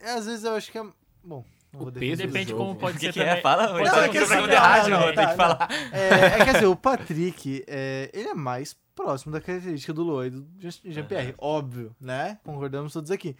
é, 0.00 0.10
Às 0.12 0.26
vezes 0.26 0.44
eu 0.44 0.54
acho 0.54 0.70
que 0.72 0.78
é. 0.78 0.82
Bom, 0.82 0.92
não 1.22 1.44
O 1.76 1.84
vou 1.84 1.92
peso 1.92 2.16
defender. 2.16 2.26
Depende 2.26 2.54
como 2.54 2.74
pode 2.76 2.98
ser 2.98 3.06
que, 3.06 3.12
que 3.12 3.18
também. 3.20 3.34
é? 3.38 3.40
Fala, 3.40 3.68
Pode 3.68 3.84
não, 3.84 3.94
ser 3.94 4.00
é 4.00 4.04
que 4.04 4.10
que 4.12 4.18
o 4.18 4.22
eu 4.22 4.28
pergunto 4.28 4.48
Patrick- 4.52 4.64
errado, 4.66 4.88
não, 4.90 5.02
ter 5.06 5.14
tá, 5.14 5.22
que 5.22 5.28
não. 5.28 5.36
falar. 5.36 5.68
É, 5.92 6.08
é, 6.40 6.44
quer 6.44 6.52
dizer, 6.54 6.66
o 6.66 6.76
Patrick, 6.76 7.64
é, 7.66 8.10
ele 8.12 8.28
é 8.28 8.34
mais 8.34 8.76
próximo 8.94 9.32
da 9.32 9.40
característica 9.40 9.92
do 9.92 10.24
e 10.24 10.30
do 10.30 10.46
Jean- 10.58 10.92
Jean-Pierre, 10.92 11.34
óbvio, 11.38 11.94
né? 12.00 12.38
Concordamos 12.44 12.92
todos 12.92 13.10
aqui. 13.10 13.36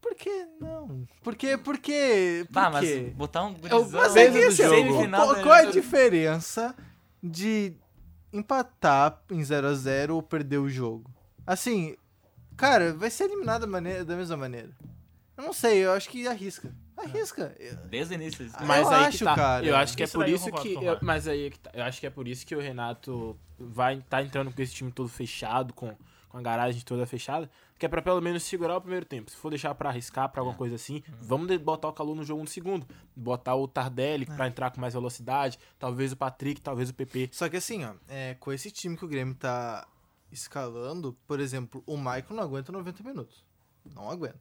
Por 0.00 0.14
que 0.14 0.46
não? 0.60 1.06
Por 1.22 1.34
que? 1.34 1.56
Por 1.58 1.76
quê? 1.78 2.44
Por 2.46 2.54
Tá, 2.54 2.70
mas 2.70 2.88
botar 3.14 3.44
um 3.44 3.48
Eu- 3.50 3.54
gurizão... 3.84 4.00
mas 4.00 4.16
é 4.16 4.30
que 4.30 4.38
assim, 4.44 5.10
qual, 5.10 5.34
qual 5.42 5.54
é 5.54 5.60
a 5.66 5.70
diferença 5.70 6.74
de 7.22 7.74
empatar 8.32 9.20
em 9.30 9.40
0x0 9.40 10.10
ou 10.10 10.22
perder 10.22 10.58
o 10.58 10.68
jogo? 10.68 11.10
Assim, 11.46 11.96
cara, 12.56 12.92
vai 12.94 13.10
ser 13.10 13.24
eliminado 13.24 13.62
da, 13.62 13.66
maneira, 13.66 14.04
da 14.04 14.16
mesma 14.16 14.36
maneira. 14.36 14.70
Eu 15.36 15.44
não 15.44 15.52
sei, 15.52 15.78
eu 15.84 15.92
acho 15.92 16.08
que 16.08 16.26
arrisca. 16.28 16.72
Arrisca. 16.98 17.54
Desde 17.88 18.14
o 18.14 18.16
início. 18.16 18.42
eles- 18.42 18.52
Mas 18.66 18.82
eu 18.86 18.88
aí 18.92 19.04
acho, 19.06 19.18
que 19.18 19.24
tá. 19.24 19.34
cara. 19.34 19.66
Eu 19.66 19.76
acho 19.76 19.96
que 19.96 20.02
Isso 20.02 20.16
é 20.16 20.24
por 20.24 20.28
isso 20.28 20.52
que. 20.52 20.74
eu- 20.74 20.98
mas 21.02 21.28
aí 21.28 21.46
é 21.46 21.50
que 21.50 21.58
tá. 21.58 21.70
Eu 21.74 21.84
acho 21.84 22.00
que 22.00 22.06
é 22.06 22.10
por 22.10 22.26
isso 22.28 22.46
que 22.46 22.54
o 22.56 22.60
Renato 22.60 23.38
vai 23.58 24.02
tá 24.08 24.22
entrando 24.22 24.52
com 24.52 24.60
esse 24.62 24.74
time 24.74 24.90
todo 24.92 25.08
fechado, 25.08 25.72
com, 25.74 25.94
com 26.28 26.38
a 26.38 26.42
garagem 26.42 26.80
toda 26.82 27.06
fechada. 27.06 27.50
Que 27.78 27.86
é 27.86 27.88
pra 27.88 28.02
pelo 28.02 28.20
menos 28.20 28.42
segurar 28.42 28.76
o 28.76 28.80
primeiro 28.80 29.06
tempo. 29.06 29.30
Se 29.30 29.36
for 29.36 29.50
deixar 29.50 29.72
pra 29.76 29.90
arriscar 29.90 30.28
pra 30.28 30.40
alguma 30.40 30.54
É. 30.56 30.58
coisa 30.58 30.74
assim, 30.74 31.00
vamos 31.20 31.46
de- 31.46 31.58
botar 31.58 31.86
o 31.88 31.92
calor 31.92 32.16
no 32.16 32.24
jogo 32.24 32.42
no 32.42 32.48
segundo. 32.48 32.84
Botar 33.14 33.54
o 33.54 33.68
Tardelli 33.68 34.26
É. 34.28 34.34
pra 34.34 34.48
entrar 34.48 34.70
com 34.72 34.80
mais 34.80 34.94
velocidade. 34.94 35.58
Talvez 35.78 36.10
o 36.10 36.16
Patrick, 36.16 36.60
talvez 36.60 36.90
o 36.90 36.94
PP. 36.94 37.28
Só 37.32 37.48
que 37.48 37.56
assim, 37.56 37.84
ó, 37.84 37.94
é, 38.08 38.34
com 38.40 38.52
esse 38.52 38.70
time 38.72 38.96
que 38.96 39.04
o 39.04 39.08
Grêmio 39.08 39.36
tá 39.36 39.86
escalando, 40.32 41.16
por 41.26 41.40
exemplo, 41.40 41.82
o 41.86 41.96
Maicon 41.96 42.34
não 42.34 42.42
aguenta 42.42 42.72
90 42.72 43.02
minutos. 43.02 43.44
Não 43.94 44.10
aguenta. 44.10 44.40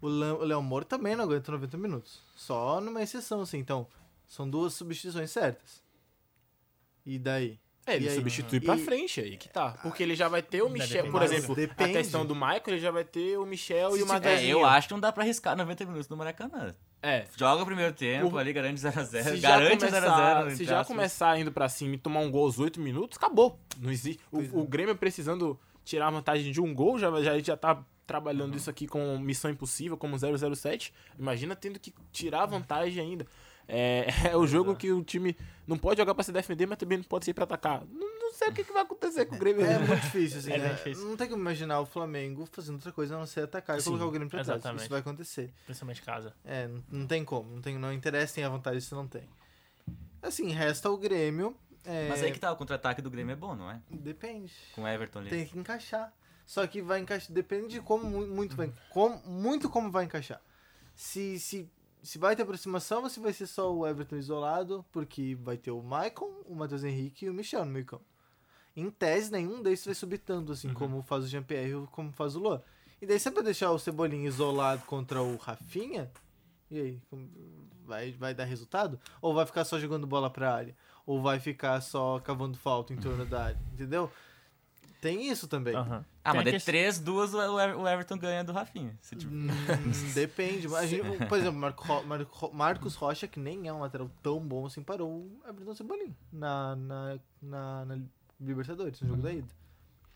O 0.00 0.06
o 0.08 0.44
Léo 0.44 0.62
Moro 0.62 0.84
também 0.84 1.16
não 1.16 1.24
aguenta 1.24 1.50
90 1.50 1.76
minutos. 1.76 2.20
Só 2.36 2.80
numa 2.80 3.02
exceção, 3.02 3.40
assim. 3.40 3.58
Então, 3.58 3.86
são 4.26 4.48
duas 4.48 4.74
substituições 4.74 5.30
certas. 5.30 5.82
E 7.04 7.18
daí? 7.18 7.58
É, 7.86 7.94
ele 7.94 8.06
E 8.06 8.08
aí? 8.08 8.14
substitui 8.16 8.60
pra 8.60 8.76
E- 8.76 8.84
frente 8.84 9.20
aí 9.20 9.36
que 9.36 9.48
tá. 9.48 9.78
Porque 9.80 10.02
ele 10.02 10.16
já 10.16 10.28
vai 10.28 10.42
ter 10.42 10.60
o 10.60 10.68
Michel, 10.68 11.08
por 11.08 11.22
exemplo, 11.22 11.54
depende. 11.54 11.90
a 11.90 11.92
questão 12.02 12.26
do 12.26 12.34
Michael, 12.34 12.62
ele 12.66 12.78
já 12.80 12.90
vai 12.90 13.04
ter 13.04 13.38
o 13.38 13.46
Michel 13.46 13.92
Se 13.92 14.00
e 14.00 14.02
o 14.02 14.06
tiver- 14.06 14.26
É, 14.42 14.44
eu 14.46 14.66
acho 14.66 14.88
que 14.88 14.94
não 14.94 15.00
dá 15.00 15.12
pra 15.12 15.22
arriscar 15.22 15.56
90 15.56 15.84
minutos 15.84 16.08
no 16.08 16.16
Maracanã. 16.16 16.74
É, 17.00 17.26
Joga 17.36 17.62
o 17.62 17.66
primeiro 17.66 17.92
tempo 17.94 18.28
Por- 18.30 18.38
ali, 18.40 18.52
garante 18.52 18.80
0x0. 18.80 19.22
se 19.22 19.36
já, 19.36 19.50
Garante 19.50 19.76
começar, 19.86 20.00
0x0. 20.44 20.56
se 20.56 20.64
já 20.64 20.84
começar 20.84 21.38
indo 21.38 21.52
pra 21.52 21.68
cima 21.68 21.94
e 21.94 21.98
tomar 21.98 22.20
um 22.20 22.30
gol 22.30 22.46
aos 22.46 22.58
8 22.58 22.80
minutos, 22.80 23.16
acabou. 23.18 23.56
Não 23.78 23.92
existe. 23.92 24.20
O, 24.32 24.38
Pois 24.38 24.52
é. 24.52 24.56
o 24.58 24.64
Grêmio 24.66 24.96
precisando 24.96 25.56
tirar 25.84 26.08
a 26.08 26.10
vantagem 26.10 26.50
de 26.50 26.60
um 26.60 26.74
gol, 26.74 26.98
já, 26.98 27.08
já, 27.22 27.38
já 27.38 27.56
tá 27.56 27.84
trabalhando 28.06 28.50
Uhum. 28.52 28.56
isso 28.56 28.70
aqui 28.70 28.86
com 28.86 29.18
missão 29.18 29.50
impossível, 29.50 29.96
como 29.96 30.16
007. 30.18 30.92
Imagina 31.18 31.56
tendo 31.56 31.78
que 31.80 31.92
tirar 32.12 32.42
a 32.42 32.46
vantagem 32.46 33.02
ainda. 33.02 33.26
É, 33.68 34.06
é 34.32 34.36
o 34.36 34.46
jogo 34.46 34.76
que 34.76 34.92
o 34.92 35.02
time 35.02 35.36
não 35.66 35.76
pode 35.76 35.98
jogar 36.00 36.14
pra 36.14 36.22
se 36.22 36.30
defender, 36.32 36.66
mas 36.66 36.78
também 36.78 36.98
não 36.98 37.04
pode 37.04 37.24
ser 37.24 37.34
pra 37.34 37.44
atacar. 37.44 37.84
Não, 37.90 38.20
não 38.20 38.32
sei 38.32 38.48
o 38.48 38.52
que, 38.52 38.62
que 38.62 38.72
vai 38.72 38.82
acontecer 38.82 39.26
com 39.26 39.34
o 39.34 39.38
Grêmio. 39.38 39.64
É 39.66 39.78
muito 39.78 40.00
difícil, 40.02 40.38
assim. 40.38 40.52
É 40.54 40.58
né? 40.58 40.74
difícil. 40.74 41.04
Não 41.08 41.16
tem 41.16 41.28
como 41.28 41.40
imaginar 41.40 41.80
o 41.80 41.86
Flamengo 41.86 42.46
fazendo 42.52 42.74
outra 42.76 42.92
coisa 42.92 43.16
a 43.16 43.18
não 43.18 43.26
ser 43.26 43.40
atacar 43.44 43.76
e 43.76 43.80
Sim, 43.80 43.90
colocar 43.90 44.06
o 44.06 44.10
Grêmio 44.10 44.28
pra 44.30 44.44
trás. 44.44 44.58
exatamente. 44.60 44.80
Isso 44.82 44.90
vai 44.90 45.00
acontecer. 45.00 45.52
Principalmente 45.64 46.02
casa. 46.02 46.32
É, 46.44 46.68
não, 46.68 46.82
não 46.90 47.06
tem 47.08 47.24
como. 47.24 47.50
Não, 47.50 47.60
tem, 47.60 47.76
não 47.76 47.92
interessa 47.92 48.40
em 48.40 48.44
a 48.44 48.48
vantagem 48.48 48.80
se 48.80 48.94
não 48.94 49.08
tem. 49.08 49.24
Assim, 50.22 50.50
resta 50.52 50.90
o 50.90 50.96
Grêmio. 50.96 51.56
é, 51.84 52.08
Mas 52.08 52.22
aí 52.22 52.30
que 52.32 52.38
tá, 52.38 52.52
o 52.52 52.56
contra-ataque 52.56 53.00
do 53.02 53.10
Grêmio 53.10 53.32
é 53.32 53.36
bom, 53.36 53.54
não 53.56 53.70
é? 53.70 53.80
Depende. 53.90 54.52
Com 54.74 54.82
o 54.82 54.88
Everton 54.88 55.20
ali. 55.20 55.30
Tem 55.30 55.46
que 55.46 55.58
encaixar. 55.58 56.12
Só 56.46 56.66
que 56.66 56.80
vai 56.80 57.00
encaixar. 57.00 57.32
Depende 57.32 57.68
de 57.68 57.80
como 57.80 58.04
mu- 58.08 58.26
muito 58.26 58.54
vai. 58.56 58.72
Como, 58.90 59.18
muito 59.26 59.68
como 59.68 59.90
vai 59.90 60.04
encaixar. 60.04 60.40
Se, 60.94 61.38
se, 61.40 61.68
se 62.02 62.18
vai 62.18 62.36
ter 62.36 62.42
aproximação, 62.42 63.02
você 63.02 63.18
vai 63.20 63.32
ser 63.32 63.46
só 63.46 63.74
o 63.74 63.86
Everton 63.86 64.16
isolado, 64.16 64.84
porque 64.92 65.34
vai 65.34 65.56
ter 65.56 65.72
o 65.72 65.82
Maicon, 65.82 66.30
o 66.46 66.54
Matheus 66.54 66.84
Henrique 66.84 67.26
e 67.26 67.30
o 67.30 67.34
Michel 67.34 67.64
no 67.64 67.72
meio 67.72 67.84
campo. 67.84 68.04
Em 68.76 68.90
tese, 68.90 69.32
nenhum 69.32 69.62
desses 69.62 69.84
vai 69.86 69.94
subir 69.94 70.18
tanto, 70.18 70.52
assim, 70.52 70.72
como 70.72 71.02
faz 71.02 71.24
o 71.24 71.26
Jean-Pierre 71.28 71.74
ou 71.74 71.86
como 71.88 72.12
faz 72.12 72.36
o 72.36 72.38
Luan. 72.38 72.62
E 73.00 73.06
daí, 73.06 73.18
se 73.18 73.28
é 73.28 73.30
pra 73.30 73.42
deixar 73.42 73.70
o 73.72 73.78
Cebolinha 73.78 74.28
isolado 74.28 74.84
contra 74.86 75.22
o 75.22 75.36
Rafinha, 75.36 76.10
e 76.70 76.78
aí? 76.78 77.02
Vai, 77.84 78.12
vai 78.12 78.34
dar 78.34 78.44
resultado? 78.44 78.98
Ou 79.20 79.34
vai 79.34 79.46
ficar 79.46 79.64
só 79.64 79.78
jogando 79.78 80.06
bola 80.06 80.28
pra 80.30 80.54
área? 80.54 80.76
Ou 81.06 81.22
vai 81.22 81.38
ficar 81.38 81.80
só 81.80 82.18
cavando 82.20 82.58
falta 82.58 82.92
em 82.92 82.96
torno 82.96 83.24
da 83.24 83.44
área? 83.44 83.60
Entendeu? 83.72 84.10
Tem 85.00 85.28
isso 85.30 85.46
também. 85.46 85.74
Aham. 85.74 86.04
Ah, 86.24 86.34
mas 86.34 86.44
de 86.44 86.50
questão- 86.52 86.72
3, 86.72 86.98
2 86.98 87.34
o 87.34 87.60
Ever- 87.60 87.78
o 87.78 87.86
Everton 87.88 88.18
ganha 88.18 88.42
do 88.42 88.52
Rafinha. 88.52 88.96
Se 89.00 89.14
tipo- 89.14 89.32
Hum, 89.32 89.46
depende. 90.14 90.66
Mas 90.68 90.84
a 90.84 90.86
gente- 90.86 91.26
por 91.26 91.38
exemplo, 91.38 91.58
Marco 91.60 91.84
Ro- 91.86 92.02
Marco- 92.04 92.50
Marcos 92.52 92.94
Rocha, 92.96 93.28
que 93.28 93.38
nem 93.38 93.68
é 93.68 93.72
um 93.72 93.80
lateral 93.80 94.10
tão 94.22 94.40
bom 94.40 94.66
assim, 94.66 94.82
parou 94.82 95.10
o 95.10 95.40
Everton 95.48 95.74
Cebolinha 95.74 96.16
na, 96.32 96.74
na, 96.76 97.18
na, 97.42 97.84
na 97.84 97.98
Libertadores, 98.40 99.00
no 99.00 99.08
jogo 99.08 99.22
da 99.22 99.32
ida. 99.32 99.48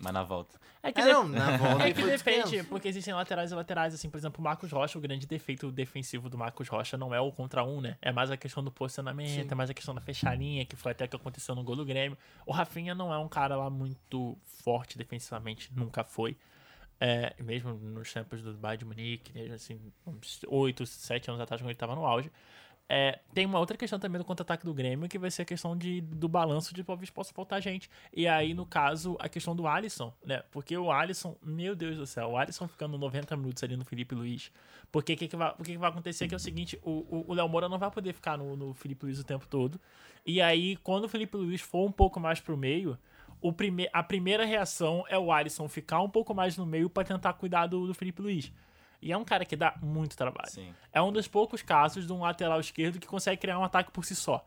Mas 0.02 0.14
na 0.14 0.22
volta. 0.22 0.58
É 0.82 0.90
que, 0.90 0.98
É, 1.00 1.04
de- 1.04 1.12
não, 1.12 1.28
na 1.28 1.58
volta 1.58 1.84
é 1.86 1.92
que 1.92 2.02
depende, 2.02 2.62
porque 2.64 2.88
existem 2.88 3.12
laterais 3.12 3.52
e 3.52 3.54
laterais, 3.54 3.92
assim, 3.92 4.08
por 4.08 4.16
exemplo, 4.16 4.40
o 4.40 4.42
Marcos 4.42 4.72
Rocha, 4.72 4.96
o 4.96 5.00
grande 5.00 5.26
defeito 5.26 5.70
defensivo 5.70 6.30
do 6.30 6.38
Marcos 6.38 6.68
Rocha 6.68 6.96
não 6.96 7.14
é 7.14 7.20
o 7.20 7.30
contra 7.30 7.62
um, 7.62 7.82
né? 7.82 7.98
É 8.00 8.10
mais 8.10 8.30
a 8.30 8.36
questão 8.36 8.64
do 8.64 8.70
posicionamento, 8.72 9.28
Sim. 9.28 9.48
é 9.50 9.54
mais 9.54 9.68
a 9.68 9.74
questão 9.74 9.94
da 9.94 10.00
fechar 10.00 10.30
a 10.30 10.34
linha, 10.34 10.64
que 10.64 10.74
foi 10.76 10.92
até 10.92 11.04
o 11.04 11.08
que 11.08 11.16
aconteceu 11.16 11.54
no 11.54 11.62
gol 11.62 11.76
do 11.76 11.84
Grêmio. 11.84 12.16
O 12.46 12.52
Rafinha 12.52 12.94
não 12.94 13.12
é 13.12 13.18
um 13.18 13.28
cara 13.28 13.56
lá 13.56 13.68
muito 13.68 14.38
forte 14.46 14.96
defensivamente, 14.96 15.70
nunca 15.76 16.02
foi. 16.02 16.34
É, 16.98 17.34
mesmo 17.42 17.74
nos 17.74 18.12
tempos 18.12 18.40
do 18.42 18.54
Bayern 18.54 18.78
de 18.78 18.84
Munique, 18.86 19.32
né, 19.34 19.54
assim, 19.54 19.80
uns 20.06 20.40
8, 20.46 20.84
7 20.86 21.28
anos 21.30 21.40
atrás, 21.42 21.60
quando 21.60 21.68
ele 21.68 21.74
estava 21.74 21.94
no 21.94 22.04
auge. 22.06 22.30
É, 22.92 23.20
tem 23.32 23.46
uma 23.46 23.60
outra 23.60 23.76
questão 23.76 24.00
também 24.00 24.18
do 24.18 24.24
contra-ataque 24.24 24.64
do 24.64 24.74
Grêmio, 24.74 25.08
que 25.08 25.16
vai 25.16 25.30
ser 25.30 25.42
a 25.42 25.44
questão 25.44 25.76
de, 25.76 26.00
do 26.00 26.28
balanço 26.28 26.74
de 26.74 26.82
talvez 26.82 27.08
possa 27.08 27.32
faltar 27.32 27.62
gente. 27.62 27.88
E 28.12 28.26
aí, 28.26 28.52
no 28.52 28.66
caso, 28.66 29.16
a 29.20 29.28
questão 29.28 29.54
do 29.54 29.64
Alisson, 29.68 30.12
né? 30.26 30.42
Porque 30.50 30.76
o 30.76 30.90
Alisson, 30.90 31.36
meu 31.40 31.76
Deus 31.76 31.96
do 31.96 32.04
céu, 32.04 32.30
o 32.30 32.36
Alisson 32.36 32.66
ficando 32.66 32.98
90 32.98 33.36
minutos 33.36 33.62
ali 33.62 33.76
no 33.76 33.84
Felipe 33.84 34.12
Luiz. 34.12 34.50
Porque 34.90 35.12
o 35.12 35.16
que, 35.16 35.28
que, 35.28 35.36
vai, 35.36 35.54
que, 35.58 35.62
que 35.62 35.78
vai 35.78 35.88
acontecer 35.88 36.24
é 36.24 36.28
que 36.28 36.34
é 36.34 36.36
o 36.36 36.40
seguinte: 36.40 36.80
o 36.82 37.32
Léo 37.32 37.48
Moura 37.48 37.68
não 37.68 37.78
vai 37.78 37.92
poder 37.92 38.12
ficar 38.12 38.36
no, 38.36 38.56
no 38.56 38.74
Felipe 38.74 39.06
Luiz 39.06 39.20
o 39.20 39.24
tempo 39.24 39.46
todo. 39.46 39.80
E 40.26 40.40
aí, 40.40 40.74
quando 40.78 41.04
o 41.04 41.08
Felipe 41.08 41.36
Luiz 41.36 41.60
for 41.60 41.86
um 41.86 41.92
pouco 41.92 42.18
mais 42.18 42.40
pro 42.40 42.56
meio, 42.56 42.98
o 43.40 43.52
prime 43.52 43.88
a 43.92 44.02
primeira 44.02 44.44
reação 44.44 45.04
é 45.08 45.16
o 45.16 45.30
Alisson 45.30 45.68
ficar 45.68 46.00
um 46.00 46.10
pouco 46.10 46.34
mais 46.34 46.56
no 46.56 46.66
meio 46.66 46.90
para 46.90 47.04
tentar 47.04 47.34
cuidar 47.34 47.68
do, 47.68 47.86
do 47.86 47.94
Felipe 47.94 48.20
Luiz. 48.20 48.52
E 49.02 49.12
é 49.12 49.16
um 49.16 49.24
cara 49.24 49.44
que 49.44 49.56
dá 49.56 49.74
muito 49.80 50.16
trabalho. 50.16 50.50
Sim. 50.50 50.74
É 50.92 51.00
um 51.00 51.12
dos 51.12 51.26
poucos 51.26 51.62
casos 51.62 52.06
de 52.06 52.12
um 52.12 52.20
lateral 52.20 52.60
esquerdo 52.60 52.98
que 52.98 53.06
consegue 53.06 53.40
criar 53.40 53.58
um 53.58 53.64
ataque 53.64 53.90
por 53.90 54.04
si 54.04 54.14
só. 54.14 54.44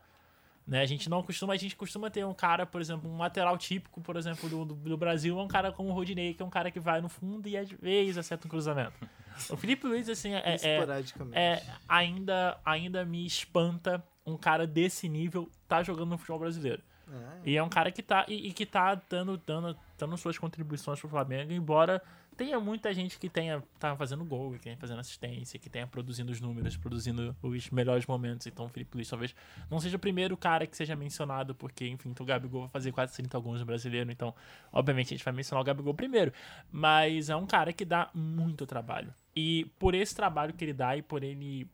Né? 0.66 0.80
A 0.80 0.86
gente 0.86 1.10
não 1.10 1.22
costuma, 1.22 1.52
a 1.52 1.56
gente 1.56 1.76
costuma 1.76 2.08
ter 2.08 2.24
um 2.24 2.32
cara, 2.32 2.64
por 2.64 2.80
exemplo, 2.80 3.10
um 3.10 3.18
lateral 3.18 3.58
típico, 3.58 4.00
por 4.00 4.16
exemplo, 4.16 4.48
do, 4.48 4.64
do, 4.64 4.74
do 4.74 4.96
Brasil, 4.96 5.38
é 5.38 5.42
um 5.42 5.48
cara 5.48 5.70
como 5.70 5.90
o 5.90 5.92
Rodinei, 5.92 6.32
que 6.32 6.42
é 6.42 6.46
um 6.46 6.50
cara 6.50 6.70
que 6.70 6.80
vai 6.80 7.00
no 7.00 7.08
fundo 7.08 7.46
e 7.46 7.56
às 7.56 7.70
vezes 7.70 8.16
acerta 8.16 8.46
um 8.46 8.50
cruzamento. 8.50 8.94
O 9.50 9.56
Felipe 9.56 9.84
Luiz, 9.84 10.08
assim, 10.08 10.32
é, 10.32 10.56
é, 10.62 11.26
é, 11.32 11.62
ainda, 11.88 12.56
ainda 12.64 13.04
me 13.04 13.26
espanta 13.26 14.00
um 14.24 14.36
cara 14.36 14.64
desse 14.64 15.08
nível 15.08 15.50
tá 15.66 15.82
jogando 15.82 16.10
no 16.10 16.18
futebol 16.18 16.38
brasileiro. 16.38 16.80
É. 17.12 17.50
E 17.50 17.56
é 17.56 17.62
um 17.62 17.68
cara 17.68 17.90
que 17.90 18.00
tá, 18.00 18.24
e, 18.28 18.48
e 18.48 18.52
que 18.52 18.64
tá 18.64 18.94
dando, 18.94 19.36
dando, 19.44 19.76
dando 19.98 20.16
suas 20.16 20.38
contribuições 20.38 21.00
pro 21.00 21.08
Flamengo, 21.08 21.52
embora 21.52 22.00
tenha 22.34 22.60
muita 22.60 22.92
gente 22.92 23.18
que 23.18 23.28
tenha 23.28 23.62
tá 23.78 23.96
fazendo 23.96 24.24
gol, 24.24 24.52
que 24.52 24.58
tenha 24.58 24.76
fazendo 24.76 25.00
assistência, 25.00 25.58
que 25.58 25.70
tenha 25.70 25.86
produzindo 25.86 26.30
os 26.30 26.40
números, 26.40 26.76
produzindo 26.76 27.34
os 27.42 27.70
melhores 27.70 28.06
momentos. 28.06 28.46
Então 28.46 28.66
o 28.66 28.68
Felipe 28.68 28.96
Luiz 28.96 29.08
talvez 29.08 29.34
não 29.70 29.80
seja 29.80 29.96
o 29.96 29.98
primeiro 30.00 30.36
cara 30.36 30.66
que 30.66 30.76
seja 30.76 30.94
mencionado, 30.94 31.54
porque, 31.54 31.88
enfim, 31.88 32.14
o 32.18 32.24
Gabigol 32.24 32.62
vai 32.62 32.70
fazer 32.70 32.92
quase 32.92 33.14
30 33.14 33.38
gols 33.38 33.60
no 33.60 33.66
brasileiro, 33.66 34.10
então, 34.10 34.34
obviamente, 34.72 35.08
a 35.08 35.16
gente 35.16 35.24
vai 35.24 35.32
mencionar 35.32 35.62
o 35.62 35.64
Gabigol 35.64 35.94
primeiro. 35.94 36.32
Mas 36.70 37.30
é 37.30 37.36
um 37.36 37.46
cara 37.46 37.72
que 37.72 37.84
dá 37.84 38.10
muito 38.14 38.66
trabalho. 38.66 39.14
E 39.34 39.66
por 39.78 39.94
esse 39.94 40.14
trabalho 40.14 40.52
que 40.52 40.64
ele 40.64 40.72
dá 40.72 40.96
e 40.96 41.02
por 41.02 41.22
ele 41.22 41.68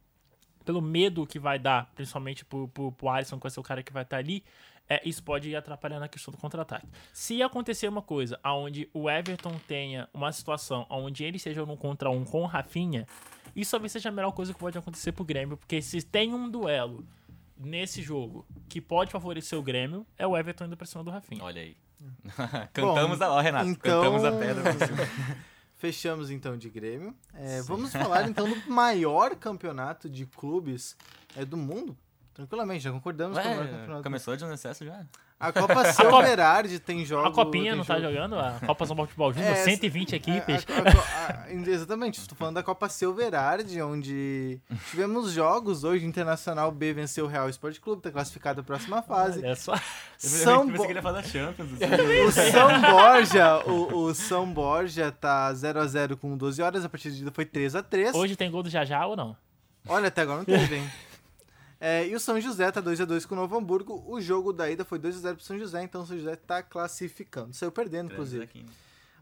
pelo 0.65 0.81
medo 0.81 1.27
que 1.27 1.39
vai 1.39 1.59
dar, 1.59 1.91
principalmente 1.95 2.45
pro, 2.45 2.69
pro, 2.69 2.93
pro 2.93 3.09
Alisson, 3.09 3.37
que 3.37 3.43
vai 3.43 3.51
ser 3.51 3.61
o 3.61 3.63
cara 3.63 3.83
que 3.83 3.93
vai 3.93 4.03
estar 4.03 4.19
ali, 4.19 4.45
é, 4.91 5.01
isso 5.09 5.23
pode 5.23 5.49
ir 5.49 5.55
atrapalhando 5.55 6.05
a 6.05 6.09
questão 6.09 6.33
do 6.33 6.37
contra-ataque. 6.37 6.89
Se 7.13 7.41
acontecer 7.41 7.87
uma 7.87 8.03
coisa 8.03 8.41
onde 8.45 8.91
o 8.93 9.09
Everton 9.09 9.55
tenha 9.69 10.09
uma 10.13 10.33
situação 10.33 10.85
onde 10.91 11.23
ele 11.23 11.39
seja 11.39 11.65
no 11.65 11.77
contra 11.77 12.11
um 12.11 12.25
com 12.25 12.43
o 12.43 12.47
Rafinha, 12.47 13.07
isso 13.55 13.71
talvez 13.71 13.93
seja 13.93 14.09
a 14.09 14.13
melhor 14.13 14.33
coisa 14.33 14.53
que 14.53 14.59
pode 14.59 14.77
acontecer 14.77 15.13
pro 15.13 15.25
Grêmio, 15.25 15.57
porque 15.57 15.81
se 15.81 16.03
tem 16.03 16.35
um 16.35 16.51
duelo 16.51 17.07
nesse 17.57 18.03
jogo 18.03 18.45
que 18.69 18.81
pode 18.81 19.13
favorecer 19.13 19.57
o 19.57 19.63
Grêmio, 19.63 20.05
é 20.19 20.27
o 20.27 20.37
Everton 20.37 20.65
indo 20.65 20.77
pra 20.77 20.87
cima 20.87 21.05
do 21.05 21.11
Rafinha. 21.11 21.45
Olha 21.45 21.63
aí. 21.63 21.77
Cantamos 22.73 23.23
a. 23.23 23.31
Ó, 23.31 23.41
Renato, 23.41 23.69
então- 23.69 24.03
cantamos 24.03 24.25
a 24.25 24.33
pedra. 24.33 24.75
por 24.75 24.87
cima. 24.87 25.37
Fechamos 25.77 26.31
então 26.31 26.59
de 26.59 26.69
Grêmio. 26.69 27.15
É, 27.33 27.63
vamos 27.63 27.93
falar 27.93 28.29
então 28.29 28.47
do 28.51 28.71
maior 28.71 29.37
campeonato 29.37 30.11
de 30.11 30.27
clubes 30.27 30.97
é, 31.37 31.45
do 31.45 31.57
mundo. 31.57 31.97
Tranquilamente, 32.41 32.83
já 32.85 32.91
concordamos 32.91 33.39
com 33.39 33.45
o 33.47 33.51
Ué, 33.59 33.67
campeonato. 33.67 34.03
começou 34.03 34.35
de 34.37 34.45
um 34.45 34.53
excesso 34.53 34.85
já? 34.85 35.01
A 35.39 35.53
Copa 35.53 35.85
Silverard 35.93 36.79
tem 36.81 37.05
jogos. 37.05 37.31
A 37.31 37.35
Copinha 37.35 37.77
não 37.77 37.85
tá 37.85 38.01
jogo- 38.01 38.13
jogando? 38.15 38.39
A 38.39 38.59
Copa 38.67 38.87
São 38.87 38.97
Paulo 38.97 39.09
Futebol 39.09 39.33
Júnior, 39.35 39.53
É, 39.53 39.57
120 39.57 40.15
equipes. 40.15 40.67
É, 40.69 40.73
a- 40.73 41.43
a- 41.43 41.45
a- 41.47 41.53
exatamente, 41.53 42.19
estou 42.19 42.37
falando 42.37 42.55
da 42.55 42.63
Copa 42.63 42.89
Silverard, 42.89 43.81
onde 43.83 44.59
tivemos 44.91 45.33
jogos. 45.33 45.85
Hoje 45.85 46.05
o 46.07 46.09
Internacional 46.09 46.71
B 46.73 46.93
venceu 46.95 47.27
o 47.27 47.29
Real 47.29 47.49
Esporte 47.49 47.79
Clube, 47.81 47.99
está 48.01 48.11
classificado 48.11 48.61
à 48.63 48.65
próxima 48.65 49.03
fase. 49.03 49.41
Olha 49.41 49.55
só. 49.57 49.75
São, 50.17 50.53
Eu 50.53 50.61
pensei 50.61 50.77
Bo- 50.79 50.83
que 50.85 50.91
ele 50.93 50.99
ia 50.99 51.03
falar 51.03 51.23
Champions. 51.23 51.69
assim. 51.75 51.85
o 52.25 52.33
São 52.33 52.81
Borja, 52.81 53.59
o, 53.67 53.95
o 54.05 54.15
São 54.15 54.53
Borja 54.53 55.13
tá 55.13 55.53
0x0 55.53 56.17
com 56.17 56.37
12 56.39 56.63
horas, 56.63 56.85
a 56.85 56.89
partida 56.89 57.31
foi 57.33 57.45
3x3. 57.45 58.15
Hoje 58.15 58.35
tem 58.35 58.51
gol 58.51 58.63
do 58.63 58.71
Jajá 58.71 59.05
ou 59.07 59.15
não? 59.15 59.37
Olha, 59.89 60.09
até 60.09 60.23
agora 60.23 60.39
não 60.39 60.45
teve, 60.45 60.77
hein? 60.77 60.91
É, 61.81 62.07
e 62.07 62.15
o 62.15 62.21
São 62.21 62.39
José 62.39 62.71
tá 62.71 62.83
2x2 62.83 63.27
com 63.27 63.35
o 63.35 63.39
Novo 63.39 63.57
Hamburgo. 63.57 64.05
O 64.07 64.21
jogo 64.21 64.53
da 64.53 64.71
ida 64.71 64.85
foi 64.85 64.99
2x0 64.99 65.35
pro 65.37 65.43
São 65.45 65.59
José, 65.59 65.83
então 65.83 66.03
o 66.03 66.07
São 66.07 66.17
José 66.19 66.37
tá 66.37 66.63
classificando. 66.63 67.55
Saiu 67.55 67.73
perdendo, 67.73 68.13
inclusive. 68.13 68.49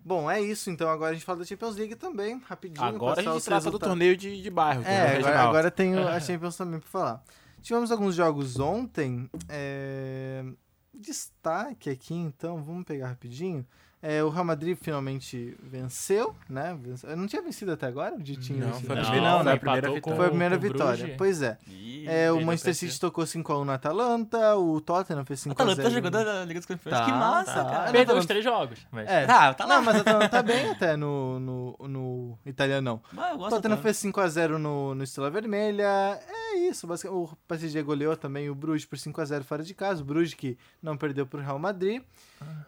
Bom, 0.05 0.29
é 0.31 0.41
isso. 0.41 0.69
Então 0.71 0.89
agora 0.91 1.13
a 1.13 1.15
gente 1.15 1.25
fala 1.25 1.39
da 1.39 1.45
Champions 1.45 1.77
League 1.77 1.95
também, 1.95 2.41
rapidinho. 2.49 2.85
Agora 2.85 3.21
a 3.21 3.23
gente 3.23 3.37
os 3.37 3.45
trata 3.45 3.61
do 3.63 3.65
resultados. 3.67 3.89
torneio 3.89 4.17
de, 4.17 4.43
de 4.43 4.51
bairro, 4.51 4.83
é, 4.85 4.93
É, 4.95 5.17
agora, 5.19 5.41
agora 5.41 5.71
tem 5.71 5.97
a 5.97 6.19
Champions 6.21 6.57
também 6.57 6.81
pra 6.81 6.89
falar. 6.89 7.25
Tivemos 7.63 7.93
alguns 7.93 8.15
jogos 8.15 8.59
ontem. 8.59 9.31
é, 9.49 10.45
Destaque 10.93 11.91
aqui, 11.91 12.15
então, 12.15 12.63
vamos 12.65 12.85
pegar 12.85 13.09
rapidinho. 13.09 13.65
É, 14.01 14.23
o 14.23 14.29
Real 14.29 14.45
Madrid 14.45 14.79
finalmente 14.81 15.57
venceu, 15.61 16.33
né? 16.49 16.77
Venceu- 16.81 17.17
Não 17.17 17.27
tinha 17.27 17.43
vencido 17.43 17.73
até 17.73 17.87
agora? 17.87 18.15
O 18.15 18.23
tinha 18.23 18.59
Não, 18.61 18.69
vencido? 18.69 18.87
foi 18.87 18.97
não, 18.97 19.05
foi 19.05 19.45
né? 19.45 19.53
a 19.53 19.57
primeira 19.57 19.91
vitória. 19.93 20.17
Foi 20.17 20.27
a 20.27 20.29
primeira 20.29 20.57
vitória. 20.57 20.99
Bruges. 20.99 21.17
Pois 21.19 21.43
é. 21.43 21.59
Ih, 21.67 22.07
É, 22.09 22.31
o 22.31 22.41
Manchester 22.41 22.75
City 22.77 23.01
tocou 23.01 23.25
5x1 23.25 23.65
no 23.65 23.73
Atalanta, 23.73 24.57
o 24.57 24.81
Tottenham 24.81 25.25
fez 25.25 25.41
5x0. 25.41 25.51
Atalanta 25.53 25.83
tá 25.83 25.91
jogando 25.91 26.17
a 26.17 26.45
Liga 26.45 26.61
dos 26.61 26.67
Campeões. 26.67 26.97
Tá, 26.97 27.05
que 27.05 27.11
massa, 27.11 27.53
tá. 27.55 27.65
cara. 27.65 27.83
Perdeu 27.85 28.03
Atalanta- 28.03 28.21
os 28.21 28.27
três 28.27 28.45
jogos. 28.45 28.79
Mas... 28.93 29.09
É. 29.09 29.27
Tá, 29.27 29.53
tá 29.55 29.65
lá. 29.67 29.75
Não, 29.77 29.83
mas 29.83 29.97
a 29.97 30.01
Atalanta 30.01 30.29
tá 30.29 30.43
bem 30.43 30.71
até 30.71 30.97
no, 30.97 31.41
no, 31.41 31.77
no 31.89 32.39
italianão. 32.47 33.03
Mas 33.13 33.31
eu 33.31 33.35
O 33.35 33.39
gosto 33.39 33.51
Tottenham 33.57 33.79
fez 33.79 33.97
5x0 33.97 34.59
no, 34.59 34.95
no 34.95 35.03
Estrela 35.03 35.29
Vermelha. 35.29 35.85
É 36.29 36.48
isso, 36.59 36.87
basicamente. 36.87 37.33
O 37.33 37.37
PSG 37.47 37.83
goleou 37.83 38.17
também 38.17 38.51
o 38.51 38.55
Bruges 38.55 38.85
por 38.85 38.99
5x0 38.99 39.43
fora 39.45 39.63
de 39.63 39.75
casa. 39.75 40.03
O 40.03 40.05
Bruges 40.05 40.35
que 40.35 40.59
não 40.83 40.97
perdeu 40.97 41.27
pro 41.27 41.41
Real 41.41 41.59
Madrid. 41.59 42.03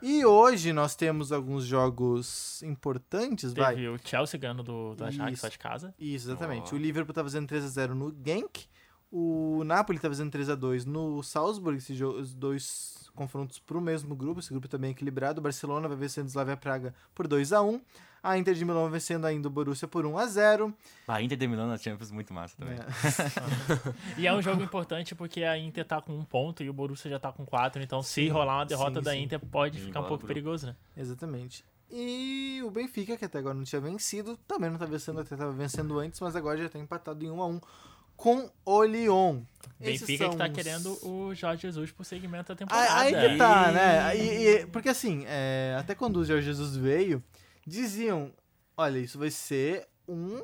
E 0.01 0.24
hoje 0.24 0.72
nós 0.72 0.95
temos 0.95 1.32
alguns 1.32 1.64
jogos 1.64 2.62
importantes, 2.62 3.53
vai. 3.53 3.74
Teve 3.74 3.88
o 3.88 3.99
Chelsea 4.03 4.38
ganhando 4.38 4.62
do, 4.62 4.95
do 4.95 5.05
Ajax 5.05 5.43
lá 5.43 5.49
de 5.49 5.59
casa. 5.59 5.95
Isso, 5.99 6.28
exatamente. 6.28 6.72
Ó. 6.72 6.76
O 6.76 6.78
Liverpool 6.78 7.14
tá 7.14 7.22
fazendo 7.22 7.49
3x0 7.49 7.88
no 7.88 8.14
Genk. 8.24 8.66
O 9.12 9.64
Napoli 9.64 9.99
tá 9.99 10.09
fazendo 10.09 10.30
3x2 10.30 10.84
no 10.84 11.22
Salzburg. 11.22 11.78
Esses 11.78 12.01
os 12.01 12.34
dois 12.34 13.11
confrontos 13.14 13.59
pro 13.59 13.80
mesmo 13.80 14.14
grupo. 14.14 14.41
Esse 14.41 14.51
grupo 14.51 14.68
também 14.68 14.88
é 14.88 14.93
equilibrado. 14.93 15.41
O 15.41 15.43
Barcelona 15.43 15.88
vai 15.88 15.97
vencendo 15.97 16.26
o 16.26 16.28
Slavia 16.28 16.57
Praga 16.57 16.95
por 17.14 17.26
2x1. 17.26 17.80
A 17.80 18.09
Inter 18.37 18.55
de 18.55 18.64
Milão 18.64 18.89
vencendo 18.91 19.25
ainda 19.27 19.49
o 19.49 19.51
Borussia 19.51 19.89
por 19.89 20.05
1x0. 20.05 20.73
A 21.09 21.23
Inter 21.23 21.39
de 21.39 21.49
Milão 21.49 21.66
na 21.68 21.79
Champions 21.79 22.11
muito 22.11 22.33
massa 22.35 22.57
também. 22.57 22.75
É. 22.79 22.81
E 24.18 24.27
é 24.27 24.33
um 24.33 24.43
jogo 24.43 24.62
importante 24.62 25.14
porque 25.14 25.43
a 25.43 25.57
Inter 25.57 25.85
tá 25.85 26.01
com 26.01 26.12
um 26.12 26.25
ponto 26.25 26.62
e 26.62 26.68
o 26.68 26.73
Borussia 26.73 27.11
já 27.11 27.18
tá 27.18 27.33
com 27.33 27.45
quatro. 27.47 27.83
Então, 27.83 28.03
se 28.03 28.29
rolar 28.29 28.59
uma 28.59 28.66
derrota 28.66 28.99
sim, 28.99 29.05
da 29.05 29.12
sim. 29.12 29.23
Inter, 29.23 29.41
pode 29.41 29.79
Sim, 29.79 29.87
ficar 29.87 30.01
um 30.01 30.03
pouco 30.03 30.14
o 30.14 30.18
grupo. 30.18 30.35
perigoso, 30.35 30.66
né? 30.66 30.77
Exatamente. 30.97 31.64
E 31.91 32.61
o 32.64 32.71
Benfica, 32.71 33.16
que 33.16 33.25
até 33.25 33.39
agora 33.39 33.55
não 33.55 33.64
tinha 33.64 33.81
vencido, 33.81 34.37
também 34.47 34.71
não 34.71 34.79
tá 34.79 34.87
vencendo, 34.87 35.21
até 35.21 35.35
tava 35.37 35.53
vencendo 35.53 35.99
antes, 35.99 36.21
mas 36.21 36.37
agora 36.37 36.57
já 36.62 36.68
tá 36.68 36.79
empatado 36.79 37.25
em 37.25 37.31
1 37.31 37.43
a 37.43 37.47
1 37.47 37.61
com 38.16 38.51
o 38.66 38.85
Lyon. 38.85 39.41
Benfica 39.79 40.29
que 40.29 40.37
tá 40.37 40.49
querendo 40.49 40.93
o 41.05 41.35
Jorge 41.35 41.62
Jesus 41.62 41.91
pro 41.91 42.05
segmento 42.05 42.49
da 42.53 42.55
temporada. 42.55 42.95
Aí, 43.01 43.14
aí 43.14 43.31
que 43.31 43.37
tá, 43.39 43.73
né? 43.73 44.16
E- 44.16 44.49
e- 44.61 44.66
porque 44.66 44.91
assim, 44.91 45.25
é, 45.27 45.75
até 45.81 45.95
quando 45.95 46.18
o 46.18 46.25
Jorge 46.25 46.45
Jesus 46.47 46.77
veio, 46.77 47.23
diziam: 47.71 48.33
olha, 48.77 48.99
isso 48.99 49.18
vai 49.18 49.31
ser 49.31 49.89
um, 50.07 50.43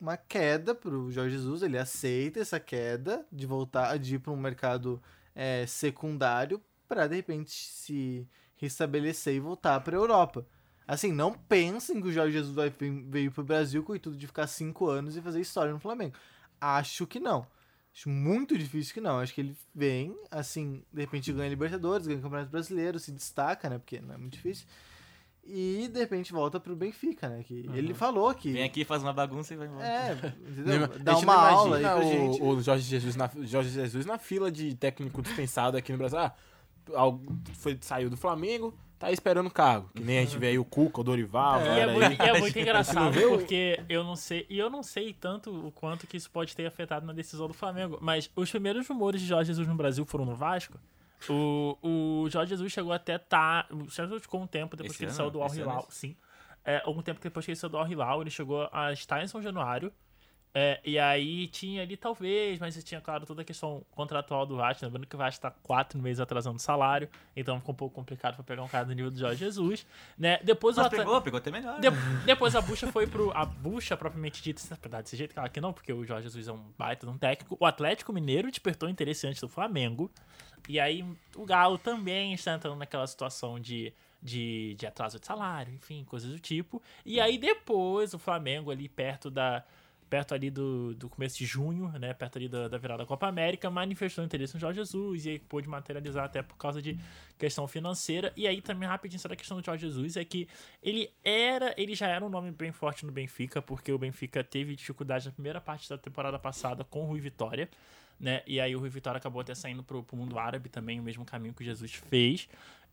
uma 0.00 0.16
queda 0.16 0.74
pro 0.74 1.10
Jorge 1.10 1.36
Jesus, 1.36 1.62
ele 1.62 1.78
aceita 1.78 2.40
essa 2.40 2.58
queda 2.58 3.26
de 3.30 3.46
voltar, 3.46 3.96
de 3.98 4.16
ir 4.16 4.18
para 4.18 4.32
um 4.32 4.36
mercado 4.36 5.00
é, 5.34 5.64
secundário 5.66 6.60
para 6.86 7.06
de 7.06 7.16
repente 7.16 7.50
se 7.50 8.28
restabelecer 8.56 9.34
e 9.34 9.40
voltar 9.40 9.80
para 9.80 9.96
Europa. 9.96 10.46
Assim, 10.86 11.12
não 11.12 11.32
pensem 11.32 12.00
que 12.00 12.08
o 12.08 12.12
Jorge 12.12 12.32
Jesus 12.32 12.54
vai, 12.54 12.70
veio 13.08 13.32
pro 13.32 13.42
Brasil 13.42 13.82
com 13.82 13.92
o 13.92 13.96
intuito 13.96 14.18
de 14.18 14.26
ficar 14.26 14.46
cinco 14.46 14.86
anos 14.88 15.16
e 15.16 15.22
fazer 15.22 15.40
história 15.40 15.72
no 15.72 15.80
Flamengo. 15.80 16.14
Acho 16.60 17.06
que 17.06 17.18
não. 17.18 17.46
Acho 17.94 18.10
muito 18.10 18.58
difícil 18.58 18.92
que 18.92 19.00
não. 19.00 19.18
Acho 19.18 19.32
que 19.32 19.40
ele 19.40 19.56
vem, 19.74 20.14
assim, 20.30 20.84
de 20.92 21.00
repente 21.00 21.32
ganha 21.32 21.48
Libertadores, 21.48 22.06
ganha 22.06 22.20
Campeonato 22.20 22.50
Brasileiro, 22.50 22.98
se 22.98 23.12
destaca, 23.12 23.70
né? 23.70 23.78
Porque 23.78 24.00
não 24.00 24.14
é 24.14 24.18
muito 24.18 24.34
difícil. 24.34 24.66
E 25.46 25.88
de 25.92 26.00
repente 26.00 26.32
volta 26.32 26.58
pro 26.58 26.74
Benfica, 26.74 27.28
né? 27.28 27.42
Que 27.42 27.68
ele 27.74 27.92
falou 27.92 28.32
que. 28.34 28.52
Vem 28.52 28.64
aqui, 28.64 28.84
faz 28.84 29.02
uma 29.02 29.12
bagunça 29.12 29.52
e 29.52 29.56
vai 29.56 29.66
embora. 29.66 29.86
É, 29.86 30.12
entendeu? 30.48 30.88
Dá 31.00 31.18
uma 31.18 31.34
aula 31.34 31.76
aí 31.76 31.82
pra 31.82 31.98
o, 31.98 32.02
gente. 32.02 32.42
o 32.42 32.62
Jorge 32.62 32.82
Jesus, 32.82 33.14
na, 33.14 33.30
Jorge 33.42 33.68
Jesus 33.68 34.06
na 34.06 34.18
fila 34.18 34.50
de 34.50 34.74
técnico 34.74 35.20
dispensado 35.20 35.76
aqui 35.76 35.92
no 35.92 35.98
Brasil. 35.98 36.18
Ah, 36.18 36.32
foi, 37.54 37.76
saiu 37.80 38.08
do 38.08 38.16
Flamengo, 38.16 38.74
tá 38.98 39.12
esperando 39.12 39.50
cargo. 39.50 39.90
Que 39.94 40.02
nem 40.02 40.18
a 40.18 40.20
gente 40.22 40.38
vê 40.38 40.48
aí 40.48 40.58
o 40.58 40.64
Cuca, 40.64 41.02
o 41.02 41.04
Dorival. 41.04 41.60
E 41.60 41.62
a 41.62 41.64
é, 41.64 41.68
galera 41.68 41.92
muito, 41.92 42.22
e 42.22 42.26
é 42.26 42.40
muito 42.40 42.58
engraçado 42.58 43.20
porque 43.28 43.80
eu 43.88 44.02
não 44.02 44.16
sei, 44.16 44.46
e 44.48 44.58
eu 44.58 44.70
não 44.70 44.82
sei 44.82 45.12
tanto 45.12 45.66
o 45.66 45.70
quanto 45.70 46.06
que 46.06 46.16
isso 46.16 46.30
pode 46.30 46.56
ter 46.56 46.66
afetado 46.66 47.04
na 47.04 47.12
decisão 47.12 47.46
do 47.46 47.54
Flamengo, 47.54 47.98
mas 48.00 48.30
os 48.34 48.50
primeiros 48.50 48.88
rumores 48.88 49.20
de 49.20 49.26
Jorge 49.26 49.48
Jesus 49.48 49.68
no 49.68 49.74
Brasil 49.74 50.06
foram 50.06 50.24
no 50.24 50.34
Vasco. 50.34 50.78
O, 51.28 51.78
o 51.82 52.30
Jorge 52.30 52.50
Jesus 52.50 52.72
chegou 52.72 52.92
até 52.92 53.16
tá, 53.18 53.66
o 53.70 53.78
Jorge 53.88 54.02
Jesus 54.02 54.22
ficou 54.22 54.42
um 54.42 54.46
tempo 54.46 54.76
depois 54.76 54.92
Esse 54.92 54.98
que 54.98 55.04
ele 55.04 55.10
ano? 55.10 55.16
saiu 55.16 55.30
do 55.30 55.40
Al 55.40 55.46
Esse 55.46 55.60
ano 55.60 55.70
é 55.70 55.72
Hilal, 55.74 55.86
sim. 55.90 56.16
É, 56.64 56.82
algum 56.84 57.02
tempo 57.02 57.20
depois 57.20 57.44
que 57.44 57.52
ele 57.52 57.56
saiu 57.56 57.70
do 57.70 57.78
Al 57.78 57.88
Hilal, 57.88 58.20
ele 58.22 58.30
chegou 58.30 58.68
a 58.72 58.92
estar 58.92 59.22
em 59.22 59.28
São 59.28 59.40
Januário. 59.40 59.92
É, 60.56 60.80
e 60.84 60.96
aí 61.00 61.48
tinha 61.48 61.82
ali 61.82 61.96
talvez, 61.96 62.60
mas 62.60 62.82
tinha, 62.84 63.00
claro, 63.00 63.26
toda 63.26 63.42
a 63.42 63.44
questão 63.44 63.84
contratual 63.90 64.46
do 64.46 64.56
Vasco. 64.56 64.84
Lembrando 64.84 65.04
que 65.06 65.16
o 65.16 65.18
Vasco 65.18 65.42
tá 65.42 65.50
quatro 65.50 65.98
meses 66.00 66.20
atrasando 66.20 66.56
o 66.56 66.60
salário, 66.60 67.08
então 67.34 67.58
ficou 67.58 67.72
um 67.72 67.76
pouco 67.76 67.92
complicado 67.94 68.36
pra 68.36 68.44
pegar 68.44 68.62
um 68.62 68.68
cara 68.68 68.84
do 68.84 68.92
nível 68.94 69.10
do 69.10 69.18
Jorge 69.18 69.36
Jesus. 69.40 69.84
Né? 70.16 70.38
Depois 70.44 70.76
o 70.76 70.80
Mas 70.80 70.86
Atlético- 70.86 71.10
pegou, 71.10 71.22
pegou 71.22 71.38
até 71.38 71.50
melhor. 71.50 71.80
de- 71.80 71.90
depois 72.24 72.54
a 72.54 72.60
bucha 72.60 72.86
foi 72.92 73.04
pro. 73.04 73.32
A 73.36 73.44
bucha 73.44 73.96
propriamente 73.96 74.40
dita, 74.40 74.60
se 74.60 74.72
é 74.72 75.02
desse 75.02 75.16
jeito, 75.16 75.34
claro 75.34 75.50
que 75.50 75.60
não, 75.60 75.72
porque 75.72 75.92
o 75.92 76.04
Jorge 76.04 76.22
Jesus 76.28 76.46
é 76.46 76.52
um 76.52 76.62
baita 76.78 77.04
de 77.04 77.12
um 77.12 77.18
técnico. 77.18 77.56
O 77.58 77.66
Atlético 77.66 78.12
Mineiro 78.12 78.48
despertou 78.48 78.88
interesse 78.88 79.26
antes 79.26 79.40
do 79.40 79.48
Flamengo. 79.48 80.08
E 80.68 80.78
aí 80.78 81.04
o 81.34 81.44
Galo 81.44 81.76
também 81.78 82.32
está 82.32 82.54
entrando 82.54 82.76
naquela 82.78 83.06
situação 83.08 83.58
de, 83.58 83.92
de, 84.22 84.74
de 84.78 84.86
atraso 84.86 85.18
de 85.18 85.26
salário, 85.26 85.74
enfim, 85.74 86.04
coisas 86.04 86.30
do 86.30 86.38
tipo. 86.38 86.80
E 87.04 87.20
aí 87.20 87.36
depois 87.36 88.14
o 88.14 88.20
Flamengo 88.20 88.70
ali 88.70 88.88
perto 88.88 89.30
da. 89.32 89.64
Perto 90.14 90.32
ali 90.32 90.48
do, 90.48 90.94
do 90.94 91.08
começo 91.08 91.36
de 91.36 91.44
junho, 91.44 91.88
né? 91.98 92.14
Perto 92.14 92.38
ali 92.38 92.48
da, 92.48 92.68
da 92.68 92.78
virada 92.78 93.02
da 93.02 93.04
Copa 93.04 93.26
América, 93.26 93.68
manifestou 93.68 94.24
interesse 94.24 94.54
no 94.54 94.60
Jorge 94.60 94.78
Jesus 94.78 95.26
e 95.26 95.30
aí 95.30 95.38
pôde 95.40 95.68
materializar 95.68 96.24
até 96.24 96.40
por 96.40 96.56
causa 96.56 96.80
de 96.80 96.96
questão 97.36 97.66
financeira. 97.66 98.32
E 98.36 98.46
aí 98.46 98.62
também 98.62 98.88
rapidinho 98.88 99.18
sobre 99.18 99.34
a 99.34 99.36
questão 99.36 99.60
do 99.60 99.66
Jorge 99.66 99.84
Jesus 99.84 100.16
é 100.16 100.24
que 100.24 100.46
ele 100.80 101.10
era, 101.24 101.74
ele 101.76 101.96
já 101.96 102.06
era 102.06 102.24
um 102.24 102.28
nome 102.28 102.52
bem 102.52 102.70
forte 102.70 103.04
no 103.04 103.10
Benfica, 103.10 103.60
porque 103.60 103.90
o 103.90 103.98
Benfica 103.98 104.44
teve 104.44 104.76
dificuldade 104.76 105.26
na 105.26 105.32
primeira 105.32 105.60
parte 105.60 105.90
da 105.90 105.98
temporada 105.98 106.38
passada 106.38 106.84
com 106.84 107.02
o 107.02 107.06
Rui 107.06 107.18
Vitória, 107.18 107.68
né? 108.20 108.40
E 108.46 108.60
aí 108.60 108.76
o 108.76 108.78
Rui 108.78 108.90
Vitória 108.90 109.18
acabou 109.18 109.40
até 109.40 109.52
saindo 109.52 109.82
pro, 109.82 110.04
pro 110.04 110.16
mundo 110.16 110.38
árabe 110.38 110.68
também, 110.68 111.00
o 111.00 111.02
mesmo 111.02 111.24
caminho 111.24 111.52
que 111.52 111.62
o 111.62 111.64
Jesus 111.64 111.92
fez. 111.92 112.48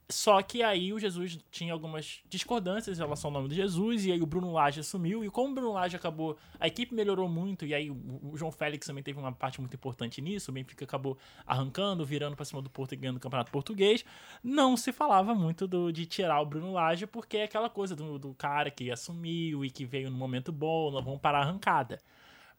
Só 0.10 0.41
que 0.41 0.62
aí 0.62 0.91
o 0.91 0.99
Jesus 0.99 1.39
tinha 1.49 1.72
algumas 1.72 2.20
discordâncias 2.30 2.97
em 2.97 3.02
relação 3.02 3.30
ao 3.30 3.34
nome 3.34 3.47
do 3.47 3.56
Jesus, 3.56 4.06
e 4.06 4.12
aí 4.12 4.22
o 4.22 4.26
Bruno 4.26 4.52
Lage 4.52 4.82
assumiu, 4.82 5.24
e 5.24 5.30
como 5.30 5.52
o 5.52 5.56
Bruno 5.56 5.72
Lage 5.72 5.95
acabou, 5.95 6.38
a 6.60 6.68
equipe 6.68 6.93
melhorou 6.93 7.30
muito, 7.30 7.66
e 7.66 7.74
aí 7.74 7.89
o, 7.89 8.20
o 8.22 8.38
João 8.38 8.52
Félix 8.52 8.88
também 8.88 9.04
teve 9.04 9.18
uma 9.18 9.32
parte 9.32 9.62
muito 9.62 9.74
importante 9.74 10.22
nisso, 10.22 10.52
o 10.52 10.54
Benfica 10.54 10.84
acabou 10.84 11.18
arrancando, 11.47 12.06
virando 12.06 12.36
pra 12.36 12.43
cima 12.43 12.62
do 12.62 12.70
Porto 12.70 12.93
e 12.93 12.97
ganhando 12.97 13.18
o 13.18 13.20
Campeonato 13.22 13.52
Português, 13.52 14.04
não 14.43 14.76
se 14.76 14.91
falava 14.91 15.34
muito 15.34 15.66
do, 15.66 15.91
de 15.91 16.06
tirar 16.06 16.41
o 16.41 16.45
Bruno 16.45 16.74
Lage, 16.74 17.08
porque 17.08 17.38
é 17.38 17.43
aquela 17.43 17.70
coisa 17.70 17.95
do, 17.95 18.20
do 18.20 18.34
cara 18.34 18.70
que 18.70 18.91
assumiu 18.91 19.64
e 19.64 19.72
que 19.72 19.86
veio 19.86 20.12
no 20.12 20.18
momento 20.18 20.52
bom, 20.52 20.91
não 20.91 21.02
vamos 21.02 21.22
parar 21.22 21.39
a 21.39 21.41
arrancada. 21.43 22.02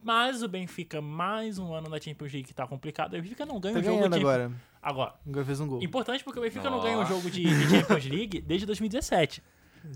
Mas 0.02 0.42
o 0.42 0.48
Benfica, 0.48 1.00
mais 1.00 1.58
um 1.58 1.72
ano 1.72 1.88
na 1.88 2.00
Champions 2.00 2.32
League 2.32 2.48
que 2.48 2.54
tá 2.54 2.66
complicado, 2.66 3.14
o 3.14 3.20
Benfica 3.20 3.46
não 3.46 3.60
ganha 3.60 3.74
Tá 3.74 3.80
um 3.80 3.84
jogo 3.84 3.96
ganhando 3.98 4.18
de... 4.48 4.71
agora. 4.82 5.14
Agora 5.26 5.44
fez 5.44 5.60
um 5.60 5.68
gol. 5.68 5.82
Importante 5.82 6.24
porque 6.24 6.38
o 6.38 6.42
Benfica 6.42 6.68
não 6.68 6.78
Ó. 6.78 6.82
ganha 6.82 6.98
um 6.98 7.06
jogo 7.06 7.30
de, 7.30 7.42
de 7.42 7.70
Champions 7.70 8.04
League 8.10 8.40
desde 8.40 8.66
2017. 8.66 9.42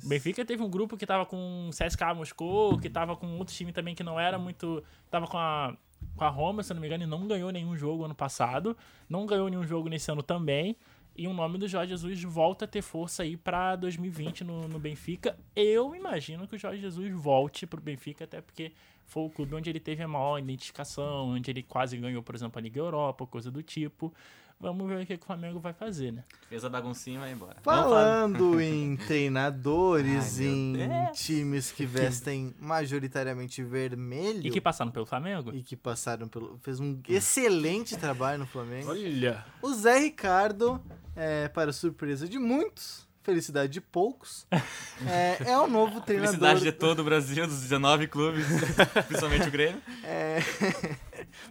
O 0.05 0.09
Benfica 0.09 0.45
teve 0.45 0.63
um 0.63 0.71
grupo 0.71 0.97
que 0.97 1.07
tava 1.07 1.27
com 1.27 1.71
CSKA 1.71 2.15
Moscou, 2.15 2.79
que 2.79 2.89
tava 2.91 3.17
com 3.17 3.39
outro 3.39 3.55
time 3.55 3.73
também 3.73 3.95
que 3.95 4.03
não 4.03 4.19
era 4.19 4.39
muito. 4.39 4.83
Tava 5.11 5.27
com 5.27 5.39
a, 5.39 5.77
com 6.17 6.25
a 6.25 6.29
Roma, 6.29 6.63
se 6.63 6.73
eu 6.73 6.75
não 6.75 6.81
me 6.81 6.87
engano, 6.87 7.05
e 7.05 7.07
não 7.07 7.27
ganhou 7.27 7.51
nenhum 7.51 7.77
jogo 7.77 8.05
ano 8.05 8.15
passado. 8.15 8.77
Não 9.09 9.27
ganhou 9.27 9.49
nenhum 9.49 9.67
jogo 9.67 9.89
nesse 9.89 10.11
ano 10.11 10.23
também. 10.23 10.77
E 11.19 11.27
o 11.27 11.33
nome 11.33 11.57
do 11.57 11.67
Jorge 11.67 11.91
Jesus 11.91 12.23
volta 12.25 12.67
a 12.67 12.69
ter 12.69 12.83
força 12.83 13.23
aí 13.23 13.37
pra 13.39 13.75
2020 13.75 14.45
no, 14.45 14.69
no 14.69 14.79
Benfica. 14.79 15.39
Eu 15.55 15.95
imagino 15.95 16.47
que 16.47 16.57
o 16.57 16.59
Jorge 16.59 16.83
Jesus 16.83 17.11
volte 17.13 17.67
pro 17.67 17.81
Benfica, 17.81 18.25
até 18.25 18.43
porque 18.43 18.73
foi 19.07 19.25
o 19.25 19.31
clube 19.31 19.55
onde 19.55 19.71
ele 19.71 19.81
teve 19.81 20.03
a 20.03 20.09
maior 20.09 20.39
identificação, 20.39 21.29
onde 21.31 21.51
ele 21.51 21.63
quase 21.63 21.97
ganhou, 21.97 22.23
por 22.23 22.35
exemplo, 22.35 22.59
a 22.59 22.63
Liga 22.63 22.79
Europa, 22.81 23.27
coisa 23.27 23.51
do 23.51 23.63
tipo. 23.63 24.13
Vamos 24.59 24.89
ver 24.89 25.03
o 25.03 25.07
que, 25.07 25.13
o 25.13 25.19
Flamengo 25.19 25.61
vai 25.61 25.75
fazer, 25.75 26.13
né? 26.13 26.25
Fez 26.49 26.65
a 26.65 26.71
baguncinha 26.71 27.19
e 27.19 27.21
vai 27.21 27.33
embora. 27.33 27.57
Falando 27.63 28.57
em 28.59 28.97
treinadores, 28.97 30.39
Ai, 30.41 30.47
em 30.47 30.73
Deus. 30.73 31.19
times 31.19 31.71
que 31.77 31.85
vestem 31.85 32.55
majoritariamente 32.59 33.63
vermelho 33.63 34.47
E 34.47 34.51
que 34.51 34.61
passaram 34.61 34.91
pelo 34.91 35.05
Flamengo? 35.05 35.55
e 35.55 35.63
que 35.63 35.77
passaram 35.77 36.27
pelo. 36.27 36.59
fez 36.63 36.81
um 36.81 36.99
excelente 37.07 37.97
trabalho 38.01 38.39
no 38.41 38.47
Flamengo. 38.47 38.91
Olha. 38.91 39.45
O 39.61 39.75
Zé 39.75 39.99
Ricardo, 39.99 40.81
é, 41.15 41.49
para 41.49 41.71
surpresa 41.71 42.27
de 42.27 42.39
muitos, 42.39 43.06
felicidade 43.27 43.73
de 43.73 43.81
poucos, 43.81 44.47
é, 45.07 45.51
é 45.51 45.59
o 45.59 45.67
novo 45.67 46.01
treinador. 46.01 46.31
Felicidade 46.33 46.61
de 46.61 46.71
todo 46.73 47.01
o 47.01 47.05
Brasil, 47.05 47.45
dos 47.47 47.61
19 47.61 48.07
clubes, 48.07 48.47
principalmente 49.09 49.49
o 49.49 49.51
Grêmio. 49.51 49.83
É... 50.05 50.39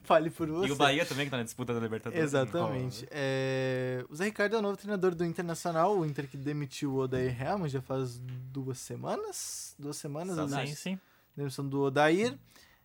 Fale 0.03 0.29
por 0.29 0.47
você. 0.47 0.69
E 0.69 0.71
o 0.71 0.75
Bahia 0.75 1.05
também, 1.05 1.25
que 1.25 1.31
tá 1.31 1.37
na 1.37 1.43
disputa 1.43 1.73
da 1.73 1.79
Libertadores. 1.81 2.23
Exatamente. 2.23 3.05
É, 3.11 4.05
O 4.09 4.15
Zé 4.15 4.25
Ricardo 4.25 4.55
é 4.55 4.59
o 4.59 4.61
novo 4.61 4.77
treinador 4.77 5.13
do 5.13 5.25
Internacional, 5.25 5.97
o 5.97 6.05
Inter 6.05 6.27
que 6.27 6.37
demitiu 6.37 6.93
o 6.93 6.99
Odair 6.99 7.35
Helman 7.39 7.67
já 7.67 7.81
faz 7.81 8.17
duas 8.17 8.77
semanas. 8.79 9.75
Duas 9.77 9.97
semanas, 9.97 10.39
a 10.39 10.47
Sim, 10.47 10.73
sim. 10.75 10.99
demissão 11.35 11.67
do 11.67 11.81
Odair. 11.81 12.37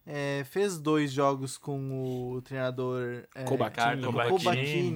É, 0.06 0.44
fez 0.50 0.78
dois 0.78 1.12
jogos 1.12 1.56
com 1.58 2.32
o 2.32 2.42
treinador 2.42 3.24
é, 3.34 3.44
Kobacar- 3.44 3.96
Kobaquini. 4.30 4.90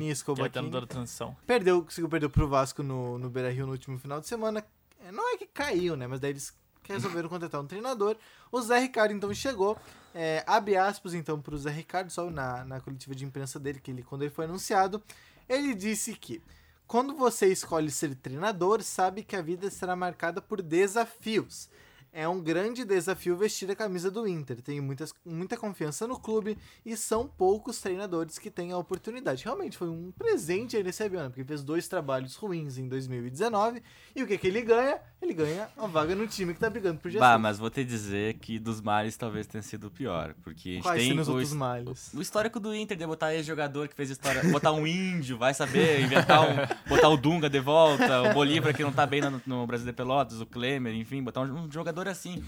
treinador 0.70 0.80
da 0.80 0.86
transição. 0.86 1.36
Perdeu, 1.46 1.82
conseguiu 1.82 2.08
perder 2.08 2.28
pro 2.30 2.48
Vasco 2.48 2.82
no, 2.82 3.18
no 3.18 3.28
Beira 3.30 3.50
Rio 3.52 3.66
no 3.66 3.72
último 3.72 3.98
final 3.98 4.20
de 4.20 4.26
semana. 4.26 4.64
É, 5.06 5.12
Não 5.12 5.32
é 5.34 5.36
que 5.36 5.46
caiu, 5.46 5.94
né? 5.96 6.06
Mas 6.06 6.18
daí 6.20 6.30
eles 6.30 6.52
resolveram 6.88 7.28
contratar 7.28 7.60
um 7.60 7.66
treinador. 7.66 8.16
O 8.50 8.60
Zé 8.60 8.78
Ricardo 8.80 9.12
então 9.12 9.32
chegou. 9.34 9.76
É, 10.14 10.42
abre 10.46 10.76
aspas 10.76 11.12
então 11.14 11.40
pro 11.40 11.56
Zé 11.58 11.70
Ricardo, 11.70 12.10
só 12.10 12.28
na, 12.30 12.64
na 12.64 12.80
coletiva 12.80 13.14
de 13.14 13.24
imprensa 13.24 13.60
dele, 13.60 13.80
que 13.80 13.90
ele, 13.90 14.02
quando 14.02 14.22
ele 14.22 14.30
foi 14.30 14.46
anunciado, 14.46 15.02
ele 15.48 15.74
disse 15.74 16.14
que 16.14 16.42
quando 16.86 17.14
você 17.14 17.46
escolhe 17.48 17.90
ser 17.90 18.14
treinador, 18.14 18.82
sabe 18.82 19.22
que 19.22 19.34
a 19.36 19.42
vida 19.42 19.70
será 19.70 19.94
marcada 19.96 20.40
por 20.40 20.60
desafios. 20.62 21.68
É 22.16 22.28
um 22.28 22.40
grande 22.40 22.84
desafio 22.84 23.36
vestir 23.36 23.68
a 23.72 23.74
camisa 23.74 24.08
do 24.08 24.24
Inter. 24.28 24.62
Tenho 24.62 24.80
muitas, 24.84 25.12
muita 25.26 25.56
confiança 25.56 26.06
no 26.06 26.16
clube 26.16 26.56
e 26.86 26.96
são 26.96 27.26
poucos 27.26 27.80
treinadores 27.80 28.38
que 28.38 28.52
têm 28.52 28.70
a 28.70 28.78
oportunidade. 28.78 29.42
Realmente 29.42 29.76
foi 29.76 29.88
um 29.88 30.12
presente 30.16 30.76
ele 30.76 30.84
recebeu, 30.90 31.20
né? 31.20 31.28
Porque 31.28 31.42
fez 31.42 31.64
dois 31.64 31.88
trabalhos 31.88 32.36
ruins 32.36 32.78
em 32.78 32.86
2019 32.88 33.82
e 34.14 34.22
o 34.22 34.28
que, 34.28 34.38
que 34.38 34.46
ele 34.46 34.62
ganha? 34.62 35.00
Ele 35.20 35.34
ganha 35.34 35.68
uma 35.76 35.88
vaga 35.88 36.14
no 36.14 36.26
time 36.28 36.54
que 36.54 36.60
tá 36.60 36.70
brigando 36.70 37.00
por 37.00 37.10
Bah, 37.10 37.18
Jesus. 37.30 37.40
mas 37.42 37.58
vou 37.58 37.68
te 37.70 37.82
dizer 37.84 38.34
que 38.34 38.60
dos 38.60 38.80
males 38.80 39.16
talvez 39.16 39.46
tenha 39.48 39.62
sido 39.62 39.88
o 39.88 39.90
pior. 39.90 40.34
Porque 40.44 40.68
a 40.68 40.72
gente 40.74 40.82
Quais 40.84 41.02
tem 41.02 41.18
os 41.18 41.26
o, 41.26 41.32
outros 41.32 41.52
males? 41.52 42.12
o 42.14 42.22
histórico 42.22 42.60
do 42.60 42.72
Inter 42.72 42.96
de 42.96 43.04
botar 43.06 43.34
ex-jogador 43.34 43.88
que 43.88 43.94
fez 43.96 44.10
história. 44.10 44.40
botar 44.52 44.70
um 44.72 44.86
índio, 44.86 45.36
vai 45.36 45.52
saber, 45.52 46.00
inventar 46.00 46.42
um. 46.42 46.54
botar 46.88 47.08
o 47.08 47.16
Dunga 47.16 47.50
de 47.50 47.58
volta, 47.58 48.22
o 48.30 48.34
Bolívar 48.34 48.72
que 48.72 48.84
não 48.84 48.92
tá 48.92 49.04
bem 49.04 49.20
no, 49.20 49.42
no 49.44 49.66
Brasil 49.66 49.86
de 49.86 49.92
Pelotas, 49.92 50.40
o 50.40 50.46
Klemer, 50.46 50.94
enfim, 50.94 51.20
botar 51.20 51.40
um, 51.40 51.64
um 51.64 51.72
jogador 51.72 52.03
assim. 52.08 52.42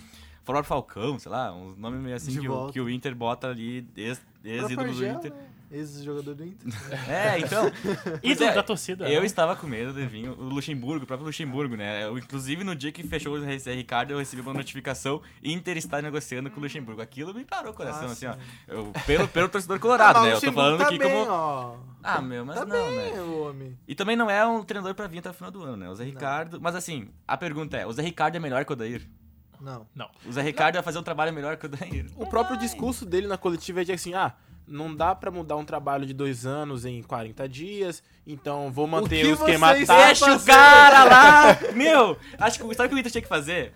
Fora 0.44 0.60
o 0.60 0.64
Falcão, 0.64 1.18
sei 1.18 1.30
lá, 1.32 1.52
uns 1.52 1.76
nomes 1.76 2.00
meio 2.00 2.14
assim 2.14 2.38
que 2.40 2.48
o, 2.48 2.68
que 2.70 2.80
o 2.80 2.88
Inter 2.88 3.14
bota 3.16 3.48
ali, 3.48 3.84
ex- 3.96 4.24
ex-ídolo 4.44 4.76
do 4.76 4.90
Argel, 4.92 5.14
Inter. 5.16 5.32
né? 5.32 5.38
Ex-jogador 5.72 6.34
do 6.36 6.44
Inter. 6.44 6.68
É, 7.10 7.40
então. 7.40 7.66
Ídolo 8.22 8.50
é, 8.50 8.54
da 8.54 8.62
torcida. 8.62 9.08
Eu 9.10 9.20
né? 9.22 9.26
estava 9.26 9.56
com 9.56 9.66
medo 9.66 9.92
de 9.92 10.06
vir 10.06 10.28
o 10.28 10.34
Luxemburgo, 10.44 11.02
o 11.02 11.06
próprio 11.08 11.26
Luxemburgo, 11.26 11.74
né? 11.74 12.04
Eu, 12.04 12.16
inclusive, 12.16 12.62
no 12.62 12.76
dia 12.76 12.92
que 12.92 13.02
fechou 13.02 13.34
o 13.34 13.58
Zé 13.58 13.74
Ricardo, 13.74 14.12
eu 14.12 14.18
recebi 14.18 14.40
uma 14.40 14.54
notificação 14.54 15.20
Inter 15.42 15.76
está 15.76 16.00
negociando 16.00 16.48
com 16.48 16.60
o 16.60 16.62
Luxemburgo. 16.62 17.02
Aquilo 17.02 17.34
me 17.34 17.44
parou 17.44 17.72
o 17.72 17.74
coração, 17.74 18.08
Ah, 18.08 18.12
assim, 18.12 18.26
ó. 18.26 18.36
Eu, 18.68 18.92
pelo, 19.04 19.26
pelo 19.26 19.48
torcedor 19.48 19.80
colorado, 19.80 20.18
Ah, 20.20 20.22
né? 20.22 20.32
Eu 20.34 20.40
tô 20.40 20.52
falando 20.52 20.78
Luxemburgo 20.78 20.84
aqui 20.84 20.98
tá 20.98 21.04
bem, 21.04 21.24
como. 21.26 21.30
ó. 21.32 21.76
Ah, 22.04 22.22
meu, 22.22 22.44
mas 22.46 22.56
Tá 22.60 22.64
não, 22.64 22.86
bem, 22.88 23.12
né? 23.14 23.20
o 23.20 23.40
homem. 23.48 23.76
E 23.88 23.96
também 23.96 24.14
não 24.14 24.30
é 24.30 24.46
um 24.46 24.62
treinador 24.62 24.94
pra 24.94 25.08
vir 25.08 25.18
até 25.18 25.30
o 25.30 25.34
final 25.34 25.50
do 25.50 25.64
ano, 25.64 25.76
né? 25.76 25.90
O 25.90 25.94
Zé 25.96 26.04
Ricardo. 26.04 26.60
Mas 26.60 26.76
assim, 26.76 27.08
a 27.26 27.36
pergunta 27.36 27.76
é: 27.76 27.84
o 27.84 27.92
Zé 27.92 28.02
Ricardo 28.02 28.36
é 28.36 28.38
melhor 28.38 28.64
que 28.64 28.70
o 28.70 28.74
Odair? 28.74 29.02
Não. 29.60 29.86
Não. 29.94 30.10
O 30.24 30.32
Zé 30.32 30.42
Ricardo 30.42 30.74
vai 30.74 30.82
fazer 30.82 30.98
um 30.98 31.02
trabalho 31.02 31.32
melhor 31.32 31.56
que 31.56 31.66
o 31.66 31.68
Odair? 31.68 32.06
O 32.16 32.26
próprio 32.26 32.58
discurso 32.58 33.04
dele 33.04 33.26
na 33.26 33.38
coletiva 33.38 33.82
é 33.82 33.84
de 33.84 33.92
assim, 33.92 34.14
ah, 34.14 34.34
não 34.66 34.94
dá 34.94 35.14
pra 35.14 35.30
mudar 35.30 35.56
um 35.56 35.64
trabalho 35.64 36.04
de 36.04 36.12
dois 36.12 36.44
anos 36.44 36.84
em 36.84 37.02
40 37.02 37.48
dias, 37.48 38.02
então 38.26 38.70
vou 38.70 38.86
manter 38.86 39.22
que 39.22 39.30
o 39.30 39.34
esquema 39.34 39.72
vocês 39.72 39.86
tático. 39.86 40.26
Deixa 40.26 40.42
o 40.42 40.44
cara 40.44 41.04
lá! 41.04 41.58
Meu, 41.72 42.18
acho 42.38 42.58
que 42.58 42.74
sabe 42.74 42.86
o 42.86 42.90
que 42.90 42.94
o 42.96 42.98
Inter 42.98 43.12
tinha 43.12 43.22
que 43.22 43.28
fazer? 43.28 43.72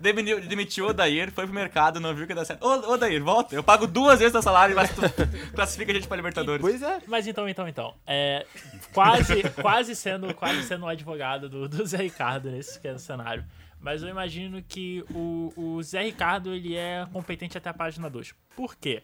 Demitiu, 0.00 0.40
demitiu 0.40 0.86
o 0.86 0.88
Odair, 0.88 1.30
foi 1.30 1.44
pro 1.46 1.54
mercado, 1.54 2.00
não 2.00 2.14
viu 2.14 2.26
que 2.26 2.32
ia 2.32 2.36
dar 2.36 2.44
certo. 2.44 2.64
Ô, 2.66 2.92
Odair, 2.92 3.22
volta. 3.22 3.54
Eu 3.54 3.62
pago 3.62 3.86
duas 3.86 4.18
vezes 4.18 4.32
teu 4.32 4.42
salário, 4.42 4.74
mas 4.74 4.90
tu 4.90 5.00
classifica 5.54 5.92
a 5.92 5.94
gente 5.94 6.08
pra 6.08 6.16
Libertadores. 6.16 6.60
Pois 6.60 6.82
é. 6.82 7.00
Mas 7.06 7.26
então, 7.26 7.48
então, 7.48 7.68
então. 7.68 7.94
É, 8.06 8.44
quase, 8.92 9.42
quase 9.62 9.94
sendo 9.94 10.34
quase 10.34 10.64
sendo 10.64 10.84
o 10.84 10.88
advogado 10.88 11.48
do, 11.48 11.68
do 11.68 11.86
Zé 11.86 11.98
Ricardo 11.98 12.50
nesse 12.50 12.80
cenário. 12.98 13.44
Mas 13.84 14.02
eu 14.02 14.08
imagino 14.08 14.62
que 14.62 15.04
o, 15.10 15.52
o 15.54 15.82
Zé 15.82 16.04
Ricardo 16.04 16.54
ele 16.54 16.74
é 16.74 17.06
competente 17.12 17.58
até 17.58 17.68
a 17.68 17.74
página 17.74 18.08
2. 18.08 18.32
Por 18.56 18.74
quê? 18.74 19.02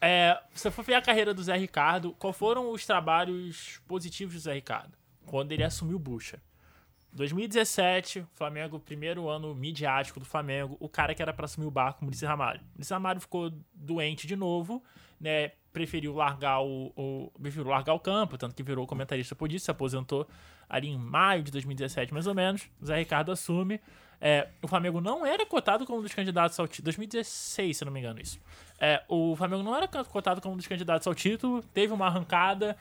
É, 0.00 0.40
se 0.54 0.66
eu 0.66 0.72
for 0.72 0.82
ver 0.82 0.94
a 0.94 1.02
carreira 1.02 1.34
do 1.34 1.42
Zé 1.42 1.54
Ricardo, 1.58 2.16
qual 2.18 2.32
foram 2.32 2.72
os 2.72 2.86
trabalhos 2.86 3.82
positivos 3.86 4.32
do 4.32 4.40
Zé 4.40 4.54
Ricardo? 4.54 4.96
Quando 5.26 5.52
ele 5.52 5.62
assumiu 5.62 5.96
o 5.96 5.98
Bucha. 5.98 6.40
2017, 7.12 8.26
Flamengo, 8.32 8.80
primeiro 8.80 9.28
ano 9.28 9.54
midiático 9.54 10.18
do 10.18 10.24
Flamengo, 10.24 10.74
o 10.80 10.88
cara 10.88 11.14
que 11.14 11.20
era 11.20 11.34
pra 11.34 11.44
assumir 11.44 11.66
o 11.66 11.70
barco, 11.70 12.00
o 12.00 12.04
Maurício 12.06 12.26
Ramalho. 12.26 12.62
Maurício 12.72 12.94
Ramalho 12.94 13.20
ficou 13.20 13.52
doente 13.74 14.26
de 14.26 14.34
novo, 14.34 14.82
né? 15.20 15.52
Preferiu 15.72 16.14
largar 16.14 16.60
o, 16.62 16.92
o- 16.96 17.32
preferiu 17.40 17.68
largar 17.70 17.94
o 17.94 18.00
campo, 18.00 18.36
tanto 18.36 18.54
que 18.54 18.62
virou 18.62 18.86
comentarista 18.86 19.34
por 19.34 19.50
isso, 19.50 19.64
se 19.64 19.70
aposentou 19.70 20.26
ali 20.68 20.88
em 20.88 20.98
maio 20.98 21.42
de 21.42 21.50
2017, 21.50 22.12
mais 22.12 22.26
ou 22.26 22.34
menos. 22.34 22.68
Zé 22.84 22.96
Ricardo 22.98 23.32
assume. 23.32 23.80
É, 24.20 24.48
o 24.62 24.68
Flamengo 24.68 25.00
não 25.00 25.26
era 25.26 25.44
cotado 25.44 25.84
como 25.84 25.98
um 25.98 26.02
dos 26.02 26.14
candidatos 26.14 26.58
ao 26.60 26.68
título. 26.68 26.84
2016, 26.84 27.76
se 27.76 27.84
não 27.84 27.90
me 27.92 27.98
engano, 28.00 28.20
isso. 28.20 28.38
É, 28.78 29.02
o 29.08 29.34
Flamengo 29.34 29.62
não 29.62 29.74
era 29.74 29.88
cotado 29.88 30.40
como 30.40 30.54
um 30.54 30.56
dos 30.56 30.66
candidatos 30.66 31.06
ao 31.06 31.14
título, 31.14 31.62
teve 31.74 31.92
uma 31.92 32.06
arrancada, 32.06 32.76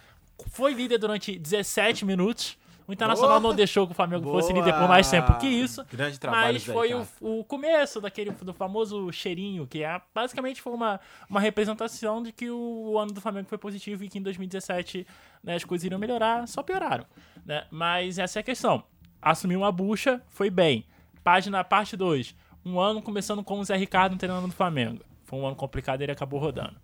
foi 0.52 0.74
líder 0.74 0.98
durante 1.00 1.38
17 1.40 2.06
minutos. 2.06 2.58
O 2.88 2.94
Internacional 2.94 3.40
Boa! 3.40 3.50
não 3.50 3.56
deixou 3.56 3.86
que 3.86 3.94
o 3.94 3.96
Flamengo 3.96 4.30
fosse 4.30 4.52
Boa! 4.52 4.66
líder 4.66 4.78
por 4.78 4.88
mais 4.88 5.10
tempo 5.10 5.38
que 5.38 5.48
isso. 5.48 5.86
Grande 5.92 6.20
trabalho, 6.20 6.54
Mas 6.54 6.66
foi 6.66 6.94
o, 6.94 7.08
o 7.20 7.44
começo 7.44 8.02
daquele 8.02 8.32
do 8.32 8.54
famoso 8.54 9.12
cheirinho, 9.12 9.68
que 9.68 9.84
é, 9.84 10.02
basicamente 10.14 10.62
foi 10.62 10.74
uma, 10.74 11.00
uma 11.30 11.40
representação 11.40 12.22
de 12.22 12.32
que 12.32 12.50
o, 12.50 12.98
ano 12.98 13.12
do 13.12 13.22
Flamengo 13.22 13.48
foi 13.48 13.58
positivo 13.58 14.04
e 14.04 14.10
que 14.10 14.20
em 14.20 14.22
2017 14.22 15.06
né, 15.44 15.56
as 15.56 15.64
coisas 15.64 15.86
iriam 15.86 16.00
melhorar, 16.00 16.48
só 16.48 16.62
pioraram. 16.64 17.06
Né? 17.46 17.66
Mas 17.72 18.18
essa 18.18 18.40
é 18.40 18.42
a 18.42 18.44
questão. 18.44 18.84
Assumiu 19.22 19.60
uma 19.60 19.72
bucha, 19.72 20.22
foi 20.30 20.50
bem. 20.50 20.86
Página 21.24 21.64
parte 21.64 21.96
2. 21.96 22.36
Um 22.66 22.80
ano 22.80 23.02
começando 23.02 23.44
com 23.44 23.60
o 23.60 23.64
Zé 23.64 23.76
Ricardo 23.76 24.18
treinando 24.18 24.48
no 24.48 24.54
Flamengo. 24.54 25.04
Foi 25.24 25.40
um 25.40 25.46
ano 25.46 25.56
complicado 25.56 26.02
e 26.02 26.04
ele 26.04 26.12
acabou 26.12 26.40
rodando. 26.40 26.76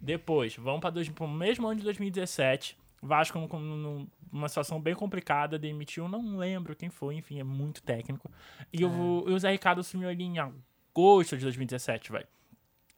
Depois, 0.00 0.56
vamos 0.56 0.80
para 0.80 1.24
o 1.24 1.28
mesmo 1.28 1.66
ano 1.66 1.76
de 1.76 1.84
2017. 1.84 2.76
Vasco 3.02 3.38
num- 3.38 3.76
num- 3.76 4.06
numa 4.32 4.48
situação 4.48 4.80
bem 4.80 4.94
complicada, 4.94 5.58
demitiu, 5.58 6.08
não 6.08 6.36
lembro 6.38 6.74
quem 6.76 6.88
foi, 6.88 7.16
enfim, 7.16 7.40
é 7.40 7.44
muito 7.44 7.82
técnico. 7.82 8.30
E, 8.72 8.84
o, 8.84 9.24
e 9.28 9.32
o 9.32 9.38
Zé 9.38 9.50
Ricardo 9.50 9.80
assumiu 9.80 10.08
ali 10.08 10.24
em 10.24 10.38
agosto 10.38 11.36
de 11.36 11.42
2017, 11.42 12.12
velho. 12.12 12.26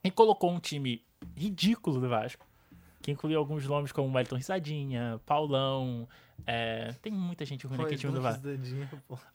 E 0.04 0.10
colocou 0.10 0.52
um 0.52 0.60
time 0.60 1.02
ridículo 1.36 1.98
do 2.00 2.08
Vasco, 2.08 2.46
que 3.04 3.10
incluiu 3.10 3.38
alguns 3.38 3.66
nomes 3.66 3.92
como 3.92 4.10
Wellington 4.14 4.36
Risadinha, 4.36 5.20
Paulão, 5.26 6.08
é, 6.46 6.94
tem 7.02 7.12
muita 7.12 7.44
gente 7.44 7.66
ruim 7.66 7.76
naquele 7.76 7.98
time 7.98 8.14
do 8.14 8.22
Vasco. 8.22 8.42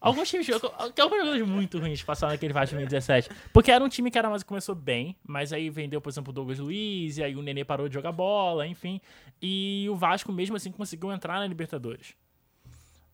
Alguns 0.02 0.28
times, 0.28 0.50
alguns 0.50 0.96
jogadores 0.98 1.48
muito 1.48 1.78
ruins 1.78 2.02
passaram 2.02 2.34
naquele 2.34 2.52
Vasco 2.52 2.74
em 2.74 2.80
2017. 2.80 3.30
Porque 3.54 3.70
era 3.72 3.84
um 3.84 3.88
time 3.88 4.10
que 4.10 4.18
era 4.18 4.28
mais 4.28 4.42
começou 4.42 4.74
bem, 4.74 5.16
mas 5.24 5.54
aí 5.54 5.70
vendeu, 5.70 6.02
por 6.02 6.10
exemplo, 6.10 6.32
o 6.32 6.34
Douglas 6.34 6.58
Luiz, 6.58 7.20
e 7.20 7.24
aí 7.24 7.36
o 7.36 7.44
Nenê 7.44 7.64
parou 7.64 7.88
de 7.88 7.94
jogar 7.94 8.12
bola, 8.12 8.66
enfim. 8.66 9.00
E 9.40 9.86
o 9.88 9.96
Vasco, 9.96 10.32
mesmo 10.32 10.56
assim, 10.56 10.72
conseguiu 10.72 11.12
entrar 11.12 11.40
na 11.40 11.46
Libertadores. 11.46 12.16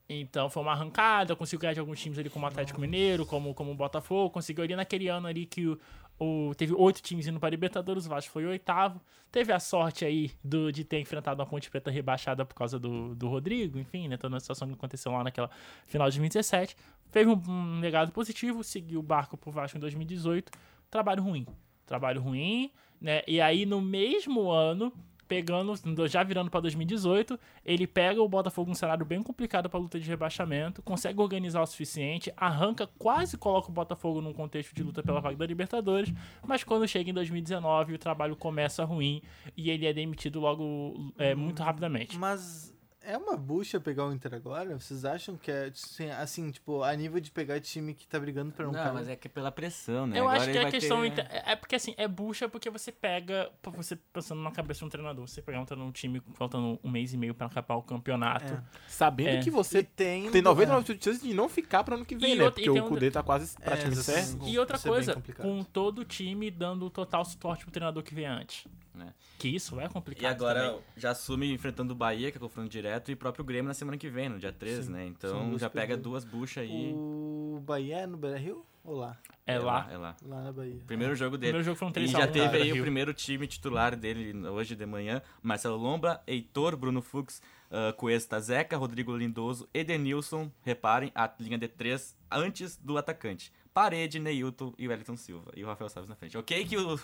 Então 0.07 0.49
foi 0.49 0.63
uma 0.63 0.71
arrancada, 0.71 1.35
conseguiu 1.35 1.59
ganhar 1.59 1.73
de 1.73 1.81
alguns 1.81 1.99
times 1.99 2.17
ali 2.17 2.29
como 2.29 2.45
o 2.45 2.47
Atlético 2.47 2.79
Mineiro, 2.79 3.25
como, 3.25 3.53
como 3.53 3.71
o 3.71 3.75
Botafogo, 3.75 4.29
conseguiu 4.29 4.63
ali 4.63 4.73
naquele 4.73 5.09
ano 5.09 5.27
ali 5.27 5.45
que 5.45 5.67
o, 5.67 5.77
o- 6.19 6.53
teve 6.55 6.73
oito 6.73 7.01
times 7.01 7.27
indo 7.27 7.39
para 7.39 7.49
a 7.49 7.51
Libertadores, 7.51 8.05
o 8.05 8.09
Vasco 8.09 8.31
foi 8.31 8.45
o 8.45 8.49
oitavo. 8.49 9.01
Teve 9.31 9.51
a 9.51 9.59
sorte 9.59 10.05
aí 10.05 10.31
do, 10.43 10.71
de 10.71 10.83
ter 10.83 10.99
enfrentado 10.99 11.41
uma 11.41 11.47
Ponte 11.47 11.69
Preta 11.69 11.91
rebaixada 11.91 12.45
por 12.45 12.55
causa 12.55 12.79
do, 12.79 13.13
do 13.15 13.27
Rodrigo, 13.27 13.77
enfim, 13.77 14.07
né? 14.07 14.15
Toda 14.17 14.37
a 14.37 14.39
situação 14.39 14.67
que 14.67 14.73
aconteceu 14.73 15.11
lá 15.11 15.23
naquela 15.23 15.49
final 15.85 16.07
de 16.09 16.13
2017. 16.17 16.75
Teve 17.11 17.29
um, 17.29 17.41
um 17.47 17.79
legado 17.79 18.11
positivo, 18.11 18.63
seguiu 18.63 18.99
o 18.99 19.03
barco 19.03 19.35
pro 19.37 19.51
Vasco 19.51 19.77
em 19.77 19.81
2018. 19.81 20.51
Trabalho 20.89 21.21
ruim. 21.23 21.45
Trabalho 21.85 22.21
ruim, 22.21 22.71
né? 22.99 23.21
E 23.27 23.39
aí 23.41 23.65
no 23.65 23.81
mesmo 23.81 24.49
ano, 24.49 24.91
pegando, 25.27 25.73
já 26.07 26.23
virando 26.23 26.51
para 26.51 26.61
2018, 26.61 27.39
ele 27.65 27.87
pega 27.87 28.21
o 28.21 28.27
Botafogo 28.27 28.69
num 28.69 28.75
cenário 28.75 29.05
bem 29.05 29.23
complicado 29.23 29.69
para 29.69 29.79
luta 29.79 29.99
de 29.99 30.07
rebaixamento, 30.07 30.81
consegue 30.81 31.19
organizar 31.19 31.61
o 31.61 31.65
suficiente, 31.65 32.31
arranca, 32.37 32.87
quase 32.97 33.37
coloca 33.37 33.69
o 33.69 33.73
Botafogo 33.73 34.21
num 34.21 34.33
contexto 34.33 34.73
de 34.73 34.83
luta 34.83 35.01
pela 35.01 35.19
vaga 35.19 35.37
da 35.37 35.45
Libertadores, 35.45 36.13
mas 36.45 36.63
quando 36.63 36.87
chega 36.87 37.09
em 37.09 37.13
2019 37.13 37.93
o 37.93 37.97
trabalho 37.97 38.35
começa 38.35 38.83
ruim 38.83 39.21
e 39.55 39.69
ele 39.69 39.85
é 39.85 39.93
demitido 39.93 40.39
logo 40.39 41.13
é, 41.17 41.33
muito 41.33 41.63
rapidamente. 41.63 42.17
Mas 42.17 42.74
é 43.07 43.17
uma 43.17 43.37
bucha 43.37 43.79
pegar 43.79 44.05
o 44.05 44.13
Inter 44.13 44.33
agora? 44.33 44.77
Vocês 44.79 45.05
acham 45.05 45.37
que 45.37 45.51
é 45.51 45.65
assim, 45.73 46.09
assim, 46.09 46.51
tipo, 46.51 46.83
a 46.83 46.93
nível 46.95 47.19
de 47.19 47.31
pegar 47.31 47.59
time 47.59 47.93
que 47.93 48.07
tá 48.07 48.19
brigando 48.19 48.51
pra 48.51 48.65
não, 48.65 48.71
Não, 48.73 48.79
cair? 48.83 48.93
mas 48.93 49.07
é 49.09 49.15
que 49.15 49.27
é 49.27 49.31
pela 49.31 49.51
pressão, 49.51 50.07
né? 50.07 50.19
Eu 50.19 50.23
Agora 50.27 50.43
acho 50.43 50.51
que 50.51 50.57
a 50.57 50.69
questão 50.71 51.01
ter- 51.01 51.07
inte- 51.07 51.21
é 51.31 51.55
porque 51.55 51.75
assim, 51.75 51.93
é 51.97 52.07
bucha 52.07 52.49
porque 52.49 52.69
você 52.69 52.91
pega, 52.91 53.51
você 53.73 53.95
pensando 53.95 54.41
na 54.41 54.51
cabeça 54.51 54.79
de 54.79 54.85
um 54.85 54.89
treinador, 54.89 55.27
você 55.27 55.41
pegar 55.41 55.59
um, 55.61 55.83
um 55.83 55.91
time 55.91 56.21
faltando 56.33 56.79
um 56.83 56.89
mês 56.89 57.13
e 57.13 57.17
meio 57.17 57.33
pra 57.33 57.47
acabar 57.47 57.75
o 57.75 57.83
campeonato. 57.83 58.53
É. 58.53 58.61
Sabendo 58.87 59.29
É. 59.29 59.39
que 59.41 59.49
E 59.49 59.51
você 59.51 59.83
tem, 59.83 60.29
tem 60.31 60.41
99% 60.41 60.97
de 60.97 61.03
chance 61.05 61.21
de 61.27 61.33
não 61.33 61.47
ficar 61.47 61.83
pro 61.83 61.95
ano 61.95 62.05
que 62.05 62.15
vem, 62.15 62.33
E 62.33 62.35
né? 62.35 62.45
e 62.45 62.51
Porque 62.51 62.61
tem 62.63 62.81
o 62.81 62.85
um- 62.85 62.89
Kudê 62.89 63.11
tá 63.11 63.21
quase 63.23 63.55
praticamente 63.55 63.99
essa- 63.99 64.11
certo. 64.23 64.47
E 64.47 64.57
outra 64.59 64.77
é 64.77 64.79
coisa, 64.79 65.21
com 65.37 65.63
todo 65.63 65.99
o 65.99 66.05
time 66.05 66.49
dando 66.51 66.89
total 66.89 67.23
suporte 67.25 67.63
pro 67.63 67.71
treinador 67.71 68.01
que 68.03 68.13
vem 68.15 68.25
antes. 68.25 68.65
Né. 68.95 69.13
Que 69.37 69.49
isso 69.49 69.79
é 69.79 69.87
complicado. 69.89 70.23
E 70.23 70.25
agora 70.25 70.67
também. 70.69 70.81
já 70.95 71.11
assume 71.11 71.51
enfrentando 71.51 71.93
o 71.93 71.95
Bahia, 71.95 72.31
que 72.31 72.37
é 72.37 72.39
confronto 72.39 72.69
direto, 72.69 73.11
e 73.11 73.13
o 73.13 73.17
próprio 73.17 73.43
Grêmio 73.43 73.67
na 73.67 73.73
semana 73.73 73.97
que 73.97 74.09
vem, 74.09 74.29
no 74.29 74.39
dia 74.39 74.51
13, 74.53 74.83
Sim, 74.83 74.91
né? 74.91 75.05
Então 75.05 75.57
já 75.57 75.69
pega 75.69 75.97
duas 75.97 76.23
buchas 76.23 76.63
aí. 76.63 76.93
O 76.93 77.61
Bahia 77.65 77.97
é 77.99 78.07
no 78.07 78.17
Beira-Rio 78.17 78.65
ou 78.83 78.95
lá? 78.97 79.17
É 79.45 79.59
lá. 79.59 79.87
É 79.91 79.97
lá. 79.97 80.15
Lá 80.23 80.43
na 80.43 80.51
Bahia. 80.51 80.79
Primeiro 80.87 81.15
jogo 81.15 81.35
O 81.35 81.37
dele. 81.37 81.51
primeiro 81.51 81.65
jogo 81.65 81.77
foi 81.77 81.87
um 81.87 81.91
E 81.91 81.93
3 81.93 82.11
já 82.11 82.27
teve 82.27 82.57
aí 82.57 82.71
o 82.71 82.75
Rio. 82.75 82.83
primeiro 82.83 83.13
time 83.13 83.45
titular 83.47 83.95
dele 83.95 84.47
hoje 84.47 84.75
de 84.75 84.85
manhã. 84.85 85.21
Marcelo 85.41 85.77
Lombra, 85.77 86.21
Heitor, 86.25 86.75
Bruno 86.77 87.01
Fux, 87.01 87.41
uh, 87.69 87.93
Cuesta 87.95 88.39
Zeca, 88.39 88.77
Rodrigo 88.77 89.15
Lindoso, 89.15 89.67
Edenilson. 89.73 90.49
Reparem, 90.63 91.11
a 91.13 91.31
linha 91.39 91.57
de 91.57 91.67
três 91.67 92.15
antes 92.31 92.77
do 92.77 92.97
atacante. 92.97 93.51
Parede, 93.75 94.19
Neilton 94.19 94.73
e 94.79 94.87
Wellington 94.87 95.17
Silva. 95.17 95.51
E 95.53 95.61
o 95.61 95.67
Rafael 95.67 95.89
Salles 95.89 96.07
na 96.09 96.15
frente. 96.15 96.37
Ok 96.37 96.63
que 96.63 96.77
o... 96.77 96.95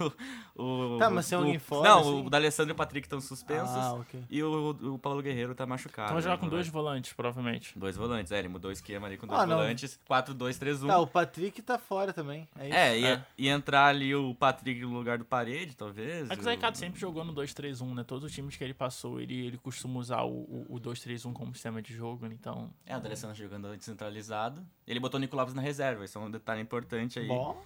o 0.55 0.97
Tá, 0.97 1.09
mas 1.09 1.29
o- 1.29 1.35
alguém 1.35 1.59
fora, 1.59 1.89
Não, 1.89 1.99
assim? 1.99 2.25
o 2.25 2.29
D'Alessandro 2.29 2.71
e 2.71 2.73
o 2.73 2.75
Patrick 2.77 3.05
estão 3.05 3.19
suspensos. 3.19 3.75
Ah, 3.75 3.93
ok. 3.95 4.23
E 4.29 4.41
o, 4.41 4.69
o 4.93 4.97
Paulo 4.97 5.21
Guerreiro 5.21 5.53
tá 5.53 5.65
machucado. 5.65 6.05
Então 6.07 6.13
vai 6.15 6.23
jogar 6.23 6.35
né? 6.35 6.39
com 6.39 6.47
dois 6.47 6.69
volantes, 6.69 7.11
provavelmente. 7.11 7.77
Dois 7.77 7.97
volantes, 7.97 8.31
é, 8.31 8.39
ele 8.39 8.47
mudou 8.47 8.69
o 8.69 8.71
esquema 8.71 9.05
ali 9.07 9.17
com 9.17 9.27
dois 9.27 9.37
Ah, 9.41 9.45
volantes. 9.45 9.99
4-2-3-1. 10.09 10.87
Tá, 10.87 10.99
o 10.99 11.07
Patrick 11.07 11.61
tá 11.61 11.77
fora 11.77 12.13
também. 12.13 12.47
É 12.57 12.67
isso. 12.69 12.77
É, 12.77 12.99
ia, 12.99 13.07
É. 13.15 13.25
ia 13.37 13.51
entrar 13.51 13.87
ali 13.87 14.15
o 14.15 14.33
Patrick 14.33 14.79
no 14.79 14.93
lugar 14.93 15.17
do 15.17 15.25
Parede, 15.25 15.75
talvez. 15.75 16.29
É 16.31 16.35
que 16.35 16.41
o 16.41 16.43
Zé 16.45 16.51
Ricardo 16.51 16.75
sempre 16.77 16.97
jogou 17.01 17.25
no 17.25 17.33
2-3-1, 17.33 17.93
né? 17.93 18.03
Todos 18.05 18.23
os 18.23 18.31
times 18.31 18.55
que 18.55 18.63
ele 18.63 18.73
passou, 18.73 19.19
ele, 19.19 19.45
ele 19.47 19.57
costuma 19.57 19.99
usar 19.99 20.21
o, 20.23 20.29
o, 20.31 20.65
o 20.69 20.79
2-3-1 20.79 21.33
como 21.33 21.53
sistema 21.53 21.81
de 21.81 21.93
jogo, 21.93 22.27
né? 22.27 22.35
então... 22.39 22.71
É, 22.85 22.95
o 22.95 22.99
D'Alessandro 23.01 23.35
jogando 23.35 23.75
descentralizado. 23.75 24.65
Ele 24.87 24.99
botou 24.99 25.17
o 25.17 25.21
Nico 25.21 25.35
Lopes 25.35 25.53
na 25.53 25.61
reserva, 25.61 26.05
isso 26.05 26.17
é 26.17 26.21
um 26.21 26.31
detalhe 26.31 26.60
importante 26.61 27.19
aí. 27.19 27.27
Bom. 27.27 27.61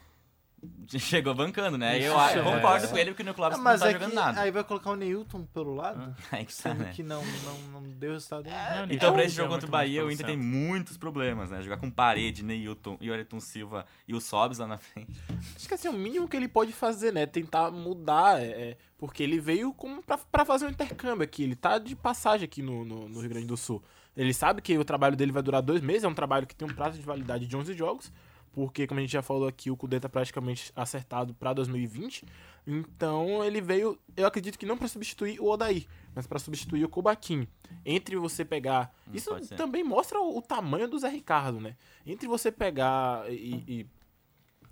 Chegou 0.98 1.34
bancando, 1.36 1.78
né? 1.78 2.00
Eu, 2.00 2.20
é. 2.20 2.42
concordo 2.42 2.88
com 2.88 2.98
ele 2.98 3.12
porque 3.12 3.24
o 3.24 3.26
Nico 3.26 3.40
Lopes 3.40 3.56
Ah, 3.56 3.58
não 3.58 3.64
mas 3.64 3.82
tá 3.82 3.90
é 3.90 3.94
jogando 3.94 4.10
que 4.10 4.16
nada. 4.16 4.42
aí 4.42 4.52
vai 4.52 4.64
colocar 4.64 4.92
o 4.92 4.96
Neilton 4.96 5.46
pelo 5.54 5.76
lado, 5.76 6.16
Aí 6.32 6.46
que 6.46 6.56
tá, 6.56 6.62
sendo 6.70 6.84
né? 6.84 6.92
que 6.94 7.04
não, 7.04 7.22
não, 7.24 7.82
não 7.82 7.90
deu 7.92 8.14
resultado 8.14 8.44
nenhum. 8.44 8.88
Não, 8.88 8.94
Então, 8.96 9.14
pra 9.14 9.24
esse 9.24 9.36
jogo 9.36 9.50
é 9.50 9.52
contra 9.54 9.68
o 9.68 9.72
Bahia, 9.72 10.06
o 10.06 10.12
Inter 10.12 10.26
tem 10.26 10.38
muitos 10.38 10.98
problemas, 10.98 11.52
né? 11.52 11.62
Jogar 11.62 11.78
com 11.78 11.92
Parede, 11.92 12.44
Neilton 12.44 12.98
e 13.00 13.10
o 13.10 13.14
Ayrton 13.14 13.40
Silva 13.40 13.86
e 14.08 14.14
o 14.16 14.22
Sobs 14.22 14.58
lá 14.58 14.68
na 14.68 14.78
frente. 14.78 15.12
Acho 15.56 15.68
que 15.68 15.74
assim, 15.74 15.88
o 15.88 15.94
mínimo 15.94 16.28
que 16.28 16.36
ele 16.38 16.48
pode 16.48 16.72
fazer, 16.72 17.12
né? 17.14 17.26
Tentar 17.26 17.70
mudar, 17.72 18.42
é, 18.42 18.46
é, 18.46 18.78
porque 18.98 19.22
ele 19.22 19.40
veio 19.40 19.74
como 19.74 20.02
pra, 20.02 20.18
pra 20.18 20.46
fazer 20.46 20.66
um 20.66 20.70
intercâmbio 20.70 21.24
aqui. 21.24 21.44
Ele 21.44 21.56
tá 21.56 21.78
de 21.78 21.96
passagem 21.96 22.46
aqui 22.46 22.62
no, 22.62 22.84
no, 22.86 23.08
no 23.10 23.20
Rio 23.20 23.30
Grande 23.30 23.48
do 23.48 23.58
Sul. 23.58 23.84
Ele 24.16 24.34
sabe 24.34 24.62
que 24.62 24.78
o 24.78 24.86
trabalho 24.86 25.16
dele 25.16 25.34
vai 25.34 25.44
durar 25.44 25.62
dois 25.62 25.82
meses, 25.82 26.06
é 26.06 26.08
um 26.08 26.14
trabalho 26.14 26.48
que 26.48 26.56
tem 26.56 26.66
um 26.68 26.74
prazo 26.74 26.98
de 26.98 27.06
validade 27.06 27.46
de 27.46 27.56
11 27.56 27.74
jogos, 27.74 28.12
porque, 28.56 28.88
como 28.88 29.00
a 29.00 29.04
gente 29.04 29.12
já 29.12 29.22
falou 29.22 29.48
aqui, 29.50 29.70
o 29.70 29.76
Kudê 29.76 30.00
tá 30.00 30.08
praticamente 30.08 30.72
acertado 30.76 31.34
pra 31.34 31.52
2020. 31.54 32.26
Então, 32.66 33.44
ele 33.44 33.60
veio, 33.60 34.00
eu 34.16 34.26
acredito 34.26 34.58
que 34.58 34.66
não 34.66 34.78
pra 34.78 34.88
substituir 34.88 35.40
o 35.42 35.46
Odair, 35.50 35.86
mas 36.16 36.26
pra 36.26 36.40
substituir 36.40 36.86
o 36.86 36.90
Kobaquini. 36.90 37.50
Entre 37.86 38.16
você 38.16 38.46
pegar... 38.46 38.96
Hum, 39.08 39.12
Isso 39.14 39.30
também 39.58 39.84
mostra 39.84 40.20
o, 40.20 40.38
o 40.38 40.42
tamanho 40.42 40.88
do 40.88 40.98
Zé 40.98 41.10
Ricardo, 41.10 41.60
né? 41.60 41.76
Entre 42.06 42.28
você 42.28 42.50
pegar 42.52 43.30
e- 43.30 43.64
e 43.68 43.86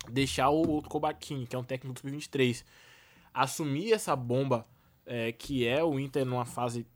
deixar 0.10 0.50
o 0.50 0.82
Kobaquini, 0.82 1.46
que 1.46 1.56
é 1.56 1.60
um 1.60 1.64
técnico 1.64 1.94
do 1.94 2.00
Sub-23, 2.00 2.64
assumir 3.34 3.92
essa 3.94 4.16
bomba 4.16 4.66
é, 5.06 5.32
que 5.34 5.68
é 5.68 5.84
o 5.84 6.00
Inter 6.00 6.26
numa 6.26 6.46
fase 6.46 6.88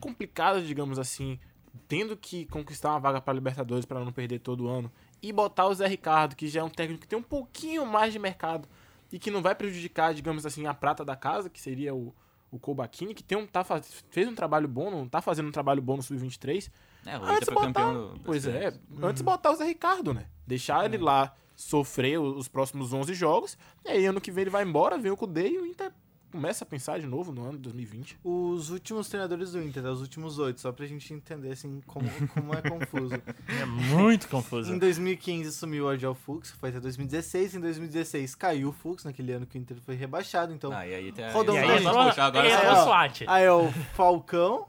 complicada, 0.00 0.62
digamos 0.62 0.98
assim, 0.98 1.38
tendo 1.86 2.16
que 2.16 2.46
conquistar 2.46 2.90
uma 2.90 3.00
vaga 3.00 3.20
para 3.20 3.34
Libertadores 3.34 3.84
para 3.84 4.02
não 4.04 4.12
perder 4.12 4.38
todo 4.40 4.66
ano, 4.68 4.90
e 5.22 5.32
botar 5.32 5.66
o 5.68 5.74
Zé 5.74 5.86
Ricardo, 5.86 6.34
que 6.34 6.48
já 6.48 6.60
é 6.60 6.64
um 6.64 6.68
técnico 6.68 7.02
que 7.02 7.08
tem 7.08 7.18
um 7.18 7.22
pouquinho 7.22 7.86
mais 7.86 8.12
de 8.12 8.18
mercado 8.18 8.68
e 9.12 9.18
que 9.18 9.30
não 9.30 9.40
vai 9.42 9.54
prejudicar, 9.54 10.12
digamos 10.14 10.44
assim, 10.44 10.66
a 10.66 10.74
prata 10.74 11.04
da 11.04 11.14
casa, 11.14 11.48
que 11.48 11.60
seria 11.60 11.94
o, 11.94 12.12
o 12.50 12.58
Kobaquini, 12.58 13.14
que 13.14 13.22
tem 13.22 13.38
um, 13.38 13.46
tá, 13.46 13.62
fez 14.10 14.26
um 14.26 14.34
trabalho 14.34 14.66
bom, 14.66 14.90
não 14.90 15.06
tá 15.08 15.20
fazendo 15.22 15.48
um 15.48 15.52
trabalho 15.52 15.80
bom 15.82 15.96
no 15.96 16.02
Sub-23, 16.02 16.70
É, 17.06 17.18
o 17.18 17.22
Antes 17.24 17.44
foi 17.46 17.54
botar- 17.54 17.66
campeão 17.66 18.14
Pois 18.24 18.46
é, 18.46 18.50
brasileiro. 18.70 18.80
antes 19.06 19.22
botar 19.22 19.50
o 19.52 19.54
Zé 19.56 19.64
Ricardo, 19.66 20.12
né? 20.14 20.26
Deixar 20.46 20.84
ele 20.84 20.98
lá 20.98 21.34
sofrer 21.54 22.18
os 22.18 22.48
próximos 22.48 22.92
11 22.92 23.14
jogos, 23.14 23.56
e 23.84 23.90
aí 23.90 24.06
ano 24.06 24.20
que 24.20 24.32
vem 24.32 24.42
ele 24.42 24.50
vai 24.50 24.64
embora, 24.64 24.98
vem 24.98 25.12
o 25.12 25.16
Kudê 25.16 25.48
e 25.50 25.58
o 25.58 25.66
Inter 25.66 25.92
começa 26.32 26.64
a 26.64 26.66
pensar 26.66 26.98
de 26.98 27.06
novo 27.06 27.30
no 27.30 27.42
ano 27.42 27.52
de 27.52 27.58
2020. 27.64 28.18
Os 28.24 28.70
últimos 28.70 29.08
treinadores 29.08 29.52
do 29.52 29.62
Inter, 29.62 29.84
os 29.84 30.00
últimos 30.00 30.38
oito, 30.38 30.60
só 30.60 30.72
pra 30.72 30.86
gente 30.86 31.12
entender 31.12 31.52
assim 31.52 31.82
como, 31.86 32.08
como 32.28 32.54
é 32.54 32.62
confuso. 32.62 33.12
É 33.60 33.66
muito 33.66 34.28
confuso. 34.28 34.72
Em 34.72 34.78
2015 34.78 35.48
assumiu 35.48 35.84
o 35.84 35.88
Argel 35.88 36.14
Fux, 36.14 36.50
foi 36.52 36.70
até 36.70 36.80
2016. 36.80 37.56
Em 37.56 37.60
2016 37.60 38.34
caiu 38.34 38.70
o 38.70 38.72
Fux, 38.72 39.04
naquele 39.04 39.32
ano 39.32 39.46
que 39.46 39.58
o 39.58 39.60
Inter 39.60 39.76
foi 39.84 39.94
rebaixado. 39.94 40.52
Então, 40.54 40.72
Ah, 40.72 40.86
e 40.86 40.94
aí, 40.94 41.12
tem, 41.12 41.30
Rodou 41.30 41.54
e 41.54 41.58
aí 41.58 41.64
agora. 41.86 42.48
entrou 42.48 42.72
é, 42.72 42.72
o. 42.72 42.84
SWAT. 42.84 43.24
aí 43.26 43.44
é 43.44 43.52
o 43.52 43.70
Falcão, 43.94 44.66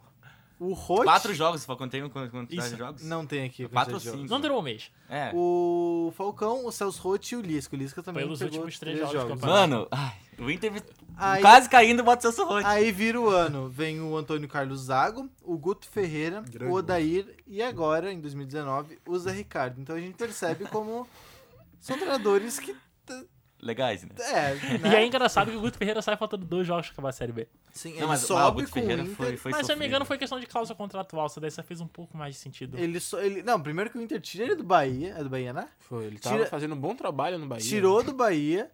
o 0.60 0.74
Rote. 0.74 1.04
Quatro 1.04 1.34
jogos, 1.34 1.66
falou 1.66 1.78
quanto 1.78 1.92
tem 1.92 2.10
quantidade 2.10 2.50
de 2.50 2.58
Isso. 2.58 2.78
jogos? 2.78 3.04
Não 3.04 3.26
tem 3.26 3.46
aqui. 3.46 3.68
Quatro 3.68 3.94
ou 3.96 4.00
jogos. 4.00 4.30
Não 4.30 4.40
durou 4.40 4.60
um 4.60 4.62
mês. 4.62 4.92
É. 5.10 5.32
O 5.34 6.14
Falcão, 6.16 6.66
o 6.66 6.72
Celso 6.72 7.02
Rotti 7.02 7.36
e 7.36 7.38
o 7.38 7.42
Lisca. 7.42 7.76
O 7.76 7.80
Lisca 7.80 8.04
também 8.04 8.24
Pelos 8.24 8.40
pegou 8.40 8.56
últimos 8.60 8.80
três 8.80 8.98
três 8.98 9.12
jogos 9.12 9.40
do 9.40 9.46
Mano, 9.48 9.88
ai, 9.92 10.16
o 10.40 10.50
Inter 10.52 10.72
Aí- 11.16 11.42
quase 11.42 11.70
caindo, 11.70 12.04
bota 12.04 12.20
o 12.20 12.22
seu 12.22 12.32
sorrote. 12.32 12.66
Aí 12.68 12.92
vira 12.92 13.20
o 13.22 13.30
ano. 13.30 13.70
Vem 13.70 14.02
o 14.02 14.16
Antônio 14.18 14.48
Carlos 14.50 14.82
Zago, 14.86 15.30
o 15.44 15.58
Guto 15.58 15.88
Ferreira, 15.88 16.42
Grande 16.42 16.72
o 16.72 16.76
Odair 16.76 17.36
e 17.46 17.62
agora, 17.62 18.12
em 18.12 18.20
2019, 18.20 19.00
o 19.08 19.18
Zé 19.20 19.32
Ricardo. 19.32 19.80
Então 19.80 19.96
a 19.96 20.00
gente 20.00 20.16
percebe 20.16 20.66
como 20.66 21.08
são 21.80 21.96
treinadores 21.98 22.60
que. 22.60 22.76
Legais, 23.62 24.04
né? 24.04 24.10
É, 24.20 24.56
né? 24.80 24.92
E 24.92 24.96
é 24.96 25.06
engraçado 25.06 25.50
que 25.50 25.56
o 25.56 25.62
Guto 25.62 25.78
Ferreira 25.78 26.02
sai 26.02 26.18
faltando 26.18 26.46
dois 26.46 26.68
jogos 26.68 26.88
pra 26.88 26.94
acabar 26.96 27.10
a 27.10 27.14
Série 27.14 27.32
B. 27.32 27.48
Sim, 27.72 27.92
Não, 27.92 27.98
ele 28.00 28.08
mas 28.08 28.20
sobe 28.20 28.42
ah, 28.42 28.48
o 28.50 28.52
Guto 28.52 28.66
com 28.66 28.72
o 28.72 28.74
Ferreira 28.82 29.02
Inter. 29.04 29.16
foi, 29.16 29.38
foi 29.38 29.52
Mas 29.54 29.66
se 29.66 29.72
eu 29.72 29.76
não 29.76 29.80
me 29.80 29.88
engano 29.88 30.04
sofrido. 30.04 30.08
foi 30.08 30.18
questão 30.18 30.38
de 30.38 30.46
cláusula 30.48 30.76
contratual, 30.76 31.28
isso 31.28 31.40
daí 31.40 31.50
só 31.50 31.64
fez 31.64 31.80
um 31.80 31.88
pouco 31.88 32.18
mais 32.18 32.36
de 32.36 32.42
sentido. 32.42 32.78
Ele, 32.78 33.00
so- 33.00 33.22
ele 33.22 33.42
Não, 33.42 33.62
primeiro 33.62 33.90
que 33.90 33.98
o 33.98 34.02
Inter 34.02 34.20
tira 34.20 34.44
ele 34.44 34.56
do 34.56 34.66
Bahia. 34.66 35.14
É 35.18 35.24
do 35.24 35.30
Bahia, 35.30 35.54
né? 35.54 35.70
Foi, 35.80 36.04
ele 36.04 36.20
tava 36.20 36.36
Tira- 36.36 36.50
fazendo 36.50 36.76
um 36.76 36.78
bom 36.78 36.94
trabalho 36.94 37.40
no 37.40 37.48
Bahia. 37.48 37.64
Tirou 37.64 38.04
do 38.04 38.12
Bahia. 38.12 38.70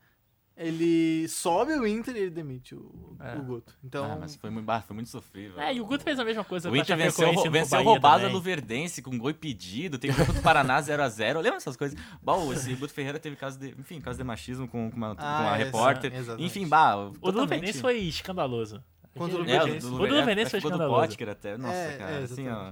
Ele 0.61 1.25
sobe 1.29 1.71
o 1.71 1.87
Inter 1.87 2.13
e 2.15 2.19
ele 2.19 2.29
demite 2.29 2.75
o, 2.75 3.15
É. 3.17 3.33
o 3.37 3.43
Guto. 3.43 3.73
Então. 3.81 4.03
Ah, 4.03 4.17
mas 4.19 4.35
foi 4.35 4.49
muito, 4.49 4.65
foi 4.85 4.93
muito 4.93 5.09
sofrível. 5.09 5.57
É, 5.57 5.73
e 5.73 5.79
o 5.79 5.85
Guto 5.85 6.03
fez 6.03 6.19
a 6.19 6.25
mesma 6.25 6.43
coisa 6.43 6.67
O 6.67 6.71
com 6.71 6.77
a 6.77 6.79
Inter 6.81 6.97
venceu, 6.97 7.31
venceu 7.49 7.81
roubada 7.81 8.23
também. 8.23 8.33
no 8.35 8.41
Verdense 8.41 9.01
com 9.01 9.17
gol 9.17 9.29
impedido. 9.29 9.97
Tem 9.97 10.09
o 10.09 10.13
jogo 10.13 10.33
do 10.33 10.41
Paraná 10.41 10.77
0x0. 10.83 11.35
Lembra 11.39 11.55
essas 11.55 11.77
coisas? 11.77 11.97
Bom, 12.21 12.51
esse 12.51 12.75
Guto 12.75 12.91
Ferreira 12.93 13.17
teve 13.17 13.37
caso 13.37 13.57
de, 13.57 13.69
enfim, 13.79 14.01
caso 14.01 14.17
de 14.17 14.23
machismo 14.25 14.67
com, 14.67 14.91
com 14.91 14.97
uma, 14.97 15.15
com 15.15 15.21
Ah, 15.23 15.39
uma 15.43 15.55
é, 15.55 15.63
repórter. 15.63 16.13
exatamente. 16.13 16.45
enfim, 16.45 16.67
bah, 16.67 16.97
O 16.97 17.09
do 17.11 17.19
totalmente- 17.19 17.39
Luverdense 17.41 17.79
foi 17.79 17.97
escandaloso. 17.99 18.83
Contra 19.17 19.37
o 19.37 19.49
É, 19.49 19.59
Luverdense. 19.59 19.87
do 19.87 19.95
O 19.95 19.97
do 19.97 20.13
Luverdense 20.15 20.51
foi 20.51 20.59
do 20.59 20.65
escandaloso. 20.67 21.07
Potker 21.07 21.29
até. 21.29 21.57
Nossa, 21.57 21.73
É, 21.73 21.97
cara, 21.97 22.11
é, 22.11 22.23
assim, 22.23 22.47
ó. 22.49 22.71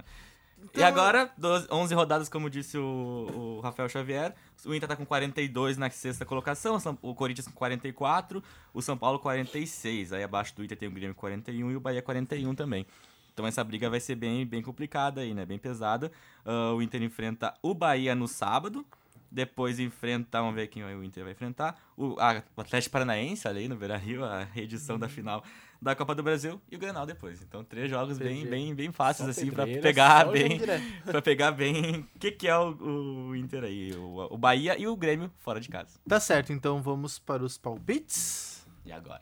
Exatamente. 0.57 0.75
E 0.75 0.77
Então- 0.77 0.87
agora, 0.87 1.31
12, 1.37 1.67
11 1.71 1.95
rodadas, 1.95 2.29
como 2.29 2.49
disse 2.49 2.77
o, 2.77 3.57
o 3.57 3.59
Rafael 3.61 3.87
Xavier. 3.89 4.33
O 4.65 4.73
Inter 4.73 4.89
tá 4.89 4.95
com 4.95 5.05
42 5.05 5.77
na 5.77 5.89
sexta 5.89 6.25
colocação, 6.25 6.77
o 7.01 7.13
Corinthians 7.13 7.47
com 7.47 7.53
44, 7.53 8.43
o 8.73 8.81
São 8.81 8.97
Paulo 8.97 9.19
46. 9.19 10.13
Aí 10.13 10.23
abaixo 10.23 10.55
do 10.55 10.63
Inter 10.63 10.77
tem 10.77 10.89
o 10.89 10.91
Grêmio 10.91 11.15
41 11.15 11.71
e 11.71 11.75
o 11.75 11.79
Bahia 11.79 12.01
41 12.01 12.53
também. 12.55 12.85
Então 13.33 13.45
essa 13.45 13.63
briga 13.63 13.87
vai 13.87 13.99
ser 13.99 14.15
bem, 14.15 14.45
bem 14.47 14.63
complicada 14.63 15.21
aí, 15.21 15.31
né? 15.33 15.45
Bem 15.45 15.59
pesada. 15.59 16.11
Ah, 16.43 16.73
o 16.73 16.81
Inter 16.81 17.03
enfrenta 17.03 17.53
o 17.61 17.73
Bahia 17.75 18.15
no 18.15 18.27
sábado. 18.27 18.83
Depois 19.31 19.79
enfrenta, 19.79 20.39
vamos 20.39 20.55
ver 20.55 20.67
quem 20.67 20.83
o 20.83 21.03
Inter 21.03 21.23
vai 21.23 21.33
enfrentar. 21.33 21.77
O, 21.97 22.15
a- 22.19 22.41
o 22.55 22.61
Atlético 22.61 22.93
Paranaense 22.93 23.47
ali 23.47 23.67
no 23.67 23.75
Beira-Rio, 23.75 24.23
a 24.23 24.43
reedição 24.43 24.95
Uhum. 24.95 24.99
da 24.99 25.09
final 25.09 25.43
da 25.81 25.95
Copa 25.95 26.15
do 26.15 26.23
Brasil. 26.23 26.59
E 26.71 26.75
o 26.75 26.79
Grenal 26.79 27.05
depois. 27.05 27.41
Então 27.41 27.63
três 27.63 27.89
jogos 27.89 28.17
bem, 28.17 28.37
Entendi. 28.39 28.49
bem, 28.49 28.73
bem 28.75 28.91
fáceis 28.91 29.25
Só 29.35 29.41
assim 29.41 29.51
pra 29.51 29.65
pedreira, 29.65 29.81
pegar 29.81 30.25
bem 30.31 30.59
pra 31.05 31.21
pegar 31.21 31.51
bem 31.51 32.07
o 32.15 32.19
que, 32.19 32.31
que 32.31 32.47
é 32.47 32.57
o, 32.57 33.29
o 33.29 33.35
Inter 33.35 33.63
aí. 33.63 33.93
O, 33.93 34.33
o 34.33 34.37
Bahia 34.37 34.75
e 34.79 34.87
o 34.87 34.95
Grêmio 34.95 35.31
fora 35.37 35.59
de 35.59 35.69
casa. 35.69 35.99
Tá 36.07 36.19
certo, 36.19 36.51
então 36.53 36.81
vamos 36.81 37.19
para 37.19 37.43
os 37.43 37.57
palpites. 37.57 38.65
E 38.85 38.91
agora? 38.91 39.21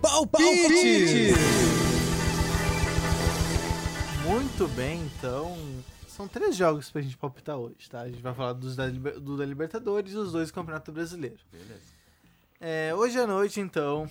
Palpite! 0.00 1.34
Muito 4.30 4.68
bem, 4.68 5.00
então. 5.16 5.56
São 6.06 6.28
três 6.28 6.54
jogos 6.56 6.90
pra 6.90 7.00
gente 7.02 7.16
palpitar 7.16 7.56
hoje, 7.56 7.88
tá? 7.90 8.02
A 8.02 8.08
gente 8.08 8.20
vai 8.22 8.34
falar 8.34 8.52
dos 8.52 8.76
da, 8.76 8.88
do 8.88 9.36
da 9.36 9.44
Libertadores 9.44 10.12
e 10.12 10.16
os 10.16 10.32
dois 10.32 10.48
do 10.50 10.54
Campeonato 10.54 10.92
Brasileiro. 10.92 11.38
Beleza. 11.50 11.80
É, 12.60 12.92
hoje 12.94 13.18
à 13.18 13.26
noite, 13.26 13.58
então. 13.60 14.08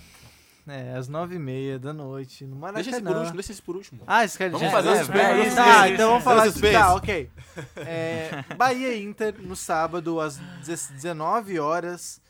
É, 0.66 0.94
às 0.94 1.08
nove 1.08 1.36
e 1.36 1.38
meia 1.38 1.78
da 1.78 1.92
noite, 1.92 2.44
no 2.44 2.54
Maracanã. 2.56 2.82
Deixa 2.84 2.96
esse 2.96 3.02
por 3.02 3.16
último, 3.16 3.34
deixa 3.34 3.52
esse 3.52 3.62
por 3.62 3.76
último. 3.76 4.02
Ah, 4.06 4.24
esse 4.24 4.36
cara 4.38 4.50
Vamos 4.50 4.66
já- 4.66 4.72
fazer 4.72 4.88
é, 4.88 4.92
o 4.92 4.96
suspense, 4.98 5.20
é, 5.20 5.30
vamos 5.36 5.54
fazer 5.54 5.70
Tá, 5.72 5.88
então 5.88 6.08
vamos 6.10 6.24
falar 6.24 6.46
disso. 6.48 6.60
Tá, 6.60 6.92
suspense. 6.92 6.96
ok. 6.96 7.30
É, 7.76 8.54
Bahia 8.56 8.96
Inter 9.02 9.34
no 9.40 9.56
sábado, 9.56 10.20
às 10.20 10.36
19 10.66 11.58
horas. 11.58 12.20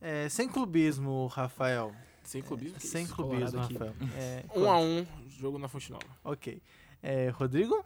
É, 0.00 0.28
sem 0.28 0.46
clubismo, 0.48 1.26
Rafael. 1.28 1.92
Sem 2.22 2.42
clubismo. 2.42 2.78
que 2.78 2.86
Sem 2.86 3.04
isso, 3.04 3.14
clubismo. 3.14 3.60
Rafael. 3.60 3.94
É, 4.16 4.44
Um 4.54 4.70
a 4.70 4.78
um, 4.78 5.06
jogo 5.40 5.58
na 5.58 5.66
Fonte 5.68 5.90
Nova. 5.90 6.04
Ok. 6.22 6.60
É, 7.06 7.28
Rodrigo? 7.28 7.84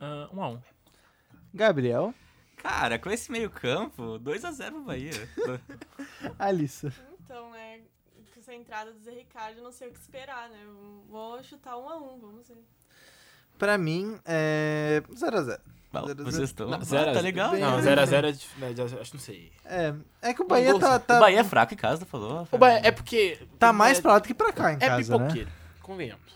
Ah, 0.00 0.28
um 0.32 0.42
a 0.42 0.48
um. 0.50 0.60
Gabriel? 1.54 2.12
Cara, 2.56 2.98
com 2.98 3.08
esse 3.08 3.30
meio 3.30 3.48
campo, 3.50 4.18
2x0 4.18 4.70
pro 4.72 4.82
Bahia. 4.82 5.12
Alissa? 6.38 6.92
Então, 7.24 7.54
é. 7.54 7.78
Com 8.34 8.40
essa 8.40 8.52
entrada 8.54 8.92
do 8.92 8.98
Zé 9.00 9.12
Ricardo, 9.12 9.58
eu 9.58 9.64
não 9.64 9.70
sei 9.72 9.88
o 9.88 9.92
que 9.92 9.98
esperar, 10.00 10.48
né? 10.48 10.58
Eu 10.64 11.04
vou 11.08 11.42
chutar 11.42 11.76
um 11.76 11.88
a 11.88 11.96
um, 11.98 12.18
vamos 12.18 12.48
ver. 12.48 12.64
Pra 13.56 13.76
mim, 13.78 14.18
é 14.24 15.02
0x0. 15.12 15.60
Bom, 15.92 16.06
Zero 16.06 16.20
a 16.20 16.24
vocês 16.24 16.32
zero. 16.34 16.44
estão. 16.44 16.68
Não, 16.68 16.82
zero 16.82 17.02
a 17.02 17.06
tá 17.06 17.12
zero. 17.14 17.24
legal. 17.24 17.50
Bem- 17.52 17.60
né? 17.60 17.66
Não, 17.70 17.78
0x0 17.78 18.24
é 18.28 18.32
dif- 18.32 18.58
né, 18.58 18.68
acho 19.00 19.10
que 19.10 19.16
não 19.16 19.20
sei. 19.22 19.52
É, 19.64 19.94
é 20.20 20.34
que 20.34 20.42
o 20.42 20.46
Bahia 20.46 20.78
tá, 20.78 20.98
tá, 20.98 21.16
O 21.16 21.20
Bahia 21.20 21.40
é 21.40 21.44
fraco 21.44 21.72
em 21.74 21.76
casa, 21.76 22.04
tu 22.04 22.08
falou? 22.08 22.46
O 22.52 22.58
Bahia 22.58 22.80
é 22.84 22.90
porque. 22.90 23.38
tá 23.58 23.72
mais 23.72 23.98
é, 23.98 24.02
pra 24.02 24.12
lá 24.14 24.18
do 24.18 24.26
que 24.28 24.34
pra 24.34 24.52
cá 24.52 24.72
em 24.72 24.76
É 24.76 24.78
casa, 24.88 25.16
né? 25.16 25.24
pipoqueiro. 25.24 25.50
Convenhamos. 25.88 26.34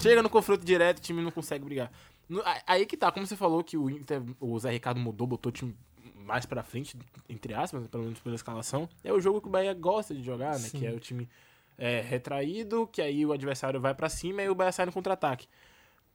Chega 0.00 0.22
no 0.22 0.30
confronto 0.30 0.64
direto, 0.64 0.98
o 0.98 1.00
time 1.02 1.20
não 1.20 1.32
consegue 1.32 1.64
brigar. 1.64 1.90
No- 2.28 2.40
aí 2.66 2.86
que 2.86 2.96
tá, 2.96 3.10
como 3.10 3.26
você 3.26 3.34
falou 3.36 3.64
que 3.64 3.76
o 3.76 3.90
Inter, 3.90 4.22
o 4.38 4.56
Zé 4.58 4.70
Ricardo 4.70 5.00
mudou, 5.00 5.26
botou 5.26 5.50
o 5.50 5.52
time 5.52 5.76
mais 6.14 6.46
pra 6.46 6.62
frente, 6.62 6.96
entre 7.28 7.52
aspas, 7.52 7.86
pelo 7.88 8.04
menos 8.04 8.20
pela 8.20 8.36
escalação. 8.36 8.88
É 9.02 9.12
o 9.12 9.20
jogo 9.20 9.40
que 9.40 9.48
o 9.48 9.50
Bahia 9.50 9.74
gosta 9.74 10.14
de 10.14 10.22
jogar, 10.22 10.52
né? 10.52 10.68
Sim. 10.68 10.78
Que 10.78 10.86
é 10.86 10.92
o 10.92 11.00
time 11.00 11.28
é, 11.76 12.00
retraído, 12.00 12.86
que 12.86 13.02
aí 13.02 13.26
o 13.26 13.32
adversário 13.32 13.80
vai 13.80 13.92
pra 13.92 14.08
cima 14.08 14.40
e 14.42 14.48
o 14.48 14.54
Bahia 14.54 14.70
sai 14.70 14.86
no 14.86 14.92
contra-ataque. 14.92 15.48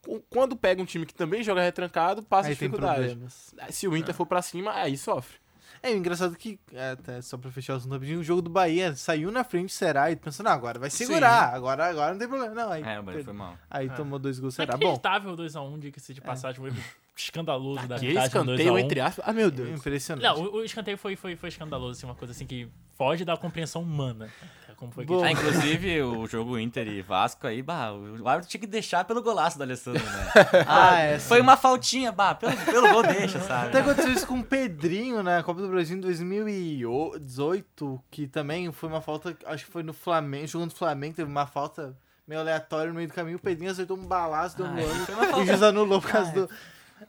Qu- 0.01 0.23
Quando 0.29 0.55
pega 0.55 0.81
um 0.81 0.85
time 0.85 1.05
que 1.05 1.13
também 1.13 1.43
joga 1.43 1.61
retrancado, 1.61 2.23
passa 2.23 2.47
Aí 2.49 2.55
dificuldade. 2.55 3.17
Se 3.69 3.85
o 3.87 3.95
Inter 3.97 4.15
for 4.15 4.25
pra 4.25 4.41
cima, 4.41 4.71
aí 4.73 4.97
sofre. 4.97 5.37
É 5.83 5.91
engraçado 5.95 6.35
que, 6.35 6.59
é, 6.73 6.91
até 6.91 7.21
só 7.21 7.37
pra 7.37 7.49
fechar 7.49 7.73
o 7.73 7.77
assunto 7.77 7.91
rapidinho, 7.91 8.19
o 8.19 8.23
jogo 8.23 8.41
do 8.41 8.49
Bahia 8.51 8.95
saiu 8.95 9.31
na 9.31 9.43
frente, 9.43 9.73
será? 9.73 10.11
E 10.11 10.15
pensando, 10.15 10.45
não, 10.45 10.53
agora 10.53 10.77
vai 10.77 10.89
segurar, 10.91 11.53
agora, 11.55 11.89
agora 11.89 12.11
não 12.11 12.19
tem 12.19 12.27
problema. 12.27 12.53
Não, 12.53 12.71
aí, 12.71 12.83
É, 12.83 12.99
o 12.99 13.03
Bahia 13.03 13.23
foi 13.23 13.33
mal. 13.33 13.57
aí 13.69 13.87
É. 13.87 13.89
tomou 13.93 14.19
dois 14.19 14.39
gols, 14.39 14.53
Será 14.53 14.73
será? 14.73 14.77
Bom, 14.77 14.93
Inacreditável 14.93 15.35
2x1, 15.35 15.79
diga-se 15.79 16.13
de 16.13 16.21
passagem, 16.21 16.61
um 16.61 16.67
erro 16.67 16.77
escandaloso 17.15 17.87
da 17.87 17.99
Que 17.99 18.07
escanteio 18.07 18.73
2x1. 18.73 18.79
entre 18.79 18.99
aspas. 19.01 19.25
Ah, 19.27 19.33
meu 19.33 19.51
Deus. 19.51 19.79
impressionante. 19.79 20.23
Não, 20.23 20.43
o, 20.43 20.55
o 20.57 20.63
escanteio 20.63 20.97
foi, 20.97 21.15
foi, 21.15 21.35
foi 21.35 21.49
escandaloso, 21.49 21.97
assim, 21.97 22.05
uma 22.05 22.15
coisa 22.15 22.31
assim 22.33 22.45
que 22.45 22.67
foge 22.97 23.25
da 23.25 23.35
compreensão 23.37 23.81
humana. 23.81 24.29
É 24.69 24.73
Como 24.73 24.91
foi 24.91 25.05
que. 25.05 25.13
Ah, 25.13 25.31
inclusive, 25.31 26.01
o 26.01 26.27
jogo 26.27 26.57
Inter 26.57 26.87
e 26.87 27.01
Vasco 27.01 27.45
aí, 27.47 27.61
bah, 27.61 27.91
o 27.93 28.27
árbitro 28.27 28.49
tinha 28.49 28.61
que 28.61 28.67
deixar 28.67 29.03
pelo 29.05 29.21
golaço 29.21 29.57
do 29.57 29.63
Alessandro, 29.63 30.03
né? 30.03 30.31
Ah, 30.67 30.99
é, 30.99 31.19
Foi 31.19 31.39
uma 31.41 31.57
faltinha, 31.57 32.11
bah, 32.11 32.33
pelo, 32.35 32.55
pelo 32.57 32.89
gol 32.89 33.03
deixa, 33.03 33.39
sabe? 33.39 33.67
Até 33.67 33.79
aconteceu 33.81 34.11
isso 34.11 34.25
com 34.27 34.39
o 34.39 34.43
Pedrinho 34.43 35.21
na 35.21 35.43
Copa 35.43 35.61
do 35.61 35.67
Brasil 35.67 35.97
em 35.97 36.01
2018, 36.01 38.01
que 38.09 38.27
também 38.27 38.71
foi 38.71 38.89
uma 38.89 39.01
falta, 39.01 39.35
acho 39.45 39.65
que 39.65 39.71
foi 39.71 39.83
no 39.83 39.93
Flamengo, 39.93 40.47
jogando 40.47 40.69
no 40.71 40.75
Flamengo, 40.75 41.15
teve 41.15 41.29
uma 41.29 41.45
falta 41.45 41.95
meio 42.27 42.41
aleatória 42.41 42.87
no 42.89 42.95
meio 42.95 43.07
do 43.07 43.13
caminho, 43.13 43.37
o 43.37 43.41
Pedrinho 43.41 43.71
acertou 43.71 43.97
um 43.97 44.05
balaço, 44.05 44.57
deu 44.57 44.65
um 44.65 44.69
Ah, 44.69 45.05
foi 45.05 45.15
uma 45.15 45.25
e 45.25 45.43
o 45.43 45.45
juiz 45.45 45.61
anulou 45.63 46.01
por 46.01 46.11
causa 46.11 46.31
do... 46.31 46.49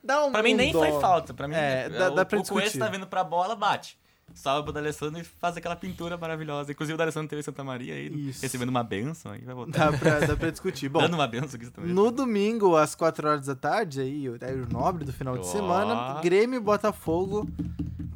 Dá 0.02 0.24
um 0.24 0.32
Pra 0.32 0.42
mim 0.42 0.54
nem 0.54 0.72
dó. 0.72 0.78
foi 0.80 1.00
falta, 1.00 1.32
pra 1.34 1.46
mim 1.48 1.54
É, 1.54 1.88
dá- 1.88 2.10
o, 2.10 2.14
dá 2.14 2.24
pra 2.24 2.38
o 2.38 2.42
Coelho 2.44 2.64
discutir. 2.64 2.78
tá 2.78 2.88
vindo 2.90 3.06
pra 3.06 3.22
bola, 3.24 3.54
bate. 3.56 3.98
Salva 4.34 4.62
pro 4.62 4.72
D'Alessandro 4.72 5.20
e 5.20 5.24
faz 5.24 5.58
aquela 5.58 5.76
pintura 5.76 6.16
maravilhosa. 6.16 6.72
Inclusive 6.72 6.94
o 6.94 6.96
D'Alessandro 6.96 7.28
teve 7.28 7.42
Santa 7.42 7.62
Maria 7.62 7.92
aí, 7.94 8.28
Isso. 8.30 8.40
recebendo 8.40 8.70
uma 8.70 8.82
benção 8.82 9.32
aí, 9.32 9.42
vai 9.42 9.54
voltar. 9.54 9.90
Dá 9.90 9.98
pra, 9.98 10.20
dá 10.20 10.36
pra 10.36 10.50
discutir. 10.50 10.88
Bom, 10.88 11.00
Dando 11.00 11.14
uma 11.14 11.26
benção 11.28 11.60
aqui 11.60 11.70
também. 11.70 11.92
No 11.92 12.10
domingo, 12.10 12.74
às 12.74 12.94
4 12.94 13.28
horas 13.28 13.44
da 13.46 13.54
tarde, 13.54 14.00
aí, 14.00 14.26
o 14.30 14.32
horário 14.32 14.66
nobre 14.70 15.04
do 15.04 15.12
final 15.12 15.34
de 15.36 15.40
Ó. 15.46 15.52
semana, 15.52 16.18
Grêmio 16.22 16.56
e 16.56 16.60
Botafogo 16.60 17.46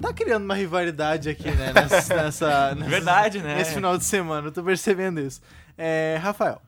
tá 0.01 0.11
criando 0.15 0.45
uma 0.45 0.55
rivalidade 0.55 1.29
aqui, 1.29 1.51
né? 1.51 1.73
Nessa, 1.75 2.15
nessa- 2.17 2.75
nessa- 2.75 2.89
Verdade, 2.91 3.41
né? 3.43 3.57
Nesse 3.57 3.75
final 3.75 3.99
de 3.99 4.05
semana, 4.05 4.49
eu 4.49 4.53
tô 4.53 4.63
percebendo 4.63 5.21
isso. 5.21 5.43
É, 5.77 6.19
Rafael, 6.23 6.63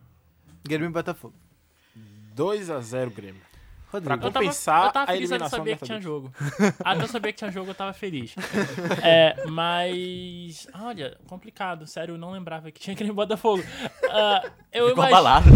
Grêmio 0.62 0.88
e 0.88 0.92
Botafogo. 0.92 1.32
2x0 2.36 3.10
Grêmio. 3.14 3.47
Rodrigo. 3.90 4.18
Pra 4.18 4.28
Eu 4.28 4.32
tava, 4.32 4.44
compensar 4.44 4.84
eu 4.86 4.92
tava 4.92 5.10
a 5.10 5.14
feliz 5.14 5.32
até 5.32 5.34
eliminação 5.34 5.58
saber 5.58 5.78
que 5.78 5.84
tinha 5.84 6.00
jogo. 6.00 6.32
Até 6.84 7.02
eu 7.02 7.08
saber 7.08 7.32
que 7.32 7.38
tinha 7.38 7.50
jogo, 7.50 7.70
eu 7.70 7.74
tava 7.74 7.92
feliz. 7.92 8.34
É, 9.02 9.46
mas. 9.46 10.66
Olha, 10.74 11.16
complicado. 11.26 11.86
Sério, 11.86 12.14
eu 12.14 12.18
não 12.18 12.30
lembrava 12.30 12.70
que 12.70 12.80
tinha 12.80 12.94
Grêmio 12.94 13.12
e 13.12 13.16
Botafogo. 13.16 13.62
Ah, 14.10 14.42
eu 14.72 14.88
Ficou 14.88 15.08
imagino. 15.08 15.48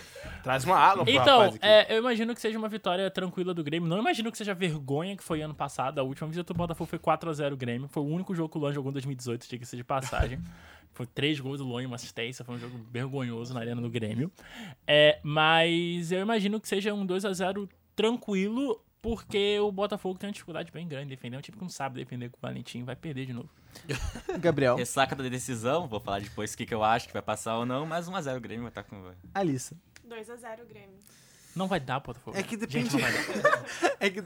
Traz 0.42 0.64
uma 0.64 0.76
água 0.76 1.04
pro 1.04 1.12
Então, 1.12 1.38
rapaz 1.38 1.54
aqui. 1.56 1.66
é, 1.66 1.94
eu 1.94 1.98
imagino 1.98 2.34
que 2.34 2.40
seja 2.40 2.58
uma 2.58 2.68
vitória 2.68 3.10
tranquila 3.10 3.52
do 3.52 3.62
Grêmio. 3.62 3.88
Não 3.88 3.98
imagino 3.98 4.30
que 4.30 4.38
seja 4.38 4.54
vergonha 4.54 5.16
que 5.16 5.22
foi 5.22 5.42
ano 5.42 5.54
passado. 5.54 5.98
A 5.98 6.02
última 6.02 6.28
visita 6.28 6.52
do 6.52 6.56
Botafogo 6.56 6.88
foi 6.88 6.98
4x0 6.98 7.52
o 7.52 7.56
Grêmio. 7.56 7.88
Foi 7.88 8.02
o 8.02 8.06
único 8.06 8.34
jogo 8.34 8.48
que 8.48 8.58
o 8.58 8.60
Luan 8.60 8.72
jogou 8.72 8.90
em 8.90 8.94
2018, 8.94 9.48
diga-se 9.48 9.76
de 9.76 9.84
passagem. 9.84 10.40
foi 10.92 11.06
três 11.06 11.38
gols 11.40 11.58
do 11.58 11.64
Luan 11.64 11.82
e 11.82 11.86
uma 11.86 11.96
assistência. 11.96 12.44
Foi 12.44 12.54
um 12.54 12.58
jogo 12.58 12.78
vergonhoso 12.90 13.54
na 13.54 13.60
arena 13.60 13.80
do 13.80 13.90
Grêmio. 13.90 14.30
É, 14.86 15.18
mas 15.22 16.12
eu 16.12 16.20
imagino 16.20 16.60
que 16.60 16.68
seja 16.68 16.92
um 16.92 17.06
2x0 17.06 17.68
tranquilo, 17.94 18.82
porque 19.02 19.58
o 19.60 19.70
Botafogo 19.72 20.18
tem 20.18 20.28
uma 20.28 20.32
dificuldade 20.32 20.70
bem 20.72 20.86
grande 20.86 21.06
em 21.06 21.08
defender. 21.08 21.36
É 21.36 21.38
um 21.38 21.42
time 21.42 21.56
que 21.56 21.62
não 21.62 21.70
sabe 21.70 21.96
defender 21.96 22.30
com 22.30 22.36
o 22.36 22.40
Valentim. 22.40 22.84
Vai 22.84 22.96
perder 22.96 23.26
de 23.26 23.32
novo. 23.32 23.48
Gabriel, 24.40 24.76
Ressaca 24.76 25.14
da 25.14 25.28
decisão, 25.28 25.86
vou 25.86 26.00
falar 26.00 26.20
depois 26.20 26.52
o 26.52 26.56
que, 26.56 26.66
que 26.66 26.74
eu 26.74 26.82
acho 26.82 27.06
que 27.06 27.12
vai 27.12 27.22
passar 27.22 27.56
ou 27.56 27.64
não, 27.64 27.86
mas 27.86 28.08
1x0 28.08 28.36
o 28.36 28.40
Grêmio 28.40 28.62
vai 28.62 28.70
estar 28.70 28.82
com. 28.82 29.12
Alissa. 29.32 29.76
2x0 30.10 30.66
Grêmio. 30.68 30.98
Não 31.54 31.66
vai 31.66 31.80
dar, 31.80 32.00
Botafogo. 32.00 32.36
É 32.36 32.42
que 32.42 32.56
Gente, 32.56 32.66
depende. 32.66 32.92
não 32.92 33.00
vai 33.00 33.12
dar. 33.12 33.64
é, 34.00 34.10
que... 34.10 34.20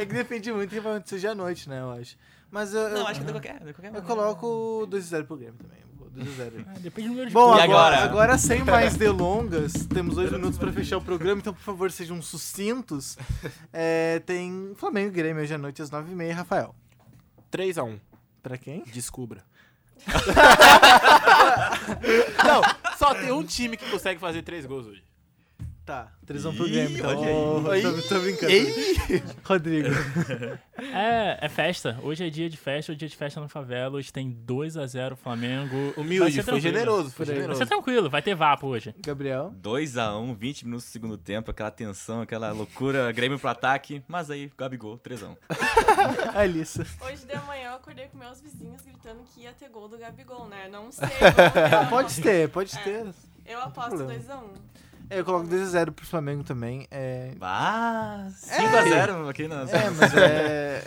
é 0.00 0.06
que 0.06 0.14
depende 0.14 0.52
muito 0.52 0.70
do 0.70 0.74
que 0.74 0.80
vai 0.80 0.92
acontecer 0.96 1.16
hoje 1.16 1.26
à 1.26 1.34
noite, 1.34 1.68
né? 1.68 1.80
Eu 1.80 1.90
acho. 1.90 2.16
Mas 2.50 2.72
eu, 2.72 2.80
eu, 2.80 2.98
Não, 2.98 3.06
acho 3.06 3.20
que 3.20 3.26
de 3.26 3.32
qualquer, 3.32 3.58
de 3.58 3.72
qualquer 3.74 3.94
eu 3.94 4.02
coloco 4.02 4.86
2x0 4.90 5.26
pro 5.26 5.36
Grêmio 5.36 5.58
também. 5.58 5.78
Eu 5.80 5.88
vou 5.98 6.10
2x0. 6.10 6.66
É, 6.76 6.78
Depende 6.78 7.08
do 7.08 7.12
número 7.12 7.28
de 7.28 7.34
Bom. 7.34 7.56
E 7.56 7.60
agora, 7.60 7.96
agora? 7.96 8.04
agora 8.04 8.38
sem 8.38 8.64
mais 8.64 8.96
delongas, 8.96 9.72
temos 9.86 10.14
dois 10.14 10.30
minutos 10.30 10.58
pra 10.58 10.72
fechar 10.72 10.96
o 10.98 11.02
programa, 11.02 11.40
então 11.40 11.52
por 11.52 11.62
favor 11.62 11.90
sejam 11.90 12.22
sucintos. 12.22 13.18
É, 13.72 14.20
tem 14.20 14.72
Flamengo 14.76 15.08
e 15.08 15.12
Grêmio 15.12 15.42
hoje 15.42 15.54
à 15.54 15.58
noite 15.58 15.82
às 15.82 15.90
9h30, 15.90 16.32
Rafael. 16.32 16.74
3x1. 17.52 17.98
Pra 18.42 18.56
quem? 18.56 18.82
Descubra. 18.84 19.44
Não, 22.46 22.62
só 22.96 23.14
tem 23.14 23.32
um 23.32 23.42
time 23.42 23.76
que 23.76 23.90
consegue 23.90 24.20
fazer 24.20 24.42
três 24.42 24.64
gols 24.66 24.86
hoje. 24.86 25.02
Tá, 25.88 26.12
3x1 26.26 26.54
pro 26.54 26.68
Grêmio. 26.68 26.98
Então. 26.98 27.18
olha 27.18 27.28
aí. 27.72 27.86
Oh, 27.86 27.92
tô, 28.02 28.08
tô 28.10 28.20
brincando. 28.20 28.52
Rodrigo. 29.42 29.88
É, 30.92 31.38
é 31.46 31.48
festa. 31.48 31.98
Hoje 32.02 32.26
é 32.26 32.28
dia 32.28 32.50
de 32.50 32.58
festa, 32.58 32.92
hoje 32.92 32.98
é 32.98 33.00
dia 33.00 33.08
de 33.08 33.16
festa 33.16 33.40
na 33.40 33.48
favela. 33.48 33.96
Hoje 33.96 34.12
tem 34.12 34.30
2x0 34.46 35.16
Flamengo. 35.16 35.94
Vai 35.96 36.04
Humilde, 36.04 36.42
foi 36.42 36.60
generoso, 36.60 37.10
foi. 37.10 37.24
Vai 37.24 37.34
generoso. 37.36 37.58
ser 37.58 37.64
tranquilo, 37.64 38.10
vai 38.10 38.20
ter 38.20 38.34
vapo 38.34 38.66
hoje. 38.66 38.94
Gabriel. 38.98 39.54
2x1, 39.62 40.36
20 40.36 40.64
minutos 40.66 40.84
do 40.84 40.90
segundo 40.90 41.16
tempo, 41.16 41.50
aquela 41.50 41.70
tensão, 41.70 42.20
aquela 42.20 42.52
loucura, 42.52 43.10
Grêmio 43.10 43.38
pro 43.38 43.48
ataque, 43.48 44.02
mas 44.06 44.30
aí, 44.30 44.52
Gabigol, 44.58 44.98
3x1. 44.98 45.38
Alissa. 46.34 46.86
Hoje 47.00 47.24
de 47.24 47.34
manhã 47.46 47.70
eu 47.70 47.76
acordei 47.76 48.08
com 48.08 48.18
meus 48.18 48.42
vizinhos 48.42 48.82
gritando 48.82 49.22
que 49.34 49.40
ia 49.40 49.52
ter 49.54 49.70
gol 49.70 49.88
do 49.88 49.96
Gabigol, 49.96 50.48
né? 50.48 50.68
Não 50.70 50.92
sei. 50.92 51.08
ver. 51.08 51.88
Pode 51.88 52.20
ter, 52.20 52.48
pode 52.50 52.76
É. 52.76 52.82
ter. 52.82 53.06
Eu 53.46 53.62
aposto 53.62 53.96
problema. 53.96 54.20
2x1. 54.22 54.87
É, 55.10 55.20
Eu 55.20 55.24
coloco 55.24 55.46
2x0 55.48 55.90
pro 55.92 56.04
Flamengo 56.06 56.42
também. 56.44 56.86
É, 56.90 57.32
Ah, 57.40 58.26
5x0 58.30 59.28
aqui 59.28 59.48
na. 59.48 59.62
é 59.62 59.90
mas 59.90 60.14
é. 60.14 60.82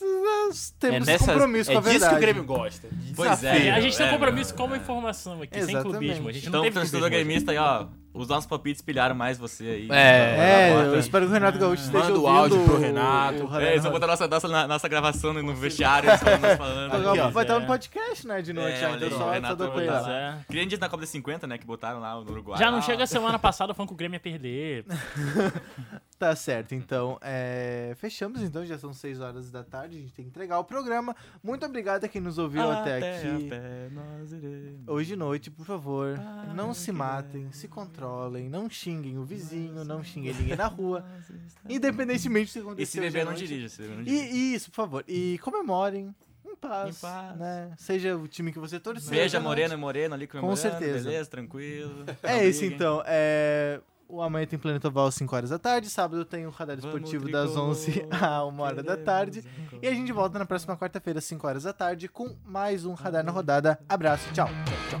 Nós 0.00 0.74
temos 0.80 1.06
nessas- 1.06 1.26
compromisso 1.28 1.70
é 1.70 1.74
com 1.74 1.78
a 1.78 1.82
disso 1.82 1.92
verdade. 1.92 2.10
que 2.12 2.16
o 2.16 2.20
Grêmio 2.20 2.44
gosta. 2.44 2.88
Pois 3.14 3.30
é, 3.30 3.52
desafio. 3.52 3.68
É, 3.68 3.70
a 3.70 3.80
gente 3.80 3.96
tem 3.96 4.06
um 4.06 4.08
é, 4.08 4.12
compromisso 4.12 4.50
meu, 4.50 4.58
como 4.58 4.74
é. 4.74 4.78
informação 4.78 5.42
aqui, 5.42 5.58
Exatamente. 5.58 5.82
sem 5.82 5.90
clubismo. 5.90 6.28
A 6.28 6.32
gente 6.32 6.44
não 6.44 6.50
Então, 6.50 6.62
teve 6.62 6.74
torcedor 6.74 7.00
clubismo 7.00 7.16
hoje. 7.18 7.24
gremista 7.24 7.52
aí, 7.52 7.58
ó, 7.58 7.86
os 8.14 8.28
nossos 8.28 8.46
palpites 8.46 8.82
pilharam 8.82 9.14
mais 9.14 9.38
você 9.38 9.64
aí. 9.64 9.88
É, 9.90 10.68
É, 10.70 10.74
Bota- 10.74 10.86
eu 10.88 10.98
espero 10.98 11.24
que 11.26 11.30
o 11.30 11.34
Renato 11.34 11.58
Gaúcho 11.58 11.82
esteja 11.84 12.04
Manda 12.04 12.18
o 12.18 12.26
áudio 12.28 12.64
pro 12.64 12.78
Renato. 12.78 13.46
o 13.46 13.60
É, 13.60 13.70
eles 13.72 13.82
vão 13.82 13.92
botar 13.92 14.06
nossa, 14.06 14.28
nossa, 14.28 14.48
na- 14.48 14.68
nossa 14.68 14.86
gravação 14.88 15.32
no 15.32 15.54
vestiário, 15.54 16.10
eles 16.10 16.20
falando, 16.56 16.94
Aqui, 17.10 17.20
ó. 17.20 17.30
vai 17.30 17.44
estar 17.44 17.54
É. 17.56 17.58
no 17.60 17.66
podcast, 17.66 18.26
né, 18.26 18.42
de 18.42 18.52
noite. 18.52 18.76
É, 18.76 18.80
já, 18.80 18.88
olha 18.90 18.96
então 18.96 19.08
aí, 19.08 19.14
só, 19.24 19.28
o 19.28 19.32
Renato 19.32 19.52
só 19.52 19.56
dou 19.56 19.66
vai 19.68 19.76
play 19.76 19.86
lá. 19.88 20.10
É. 20.12 20.64
Dia 20.66 20.78
da 20.78 20.88
Copa 20.88 21.02
de 21.04 21.08
50, 21.08 21.46
né, 21.46 21.56
que 21.58 21.66
botaram 21.66 22.00
lá 22.00 22.14
no 22.14 22.30
Uruguai. 22.30 22.58
Já 22.58 22.70
não 22.70 22.82
chega 22.82 23.06
semana 23.06 23.38
passada 23.38 23.72
falando 23.74 23.88
que 23.88 23.94
o 23.94 23.96
Grêmio 23.96 24.16
ia 24.16 24.20
perder. 24.20 24.84
Tá 26.22 26.36
certo, 26.36 26.72
então 26.72 27.18
é, 27.20 27.94
fechamos, 27.96 28.40
então 28.42 28.64
já 28.64 28.78
são 28.78 28.92
6 28.92 29.18
horas 29.18 29.50
da 29.50 29.64
tarde, 29.64 29.96
a 29.96 30.00
gente 30.00 30.12
tem 30.12 30.24
que 30.24 30.28
entregar 30.28 30.56
o 30.60 30.62
programa. 30.62 31.16
Muito 31.42 31.66
obrigado 31.66 32.04
a 32.04 32.08
quem 32.08 32.20
nos 32.20 32.38
ouviu 32.38 32.62
até, 32.70 33.16
aqui. 33.16 33.26
a 33.26 33.48
pé 33.48 33.88
nós 33.90 34.30
iremos. 34.32 34.86
Hoje 34.86 35.08
de 35.08 35.16
noite, 35.16 35.50
por 35.50 35.66
favor, 35.66 36.14
Para 36.14 36.54
não 36.54 36.72
se 36.72 36.92
matem, 36.92 37.46
deve 37.46 37.56
se 37.56 37.66
controlem, 37.66 38.48
não 38.48 38.70
xinguem 38.70 39.18
o 39.18 39.24
vizinho, 39.24 39.84
não 39.84 40.04
xinguem 40.04 40.32
ninguém 40.32 40.54
na 40.54 40.68
rua, 40.68 41.04
independentemente 41.68 42.50
do 42.50 42.52
que 42.52 42.58
E 42.58 42.62
acontecer 42.62 42.86
se 42.92 43.00
beber, 43.00 43.24
não 43.24 43.34
dirija. 43.34 43.68
Se 43.68 43.82
beber, 43.82 43.96
não 43.96 44.04
dirija. 44.04 44.24
E, 44.24 44.32
e 44.32 44.54
isso, 44.54 44.70
por 44.70 44.76
favor, 44.76 45.04
e 45.08 45.40
comemorem 45.42 46.14
em 46.46 46.54
paz, 46.54 46.98
Em 46.98 47.00
paz. 47.00 47.36
né? 47.36 47.72
Seja 47.76 48.16
o 48.16 48.28
time 48.28 48.52
que 48.52 48.60
você 48.60 48.78
torcer. 48.78 49.28
Né? 49.28 49.40
Morena 49.40 49.74
e 49.74 49.76
Moreno 49.76 50.14
ali 50.14 50.28
comemorando, 50.28 50.60
certeza. 50.60 51.02
beleza, 51.04 51.28
tranquilo. 51.28 52.04
É 52.22 52.46
isso 52.46 52.64
então. 52.64 53.02
É... 53.06 53.80
O 54.12 54.20
amanhã 54.20 54.44
tem 54.44 54.58
Planeta 54.58 54.88
Oval 54.88 55.06
às 55.06 55.14
5 55.14 55.34
horas 55.34 55.48
da 55.48 55.58
tarde. 55.58 55.88
Sábado 55.88 56.22
tem 56.26 56.46
o 56.46 56.50
Radar 56.50 56.76
Vamos, 56.76 56.84
Esportivo 56.84 57.32
das 57.32 57.52
tricolor, 57.52 57.70
11 57.70 58.06
a 58.12 58.44
1 58.44 58.60
hora 58.60 58.82
da 58.82 58.94
tarde. 58.94 59.42
E 59.80 59.88
a 59.88 59.90
gente 59.90 60.12
volta 60.12 60.38
na 60.38 60.44
próxima 60.44 60.76
quarta-feira, 60.76 61.18
às 61.18 61.24
5 61.24 61.46
horas 61.46 61.62
da 61.62 61.72
tarde, 61.72 62.10
com 62.10 62.36
mais 62.44 62.84
um 62.84 62.92
Radar 62.92 63.24
na 63.24 63.32
Rodada. 63.32 63.80
Abraço, 63.88 64.30
tchau. 64.34 64.48
tchau, 64.48 65.00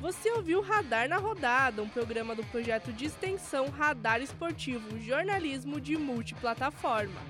Você 0.00 0.32
ouviu 0.32 0.60
Radar 0.60 1.08
na 1.08 1.18
Rodada, 1.18 1.80
um 1.80 1.88
programa 1.88 2.34
do 2.34 2.42
projeto 2.46 2.92
de 2.92 3.04
extensão 3.04 3.68
Radar 3.68 4.20
Esportivo, 4.20 4.98
jornalismo 4.98 5.80
de 5.80 5.96
multiplataforma. 5.96 7.20